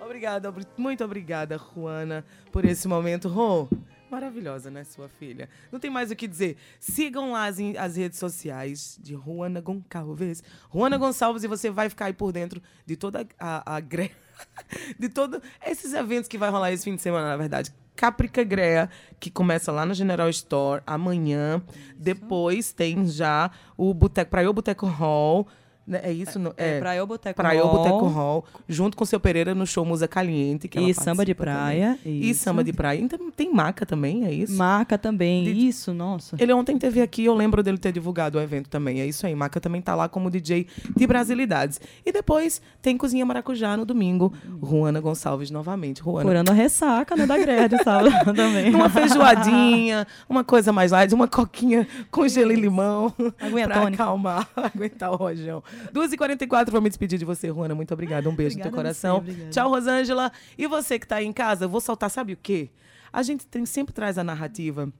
Obrigada, 0.00 0.48
obri- 0.48 0.66
muito 0.76 1.02
obrigada, 1.04 1.58
Juana, 1.58 2.24
por 2.52 2.64
esse 2.64 2.86
momento. 2.86 3.28
Rô, 3.28 3.68
maravilhosa, 4.08 4.70
né, 4.70 4.84
sua 4.84 5.08
filha? 5.08 5.48
Não 5.72 5.80
tem 5.80 5.90
mais 5.90 6.12
o 6.12 6.16
que 6.16 6.28
dizer. 6.28 6.56
Sigam 6.78 7.32
lá 7.32 7.46
as, 7.46 7.56
as 7.76 7.96
redes 7.96 8.20
sociais 8.20 8.96
de 9.02 9.14
Juana 9.14 9.60
Gonçalves. 9.60 10.44
Juana 10.72 10.96
Gonçalves 10.96 11.42
e 11.42 11.48
você 11.48 11.70
vai 11.70 11.88
ficar 11.90 12.04
aí 12.04 12.12
por 12.12 12.30
dentro 12.30 12.62
de 12.86 12.96
toda 12.96 13.26
a, 13.36 13.74
a 13.76 13.80
gre... 13.80 14.12
de 14.98 15.08
todos 15.08 15.40
esses 15.64 15.92
eventos 15.92 16.28
que 16.28 16.38
vai 16.38 16.50
rolar 16.50 16.72
esse 16.72 16.84
fim 16.84 16.94
de 16.94 17.02
semana, 17.02 17.28
na 17.28 17.36
verdade. 17.36 17.72
Caprica 17.94 18.44
Greia, 18.44 18.90
que 19.18 19.30
começa 19.30 19.72
lá 19.72 19.86
no 19.86 19.94
General 19.94 20.28
Store 20.28 20.82
amanhã. 20.86 21.62
Depois 21.96 22.72
tem 22.72 23.06
já 23.06 23.50
o 23.76 23.94
Boteco, 23.94 24.30
Praia 24.30 24.52
Boteco 24.52 24.86
Hall. 24.86 25.48
Né? 25.86 26.00
É 26.02 26.12
isso? 26.12 26.38
É, 26.56 26.78
Praia 26.80 27.00
ou 27.00 27.06
Boteco 27.06 27.36
Praia 27.36 27.62
ou 27.64 27.70
Hall. 27.70 27.78
Boteco 27.78 28.06
Hall, 28.08 28.44
junto 28.68 28.96
com 28.96 29.04
o 29.04 29.06
seu 29.06 29.20
Pereira 29.20 29.54
no 29.54 29.66
show 29.66 29.84
Musa 29.84 30.08
Caliente. 30.08 30.68
Que 30.68 30.78
E 30.80 30.94
samba 30.94 31.24
de 31.24 31.34
praia. 31.34 31.98
E 32.04 32.34
samba 32.34 32.64
de 32.64 32.72
praia. 32.72 32.98
Então, 33.00 33.30
tem 33.30 33.52
maca 33.52 33.84
também, 33.86 34.24
é 34.24 34.32
isso? 34.32 34.54
Marca 34.56 34.98
também. 34.98 35.44
De- 35.44 35.66
Isso, 35.68 35.92
nossa. 35.94 36.36
Ele 36.38 36.52
ontem 36.52 36.76
teve 36.78 37.00
aqui, 37.00 37.24
eu 37.24 37.34
lembro 37.34 37.62
dele 37.62 37.78
ter 37.78 37.92
divulgado 37.92 38.38
o 38.38 38.40
evento 38.40 38.68
também. 38.68 39.00
É 39.00 39.06
isso 39.06 39.26
aí. 39.26 39.34
Maca 39.34 39.60
também 39.60 39.80
tá 39.80 39.94
lá 39.94 40.08
como 40.08 40.30
DJ 40.30 40.66
de 40.96 41.06
Brasilidades. 41.06 41.80
E 42.04 42.12
depois 42.12 42.60
tem 42.82 42.96
Cozinha 42.96 43.24
Maracujá 43.24 43.76
no 43.76 43.84
domingo. 43.84 44.32
Juana 44.62 45.00
Gonçalves 45.00 45.50
novamente. 45.50 46.02
Juana. 46.02 46.22
Curando 46.28 46.50
a 46.50 46.54
ressaca, 46.54 47.14
né, 47.16 47.26
da 47.26 47.36
greve 47.38 47.78
sábado 47.82 48.10
também. 48.34 48.74
Uma 48.74 48.88
feijoadinha, 48.88 50.06
uma 50.28 50.44
coisa 50.44 50.72
mais 50.72 50.92
light, 50.92 51.12
uma 51.14 51.28
coquinha 51.28 51.86
com 52.10 52.26
gelo 52.28 52.52
e 52.52 52.56
limão. 52.56 53.12
Aguinha 53.40 53.66
pra 53.66 53.80
tônica. 53.82 54.02
acalmar, 54.02 54.48
aguentar 54.56 55.12
o 55.12 55.16
rojão. 55.16 55.62
2h44, 55.92 56.70
vou 56.70 56.80
me 56.80 56.88
despedir 56.88 57.18
de 57.18 57.24
você, 57.24 57.48
Juana. 57.48 57.74
Muito 57.74 57.92
obrigada. 57.94 58.28
Um 58.28 58.34
beijo 58.34 58.56
no 58.56 58.62
teu 58.62 58.70
Obrigada 58.70 58.90
a 58.90 58.94
você, 58.94 59.08
coração. 59.08 59.16
obrigada. 59.18 59.50
Tchau, 59.50 59.70
Rosângela. 59.70 60.32
E 60.56 60.66
você 60.66 60.98
que 60.98 61.06
tá 61.06 61.16
aí 61.16 61.26
em 61.26 61.32
casa, 61.32 61.64
eu 61.64 61.68
vou 61.68 61.80
soltar, 61.80 62.10
sabe 62.10 62.32
o 62.32 62.36
quê? 62.36 62.70
A 63.12 63.22
gente 63.22 63.46
tem, 63.46 63.64
sempre 63.64 63.94
traz 63.94 64.18
a 64.18 64.24
narrativa 64.24 64.92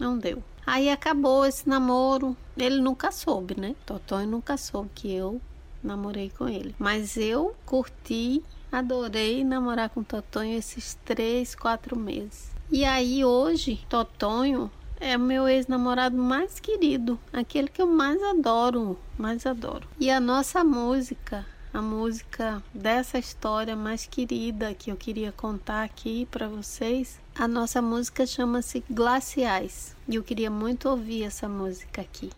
Não 0.00 0.18
deu. 0.18 0.42
Aí 0.66 0.88
acabou 0.90 1.46
esse 1.46 1.68
namoro. 1.68 2.36
Ele 2.56 2.80
nunca 2.80 3.10
soube, 3.10 3.58
né? 3.58 3.74
Totonho 3.86 4.28
nunca 4.28 4.56
soube 4.56 4.90
que 4.94 5.12
eu 5.12 5.40
namorei 5.82 6.30
com 6.36 6.48
ele. 6.48 6.74
Mas 6.78 7.16
eu 7.16 7.54
curti, 7.64 8.42
adorei 8.70 9.44
namorar 9.44 9.90
com 9.90 10.02
Totonho 10.02 10.58
esses 10.58 10.98
três, 11.04 11.54
quatro 11.54 11.98
meses. 11.98 12.50
E 12.70 12.84
aí 12.84 13.24
hoje, 13.24 13.80
Totonho 13.88 14.70
é 15.00 15.16
o 15.16 15.20
meu 15.20 15.48
ex-namorado 15.48 16.16
mais 16.16 16.58
querido, 16.60 17.18
aquele 17.32 17.68
que 17.68 17.80
eu 17.80 17.86
mais 17.86 18.22
adoro, 18.22 18.98
mais 19.16 19.46
adoro. 19.46 19.86
E 19.98 20.10
a 20.10 20.20
nossa 20.20 20.64
música, 20.64 21.46
a 21.72 21.80
música 21.80 22.62
dessa 22.74 23.18
história 23.18 23.76
mais 23.76 24.06
querida 24.06 24.74
que 24.74 24.90
eu 24.90 24.96
queria 24.96 25.32
contar 25.32 25.84
aqui 25.84 26.26
para 26.30 26.48
vocês, 26.48 27.20
a 27.34 27.46
nossa 27.46 27.80
música 27.80 28.26
chama-se 28.26 28.82
Glaciais. 28.90 29.94
E 30.08 30.16
eu 30.16 30.24
queria 30.24 30.50
muito 30.50 30.88
ouvir 30.88 31.22
essa 31.22 31.48
música 31.48 32.00
aqui. 32.00 32.30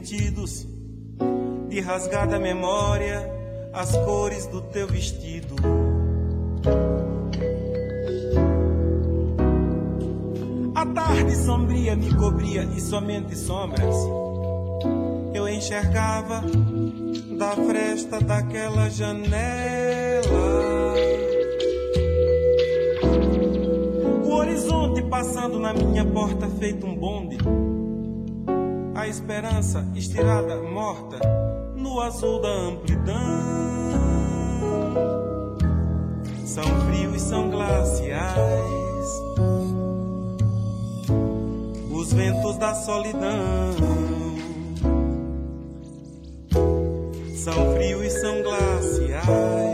Sentidos, 0.00 0.66
de 1.68 1.80
rasgar 1.80 2.26
da 2.26 2.38
memória 2.38 3.30
as 3.72 3.94
cores 3.98 4.46
do 4.46 4.62
teu 4.62 4.86
vestido. 4.88 5.54
A 10.74 10.86
tarde 10.86 11.36
sombria 11.36 11.94
me 11.94 12.14
cobria 12.14 12.64
e 12.64 12.80
somente 12.80 13.36
sombras 13.36 13.94
eu 15.34 15.46
enxergava 15.46 16.42
da 17.38 17.50
fresta 17.50 18.20
daquela 18.20 18.88
janela. 18.88 19.20
O 24.24 24.32
horizonte 24.32 25.02
passando 25.02 25.60
na 25.60 25.74
minha 25.74 26.04
porta 26.06 26.48
feito 26.48 26.86
um 26.86 26.96
bonde. 26.96 27.36
A 29.00 29.08
esperança 29.08 29.82
estirada, 29.94 30.56
morta, 30.56 31.18
no 31.74 32.02
azul 32.02 32.38
da 32.42 32.50
amplidão. 32.50 33.16
São 36.44 36.64
frios, 36.64 37.22
são 37.22 37.48
glaciais. 37.48 39.08
Os 41.90 42.12
ventos 42.12 42.58
da 42.58 42.74
solidão. 42.74 43.74
São 47.36 47.74
frios 47.76 48.04
e 48.04 48.10
são 48.20 48.42
glaciais. 48.42 49.69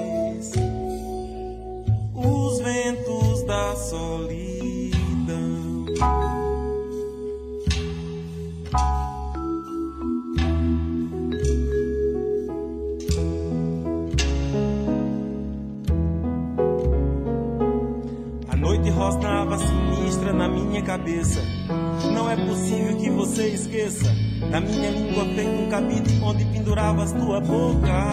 Você 23.36 23.48
esqueça 23.48 24.06
da 24.50 24.62
minha 24.62 24.90
língua 24.90 25.26
feita 25.26 25.50
um 25.50 25.68
cabide 25.68 26.20
onde 26.22 26.42
penduravas 26.46 27.12
tua 27.12 27.38
boca. 27.38 28.10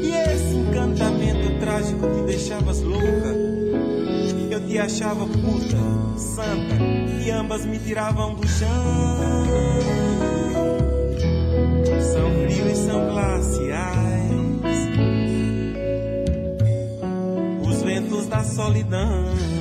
E 0.00 0.08
esse 0.08 0.54
encantamento 0.54 1.58
trágico 1.58 2.06
te 2.08 2.22
deixavas 2.26 2.80
louca. 2.82 3.34
Eu 4.52 4.68
te 4.68 4.78
achava 4.78 5.26
puta, 5.26 5.78
santa, 6.16 6.76
e 7.24 7.30
ambas 7.32 7.64
me 7.64 7.80
tiravam 7.80 8.36
do 8.36 8.46
chão. 8.46 8.68
São 12.12 12.30
frios 12.46 12.78
e 12.78 12.86
são 12.86 13.08
glaciais. 13.08 14.30
Os 17.68 17.82
ventos 17.82 18.28
da 18.28 18.44
solidão. 18.44 19.51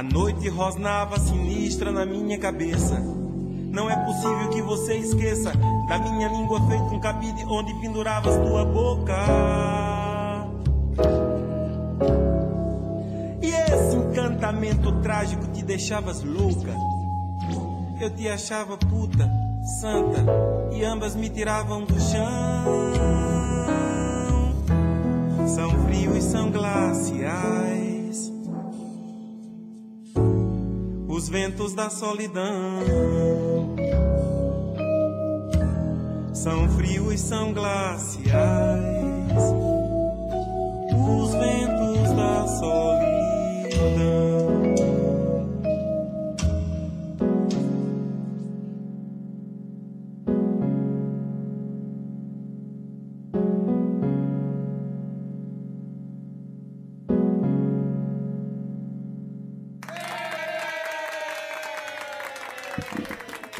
A 0.00 0.02
noite 0.02 0.48
rosnava 0.48 1.20
sinistra 1.20 1.92
na 1.92 2.06
minha 2.06 2.38
cabeça. 2.38 2.98
Não 3.70 3.90
é 3.90 3.94
possível 4.06 4.48
que 4.48 4.62
você 4.62 4.96
esqueça 4.96 5.52
da 5.90 5.98
minha 5.98 6.26
língua 6.26 6.58
feita 6.68 6.84
um 6.84 7.00
cabide 7.00 7.44
onde 7.44 7.74
penduravas 7.82 8.34
tua 8.34 8.64
boca. 8.64 9.14
E 13.42 13.46
esse 13.46 13.96
encantamento 13.96 14.90
trágico 15.02 15.46
te 15.48 15.62
deixavas 15.62 16.24
louca. 16.24 16.74
Eu 18.00 18.08
te 18.08 18.26
achava 18.26 18.78
puta, 18.78 19.30
santa, 19.82 20.24
e 20.72 20.82
ambas 20.82 21.14
me 21.14 21.28
tiravam 21.28 21.84
do 21.84 22.00
chão. 22.00 22.64
São 25.46 25.70
frios 25.84 26.24
são 26.24 26.50
glaciais. 26.50 27.79
Os 31.20 31.28
ventos 31.28 31.74
da 31.74 31.90
solidão. 31.90 32.46
São 36.32 36.66
frios 36.70 37.12
e 37.12 37.18
são 37.18 37.52
glaciais. 37.52 38.32
Os 40.90 41.34
ventos 41.34 42.16
da 42.16 42.46
solidão. 42.46 42.99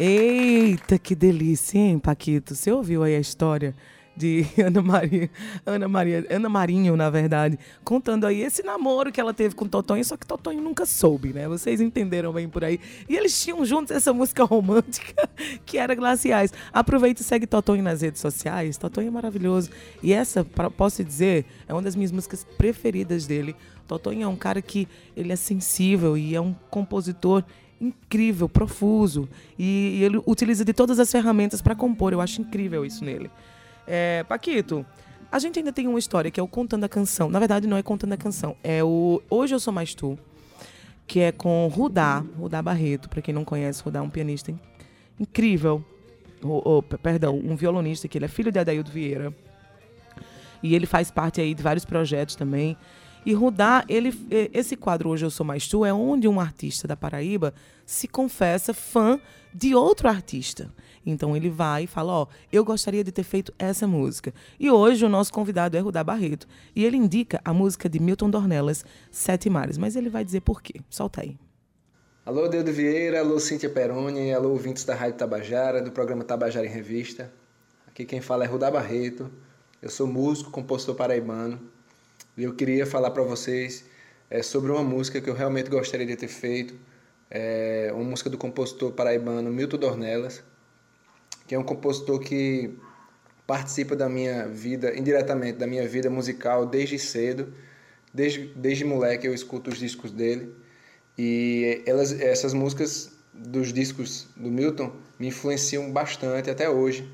Eita, 0.02 0.98
que 0.98 1.14
delícia, 1.14 1.78
hein, 1.78 1.98
Paquito? 1.98 2.54
Você 2.54 2.72
ouviu 2.72 3.02
aí 3.02 3.14
a 3.14 3.20
história 3.20 3.74
de 4.16 4.46
Ana 4.56 4.80
Maria, 4.80 5.30
Ana 5.66 5.88
Maria, 5.88 6.26
Ana 6.30 6.48
Marinho, 6.48 6.96
na 6.96 7.10
verdade, 7.10 7.58
contando 7.84 8.24
aí 8.24 8.40
esse 8.40 8.62
namoro 8.62 9.12
que 9.12 9.20
ela 9.20 9.34
teve 9.34 9.54
com 9.54 9.68
Totonho, 9.68 10.02
só 10.02 10.16
que 10.16 10.26
Totonho 10.26 10.62
nunca 10.62 10.86
soube, 10.86 11.34
né? 11.34 11.46
Vocês 11.46 11.82
entenderam 11.82 12.32
bem 12.32 12.48
por 12.48 12.64
aí. 12.64 12.80
E 13.10 13.14
eles 13.14 13.38
tinham 13.44 13.62
juntos 13.62 13.94
essa 13.94 14.10
música 14.10 14.42
romântica 14.48 15.28
que 15.66 15.76
era 15.76 15.94
Glaciais. 15.94 16.50
Aproveita 16.72 17.20
e 17.20 17.24
segue 17.24 17.46
Totonho 17.46 17.82
nas 17.82 18.00
redes 18.00 18.22
sociais. 18.22 18.78
Totonho 18.78 19.08
é 19.08 19.10
maravilhoso. 19.10 19.68
E 20.02 20.14
essa, 20.14 20.42
posso 20.78 21.04
dizer, 21.04 21.44
é 21.68 21.74
uma 21.74 21.82
das 21.82 21.94
minhas 21.94 22.10
músicas 22.10 22.42
preferidas 22.56 23.26
dele. 23.26 23.54
Totonho 23.86 24.22
é 24.22 24.26
um 24.26 24.36
cara 24.36 24.62
que 24.62 24.88
ele 25.14 25.30
é 25.30 25.36
sensível 25.36 26.16
e 26.16 26.34
é 26.34 26.40
um 26.40 26.54
compositor 26.70 27.44
incrível, 27.80 28.48
profuso. 28.48 29.28
E, 29.58 29.98
e 30.00 30.04
ele 30.04 30.20
utiliza 30.26 30.64
de 30.64 30.72
todas 30.72 30.98
as 30.98 31.10
ferramentas 31.10 31.62
para 31.62 31.74
compor. 31.74 32.12
Eu 32.12 32.20
acho 32.20 32.40
incrível 32.40 32.84
isso 32.84 33.04
nele. 33.04 33.30
É, 33.86 34.24
Paquito, 34.28 34.84
a 35.32 35.38
gente 35.38 35.58
ainda 35.58 35.72
tem 35.72 35.88
uma 35.88 35.98
história 35.98 36.30
que 36.30 36.38
é 36.38 36.42
o 36.42 36.48
Contando 36.48 36.84
a 36.84 36.88
Canção. 36.88 37.30
Na 37.30 37.38
verdade, 37.38 37.66
não 37.66 37.76
é 37.76 37.82
Contando 37.82 38.12
a 38.12 38.16
Canção. 38.16 38.54
É 38.62 38.84
o 38.84 39.22
Hoje 39.30 39.54
Eu 39.54 39.60
Sou 39.60 39.72
Mais 39.72 39.94
Tu, 39.94 40.18
que 41.06 41.20
é 41.20 41.32
com 41.32 41.66
Rudá, 41.68 42.24
Rudá 42.38 42.60
Barreto. 42.60 43.08
Para 43.08 43.22
quem 43.22 43.34
não 43.34 43.44
conhece, 43.44 43.82
Rudá 43.82 44.00
é 44.00 44.02
um 44.02 44.10
pianista 44.10 44.50
in- 44.50 44.58
incrível. 45.18 45.84
Perdão, 47.02 47.38
um 47.38 47.54
violonista 47.56 48.08
que 48.08 48.16
ele 48.16 48.24
é 48.24 48.28
filho 48.28 48.50
de 48.52 48.58
Adaildo 48.58 48.90
Vieira. 48.90 49.34
E 50.62 50.74
ele 50.74 50.86
faz 50.86 51.10
parte 51.10 51.40
aí 51.40 51.54
de 51.54 51.62
vários 51.62 51.84
projetos 51.84 52.34
também. 52.34 52.76
E 53.24 53.34
Rudá, 53.34 53.84
ele, 53.88 54.14
esse 54.52 54.76
quadro 54.76 55.10
Hoje 55.10 55.26
Eu 55.26 55.30
Sou 55.30 55.44
Mais 55.44 55.68
Tu 55.68 55.84
é 55.84 55.92
onde 55.92 56.26
um 56.26 56.40
artista 56.40 56.88
da 56.88 56.96
Paraíba 56.96 57.52
se 57.84 58.08
confessa 58.08 58.72
fã 58.72 59.20
de 59.52 59.74
outro 59.74 60.08
artista. 60.08 60.72
Então 61.04 61.36
ele 61.36 61.50
vai 61.50 61.84
e 61.84 61.86
fala, 61.86 62.12
ó, 62.12 62.26
eu 62.52 62.64
gostaria 62.64 63.04
de 63.04 63.12
ter 63.12 63.22
feito 63.22 63.52
essa 63.58 63.86
música. 63.86 64.32
E 64.58 64.70
hoje 64.70 65.04
o 65.04 65.08
nosso 65.08 65.32
convidado 65.32 65.76
é 65.76 65.80
Rudá 65.80 66.02
Barreto. 66.02 66.46
E 66.74 66.84
ele 66.84 66.96
indica 66.96 67.40
a 67.44 67.52
música 67.52 67.88
de 67.88 68.00
Milton 68.00 68.30
Dornelas, 68.30 68.84
Sete 69.10 69.50
Mares. 69.50 69.76
Mas 69.76 69.96
ele 69.96 70.08
vai 70.08 70.24
dizer 70.24 70.40
por 70.40 70.62
quê. 70.62 70.80
Solta 70.88 71.22
aí. 71.22 71.36
Alô, 72.24 72.48
Deudo 72.48 72.72
Vieira, 72.72 73.20
alô, 73.20 73.40
Cíntia 73.40 73.68
Peroni, 73.68 74.32
alô, 74.32 74.50
ouvintes 74.50 74.84
da 74.84 74.94
Rádio 74.94 75.16
Tabajara, 75.16 75.82
do 75.82 75.90
programa 75.90 76.22
Tabajara 76.22 76.66
em 76.66 76.70
Revista. 76.70 77.32
Aqui 77.86 78.04
quem 78.04 78.20
fala 78.20 78.44
é 78.44 78.46
Rudá 78.46 78.70
Barreto, 78.70 79.30
eu 79.82 79.90
sou 79.90 80.06
músico, 80.06 80.50
compositor 80.50 80.94
paraibano, 80.94 81.58
e 82.40 82.44
eu 82.44 82.54
queria 82.54 82.86
falar 82.86 83.10
para 83.10 83.22
vocês 83.22 83.84
é, 84.30 84.42
sobre 84.42 84.72
uma 84.72 84.82
música 84.82 85.20
que 85.20 85.28
eu 85.28 85.34
realmente 85.34 85.68
gostaria 85.68 86.06
de 86.06 86.16
ter 86.16 86.28
feito, 86.28 86.74
é, 87.30 87.90
uma 87.92 88.02
música 88.02 88.30
do 88.30 88.38
compositor 88.38 88.92
paraibano 88.92 89.52
Milton 89.52 89.76
Dornelas, 89.76 90.42
que 91.46 91.54
é 91.54 91.58
um 91.58 91.62
compositor 91.62 92.18
que 92.18 92.78
participa 93.46 93.94
da 93.94 94.08
minha 94.08 94.48
vida, 94.48 94.96
indiretamente, 94.96 95.58
da 95.58 95.66
minha 95.66 95.86
vida 95.86 96.08
musical 96.08 96.64
desde 96.64 96.98
cedo, 96.98 97.52
desde, 98.14 98.46
desde 98.56 98.86
moleque 98.86 99.26
eu 99.26 99.34
escuto 99.34 99.68
os 99.68 99.76
discos 99.78 100.10
dele, 100.10 100.54
e 101.18 101.82
elas, 101.84 102.18
essas 102.18 102.54
músicas 102.54 103.12
dos 103.34 103.70
discos 103.70 104.28
do 104.34 104.50
Milton 104.50 104.96
me 105.18 105.26
influenciam 105.26 105.92
bastante 105.92 106.48
até 106.48 106.70
hoje, 106.70 107.06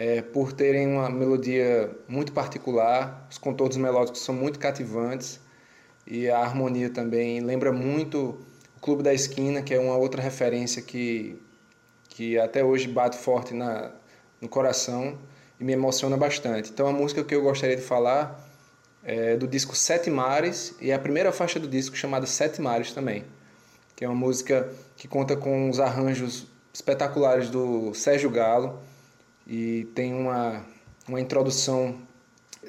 é, 0.00 0.22
por 0.22 0.52
terem 0.52 0.86
uma 0.86 1.10
melodia 1.10 1.90
muito 2.06 2.30
particular, 2.30 3.26
os 3.28 3.36
contornos 3.36 3.76
melódicos 3.76 4.20
são 4.20 4.32
muito 4.32 4.56
cativantes 4.56 5.40
e 6.06 6.30
a 6.30 6.38
harmonia 6.38 6.88
também 6.88 7.40
lembra 7.40 7.72
muito 7.72 8.38
o 8.76 8.80
Clube 8.80 9.02
da 9.02 9.12
Esquina, 9.12 9.60
que 9.60 9.74
é 9.74 9.80
uma 9.80 9.96
outra 9.96 10.22
referência 10.22 10.80
que, 10.80 11.42
que 12.10 12.38
até 12.38 12.62
hoje 12.62 12.86
bate 12.86 13.18
forte 13.18 13.52
na, 13.52 13.90
no 14.40 14.48
coração 14.48 15.18
e 15.58 15.64
me 15.64 15.72
emociona 15.72 16.16
bastante. 16.16 16.70
Então 16.70 16.86
a 16.86 16.92
música 16.92 17.24
que 17.24 17.34
eu 17.34 17.42
gostaria 17.42 17.74
de 17.74 17.82
falar 17.82 18.40
é 19.02 19.36
do 19.36 19.48
disco 19.48 19.74
Sete 19.74 20.08
Mares 20.10 20.76
e 20.80 20.92
é 20.92 20.94
a 20.94 20.98
primeira 21.00 21.32
faixa 21.32 21.58
do 21.58 21.66
disco 21.66 21.96
chamada 21.96 22.24
Sete 22.24 22.62
Mares 22.62 22.92
também, 22.92 23.24
que 23.96 24.04
é 24.04 24.08
uma 24.08 24.14
música 24.14 24.72
que 24.96 25.08
conta 25.08 25.36
com 25.36 25.68
os 25.68 25.80
arranjos 25.80 26.46
espetaculares 26.72 27.50
do 27.50 27.92
Sérgio 27.94 28.30
Galo 28.30 28.78
e 29.48 29.88
tem 29.94 30.12
uma, 30.12 30.62
uma 31.08 31.20
introdução 31.20 31.96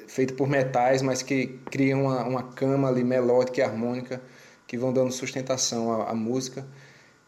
feita 0.08 0.32
por 0.34 0.48
metais, 0.48 1.02
mas 1.02 1.22
que 1.22 1.58
cria 1.70 1.96
uma, 1.96 2.24
uma 2.24 2.42
cama 2.42 2.88
ali 2.88 3.04
melódica 3.04 3.60
e 3.60 3.62
harmônica 3.62 4.20
que 4.66 4.78
vão 4.78 4.92
dando 4.92 5.12
sustentação 5.12 5.92
à, 5.92 6.10
à 6.10 6.14
música. 6.14 6.64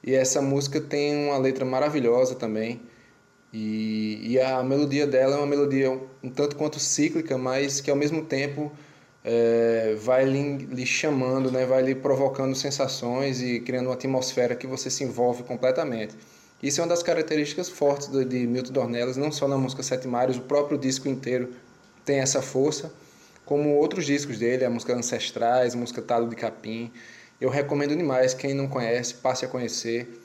E 0.02 0.14
essa 0.14 0.40
música 0.40 0.80
tem 0.80 1.28
uma 1.28 1.38
letra 1.38 1.64
maravilhosa 1.64 2.34
também. 2.34 2.80
E, 3.52 4.20
e 4.32 4.40
a 4.40 4.62
melodia 4.62 5.06
dela 5.06 5.34
é 5.34 5.38
uma 5.38 5.46
melodia 5.46 5.90
um 6.22 6.30
tanto 6.30 6.56
quanto 6.56 6.80
cíclica, 6.80 7.36
mas 7.36 7.80
que 7.80 7.90
ao 7.90 7.96
mesmo 7.96 8.24
tempo 8.24 8.72
é, 9.22 9.94
vai 10.00 10.24
lhe, 10.24 10.58
lhe 10.66 10.86
chamando, 10.86 11.50
né? 11.52 11.66
vai 11.66 11.82
lhe 11.82 11.94
provocando 11.94 12.54
sensações 12.54 13.42
e 13.42 13.60
criando 13.60 13.86
uma 13.86 13.94
atmosfera 13.94 14.56
que 14.56 14.66
você 14.66 14.90
se 14.90 15.04
envolve 15.04 15.42
completamente. 15.42 16.16
Isso 16.62 16.80
é 16.80 16.84
uma 16.84 16.88
das 16.88 17.02
características 17.02 17.68
fortes 17.68 18.06
de, 18.06 18.24
de 18.24 18.46
Milton 18.46 18.72
Dornelas, 18.72 19.16
não 19.16 19.32
só 19.32 19.48
na 19.48 19.58
música 19.58 19.82
Sete 19.82 20.06
Mares, 20.06 20.36
o 20.36 20.42
próprio 20.42 20.78
disco 20.78 21.08
inteiro 21.08 21.52
tem 22.04 22.20
essa 22.20 22.40
força, 22.40 22.92
como 23.44 23.70
outros 23.70 24.06
discos 24.06 24.38
dele, 24.38 24.64
a 24.64 24.70
música 24.70 24.94
Ancestrais, 24.94 25.74
a 25.74 25.76
música 25.76 26.00
Talo 26.00 26.28
de 26.28 26.36
Capim. 26.36 26.92
Eu 27.40 27.50
recomendo 27.50 27.96
demais, 27.96 28.32
quem 28.32 28.54
não 28.54 28.68
conhece, 28.68 29.14
passe 29.14 29.44
a 29.44 29.48
conhecer. 29.48 30.22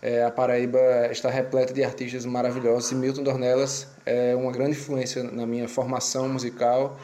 É, 0.00 0.24
a 0.24 0.30
Paraíba 0.30 0.78
está 1.10 1.28
repleta 1.28 1.74
de 1.74 1.82
artistas 1.82 2.24
maravilhosos 2.24 2.90
e 2.90 2.94
Milton 2.94 3.22
Dornelas 3.22 3.86
é 4.06 4.34
uma 4.34 4.50
grande 4.50 4.70
influência 4.70 5.22
na 5.22 5.46
minha 5.46 5.68
formação 5.68 6.26
musical 6.26 6.98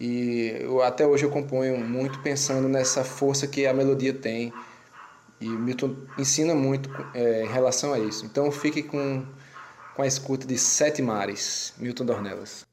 e 0.00 0.56
eu, 0.60 0.80
até 0.80 1.04
hoje 1.04 1.24
eu 1.24 1.30
componho 1.30 1.76
muito 1.78 2.20
pensando 2.20 2.68
nessa 2.68 3.02
força 3.02 3.48
que 3.48 3.66
a 3.66 3.74
melodia 3.74 4.12
tem 4.12 4.52
e 5.40 5.48
Milton 5.48 5.96
ensina 6.18 6.54
muito 6.54 6.90
é, 7.14 7.44
em 7.44 7.48
relação 7.48 7.92
a 7.92 7.98
isso. 7.98 8.24
Então 8.26 8.50
fique 8.50 8.82
com, 8.82 9.24
com 9.94 10.02
a 10.02 10.06
escuta 10.06 10.46
de 10.46 10.58
Sete 10.58 11.00
Mares, 11.02 11.72
Milton 11.78 12.04
Dornelas. 12.04 12.67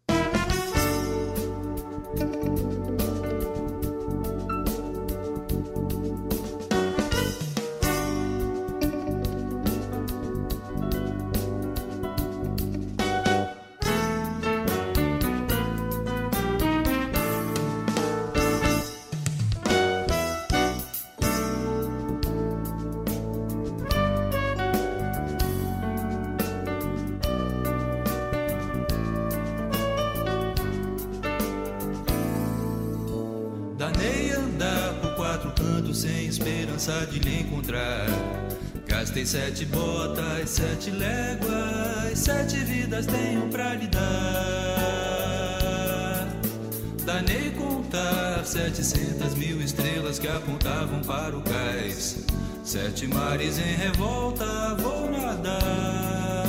Setecentas 48.96 49.36
mil 49.36 49.62
estrelas 49.62 50.18
que 50.18 50.28
apontavam 50.28 51.02
para 51.02 51.36
o 51.36 51.42
cais. 51.42 52.26
Sete 52.64 53.06
mares 53.08 53.60
em 53.60 53.76
revolta 53.76 54.76
vou 54.80 55.12
nadar. 55.12 56.46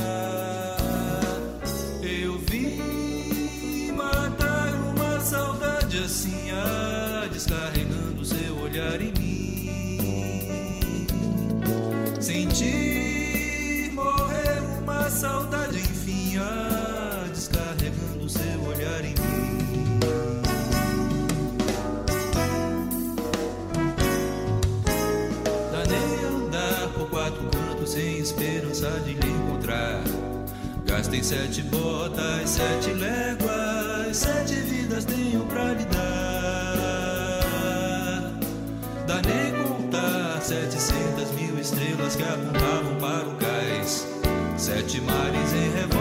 Eu 2.02 2.38
vim 2.48 3.90
matar 3.92 4.72
uma 4.74 5.20
saudade 5.20 5.98
assim, 5.98 6.50
ah, 6.52 7.28
descarregando 7.32 8.24
seu 8.24 8.56
olhar 8.60 9.00
em 9.00 9.12
mim. 9.12 9.66
Sentir 12.20 13.90
morrer 13.92 14.60
uma 14.82 15.10
saudade, 15.10 15.65
Gastei 31.16 31.22
sete 31.22 31.62
botas, 31.62 32.50
sete 32.50 32.92
léguas, 32.92 34.16
sete 34.16 34.54
vidas 34.54 35.04
tenho 35.06 35.46
pra 35.46 35.72
lhe 35.72 35.84
dar. 35.86 37.40
Danei 39.06 39.52
contar 39.52 40.40
setecentas 40.42 41.30
mil 41.32 41.58
estrelas 41.58 42.16
que 42.16 42.22
apontavam 42.22 42.96
para 43.00 43.28
o 43.28 43.36
cais. 43.36 44.06
Sete 44.58 45.00
mares 45.00 45.52
em 45.54 45.70
revolta 45.70 45.95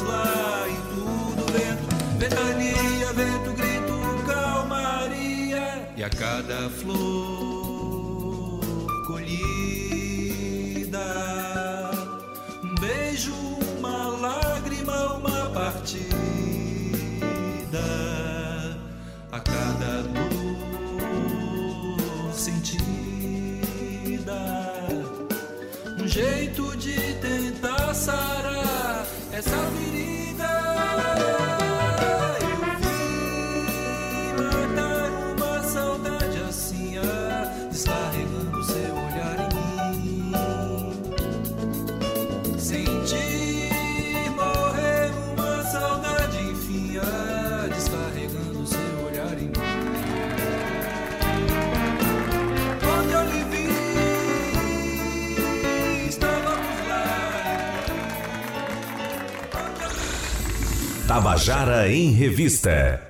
lá 0.00 0.64
em 0.68 0.76
tudo. 0.94 1.52
Vento, 1.52 2.18
ventania, 2.18 3.12
vento, 3.12 3.52
grito, 3.52 4.24
calmaria. 4.26 5.88
E 5.96 6.02
a 6.02 6.08
cada 6.08 6.70
flor 6.70 7.41
Tabajara 61.12 61.92
em 61.92 62.10
Revista. 62.10 63.06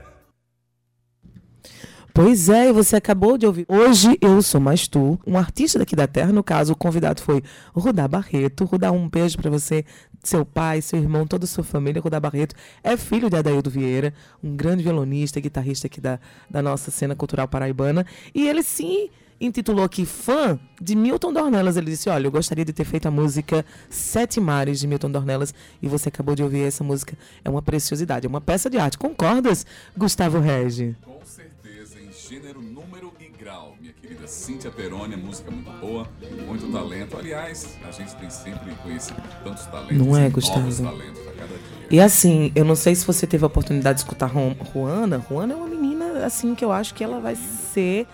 Pois 2.12 2.48
é, 2.48 2.68
e 2.68 2.72
você 2.72 2.96
acabou 2.96 3.38
de 3.38 3.46
ouvir. 3.46 3.64
Hoje 3.68 4.18
eu 4.20 4.42
sou 4.42 4.60
mais 4.60 4.88
tu, 4.88 5.20
um 5.24 5.38
artista 5.38 5.78
daqui 5.78 5.94
da 5.94 6.08
terra. 6.08 6.32
No 6.32 6.42
caso, 6.42 6.72
o 6.72 6.76
convidado 6.76 7.22
foi 7.22 7.44
Rudá 7.72 8.08
Barreto. 8.08 8.64
Rudá, 8.64 8.90
um 8.90 9.08
beijo 9.08 9.38
pra 9.38 9.48
você, 9.48 9.84
seu 10.20 10.44
pai, 10.44 10.82
seu 10.82 10.98
irmão, 10.98 11.28
toda 11.28 11.44
a 11.44 11.46
sua 11.46 11.62
família. 11.62 12.02
Rudá 12.02 12.18
Barreto 12.18 12.56
é 12.82 12.96
filho 12.96 13.30
de 13.30 13.36
Adaildo 13.36 13.70
Vieira, 13.70 14.12
um 14.42 14.56
grande 14.56 14.82
violonista 14.82 15.38
guitarrista 15.38 15.86
aqui 15.86 16.00
da, 16.00 16.18
da 16.50 16.60
nossa 16.60 16.90
cena 16.90 17.14
cultural 17.14 17.46
paraibana. 17.46 18.04
E 18.34 18.48
ele 18.48 18.64
se 18.64 19.12
intitulou 19.42 19.84
aqui 19.84 20.06
fã 20.06 20.58
de 20.80 20.94
Milton 20.94 21.32
Dornelas. 21.32 21.76
Ele 21.76 21.90
disse: 21.90 22.08
Olha, 22.08 22.26
eu 22.26 22.30
gostaria 22.30 22.64
de 22.64 22.72
ter 22.72 22.84
feito 22.84 23.06
a 23.06 23.10
música 23.10 23.64
Sete 23.90 24.40
Mares 24.40 24.78
de 24.80 24.86
Milton 24.86 25.10
Dornelas. 25.10 25.52
E 25.82 25.88
você 25.88 26.08
acabou 26.08 26.34
de 26.34 26.42
ouvir 26.42 26.62
essa 26.62 26.84
música. 26.84 27.16
É 27.44 27.50
uma 27.50 27.60
preciosidade, 27.60 28.26
é 28.26 28.28
uma 28.28 28.40
peça 28.40 28.70
de 28.70 28.78
arte. 28.78 28.96
Concordas, 28.96 29.66
Gustavo 29.96 30.38
Regi? 30.38 30.96
Com 31.02 31.20
certeza, 31.24 31.98
em 31.98 32.12
gênero, 32.12 32.62
número 32.62 33.12
e 33.20 33.28
grau. 33.28 33.76
Minha 33.80 33.92
querida 33.92 34.26
Cíntia 34.26 34.70
Peroni, 34.70 35.16
música 35.16 35.50
muito 35.50 35.70
boa, 35.72 36.08
muito 36.46 36.70
talento. 36.70 37.16
Aliás, 37.18 37.76
a 37.86 37.90
gente 37.90 38.14
tem 38.16 38.30
sempre 38.30 38.72
conhecido 38.82 39.20
tantos 39.42 39.66
talentos. 39.66 39.96
Não 39.96 40.16
é, 40.16 40.30
Gustavo? 40.30 40.60
Talentos 40.60 41.26
a 41.26 41.32
cada 41.32 41.48
dia. 41.48 41.86
E 41.90 42.00
assim, 42.00 42.52
eu 42.54 42.64
não 42.64 42.76
sei 42.76 42.94
se 42.94 43.04
você 43.04 43.26
teve 43.26 43.44
a 43.44 43.48
oportunidade 43.48 43.96
de 43.98 44.04
escutar 44.04 44.26
Ruana. 44.26 45.18
Ruana 45.18 45.52
é 45.52 45.56
uma 45.56 45.66
menina, 45.66 46.24
assim, 46.24 46.54
que 46.54 46.64
eu 46.64 46.72
acho 46.72 46.94
que 46.94 47.02
ela 47.02 47.20
vai 47.20 47.36
ser. 47.36 48.06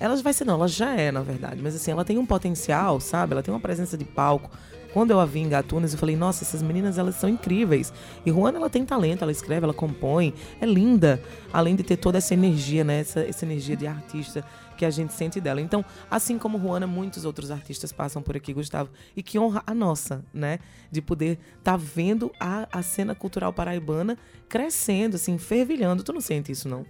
Ela 0.00 0.16
vai 0.16 0.32
ser, 0.32 0.44
não, 0.44 0.54
ela 0.54 0.68
já 0.68 0.94
é, 0.94 1.10
na 1.10 1.22
verdade. 1.22 1.60
Mas 1.62 1.74
assim, 1.74 1.90
ela 1.90 2.04
tem 2.04 2.18
um 2.18 2.26
potencial, 2.26 3.00
sabe? 3.00 3.32
Ela 3.32 3.42
tem 3.42 3.52
uma 3.52 3.60
presença 3.60 3.96
de 3.96 4.04
palco. 4.04 4.50
Quando 4.92 5.10
eu 5.10 5.20
a 5.20 5.26
vi 5.26 5.40
em 5.40 5.48
Gatunas, 5.48 5.92
eu 5.92 5.98
falei, 5.98 6.16
nossa, 6.16 6.44
essas 6.44 6.62
meninas, 6.62 6.96
elas 6.96 7.16
são 7.16 7.28
incríveis. 7.28 7.92
E 8.24 8.30
Ruana, 8.30 8.58
ela 8.58 8.70
tem 8.70 8.84
talento, 8.84 9.22
ela 9.22 9.30
escreve, 9.30 9.64
ela 9.64 9.74
compõe, 9.74 10.32
é 10.60 10.66
linda. 10.66 11.22
Além 11.52 11.76
de 11.76 11.82
ter 11.82 11.96
toda 11.96 12.18
essa 12.18 12.32
energia, 12.32 12.84
né? 12.84 13.00
Essa, 13.00 13.20
essa 13.20 13.44
energia 13.44 13.76
de 13.76 13.86
artista 13.86 14.44
que 14.76 14.84
a 14.84 14.90
gente 14.90 15.12
sente 15.12 15.40
dela. 15.40 15.60
Então, 15.60 15.84
assim 16.10 16.38
como 16.38 16.56
Ruana, 16.56 16.86
muitos 16.86 17.24
outros 17.24 17.50
artistas 17.50 17.92
passam 17.92 18.22
por 18.22 18.36
aqui, 18.36 18.54
Gustavo. 18.54 18.90
E 19.14 19.22
que 19.22 19.38
honra 19.38 19.62
a 19.66 19.74
nossa, 19.74 20.24
né? 20.32 20.58
De 20.90 21.02
poder 21.02 21.38
estar 21.58 21.76
vendo 21.76 22.32
a, 22.40 22.66
a 22.72 22.82
cena 22.82 23.14
cultural 23.14 23.52
paraibana 23.52 24.16
crescendo, 24.48 25.16
assim, 25.16 25.36
fervilhando. 25.36 26.02
Tu 26.02 26.12
não 26.12 26.20
sente 26.20 26.50
isso, 26.50 26.68
não? 26.68 26.86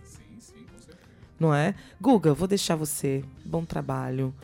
Não 1.38 1.54
é? 1.54 1.74
Guga, 2.00 2.34
vou 2.34 2.48
deixar 2.48 2.76
você. 2.76 3.24
Bom 3.44 3.64
trabalho. 3.64 4.34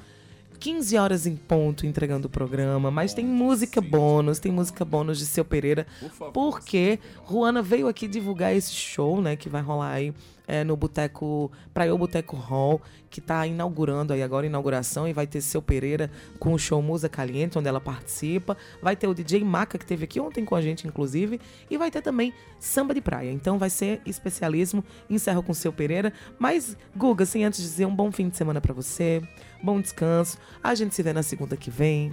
15 0.58 0.96
horas 0.96 1.26
em 1.26 1.36
ponto 1.36 1.86
entregando 1.86 2.26
o 2.26 2.30
programa, 2.30 2.90
mas 2.90 3.12
tem 3.12 3.24
música 3.24 3.80
bônus, 3.82 4.38
tem 4.38 4.50
música 4.50 4.82
bônus 4.82 5.18
de 5.18 5.26
Seu 5.26 5.44
Pereira, 5.44 5.86
porque 6.32 6.98
Ruana 7.24 7.60
veio 7.60 7.86
aqui 7.86 8.08
divulgar 8.08 8.54
esse 8.54 8.72
show, 8.72 9.20
né, 9.20 9.36
que 9.36 9.48
vai 9.48 9.60
rolar 9.60 9.90
aí 9.90 10.14
é, 10.46 10.64
no 10.64 10.76
Boteco, 10.76 11.50
Praia 11.72 11.94
Boteco 11.96 12.36
Hall, 12.36 12.80
que 13.10 13.20
tá 13.20 13.46
inaugurando 13.46 14.12
aí 14.12 14.22
agora, 14.22 14.46
inauguração, 14.46 15.06
e 15.06 15.12
vai 15.12 15.26
ter 15.26 15.40
Seu 15.40 15.62
Pereira 15.62 16.10
com 16.38 16.52
o 16.52 16.58
show 16.58 16.82
Musa 16.82 17.08
Caliente, 17.08 17.58
onde 17.58 17.68
ela 17.68 17.80
participa, 17.80 18.56
vai 18.82 18.96
ter 18.96 19.06
o 19.06 19.14
DJ 19.14 19.44
Maca, 19.44 19.78
que 19.78 19.86
teve 19.86 20.04
aqui 20.04 20.20
ontem 20.20 20.44
com 20.44 20.54
a 20.54 20.60
gente, 20.60 20.86
inclusive, 20.86 21.40
e 21.70 21.78
vai 21.78 21.90
ter 21.90 22.02
também 22.02 22.32
Samba 22.58 22.94
de 22.94 23.00
Praia, 23.00 23.30
então 23.30 23.58
vai 23.58 23.70
ser 23.70 24.00
especialismo, 24.04 24.84
encerro 25.08 25.42
com 25.42 25.54
Seu 25.54 25.72
Pereira, 25.72 26.12
mas, 26.38 26.76
Guga, 26.96 27.24
assim, 27.24 27.44
antes 27.44 27.60
dizer 27.60 27.86
um 27.86 27.94
bom 27.94 28.10
fim 28.10 28.28
de 28.28 28.36
semana 28.36 28.60
pra 28.60 28.74
você, 28.74 29.22
bom 29.62 29.80
descanso, 29.80 30.38
a 30.62 30.74
gente 30.74 30.94
se 30.94 31.02
vê 31.02 31.12
na 31.12 31.22
segunda 31.22 31.56
que 31.56 31.70
vem. 31.70 32.10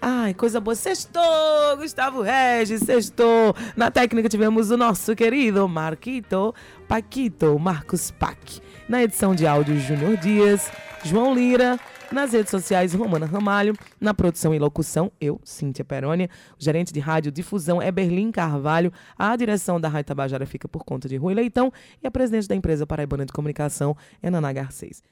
Ai, 0.00 0.32
coisa 0.34 0.60
boa. 0.60 0.74
Sextou, 0.74 1.22
Gustavo 1.76 2.22
Regis, 2.22 2.80
sextou. 2.82 3.54
Na 3.76 3.90
técnica 3.90 4.28
tivemos 4.28 4.70
o 4.70 4.76
nosso 4.76 5.14
querido 5.16 5.68
Marquito, 5.68 6.54
Paquito, 6.86 7.58
Marcos 7.58 8.10
Pac. 8.10 8.60
Na 8.88 9.02
edição 9.02 9.34
de 9.34 9.46
áudio, 9.46 9.78
Júnior 9.78 10.16
Dias, 10.16 10.70
João 11.04 11.34
Lira. 11.34 11.78
Nas 12.10 12.32
redes 12.32 12.50
sociais, 12.50 12.94
Romana 12.94 13.26
Ramalho. 13.26 13.74
Na 14.00 14.14
produção 14.14 14.54
e 14.54 14.58
locução, 14.58 15.12
eu, 15.20 15.38
Cíntia 15.44 15.84
Perônia. 15.84 16.30
O 16.58 16.64
gerente 16.64 16.90
de 16.90 17.00
rádio 17.00 17.30
difusão 17.30 17.82
é 17.82 17.92
Berlim 17.92 18.30
Carvalho. 18.30 18.90
A 19.18 19.36
direção 19.36 19.78
da 19.78 19.88
Rádio 19.88 20.06
Tabajara 20.06 20.46
fica 20.46 20.66
por 20.66 20.84
conta 20.84 21.06
de 21.06 21.16
Rui 21.16 21.34
Leitão. 21.34 21.70
E 22.02 22.06
a 22.06 22.10
presidente 22.10 22.48
da 22.48 22.54
empresa 22.54 22.86
Paraibana 22.86 23.26
de 23.26 23.32
Comunicação 23.32 23.94
é 24.22 24.30
Naná 24.30 24.52
Garcês. 24.54 25.02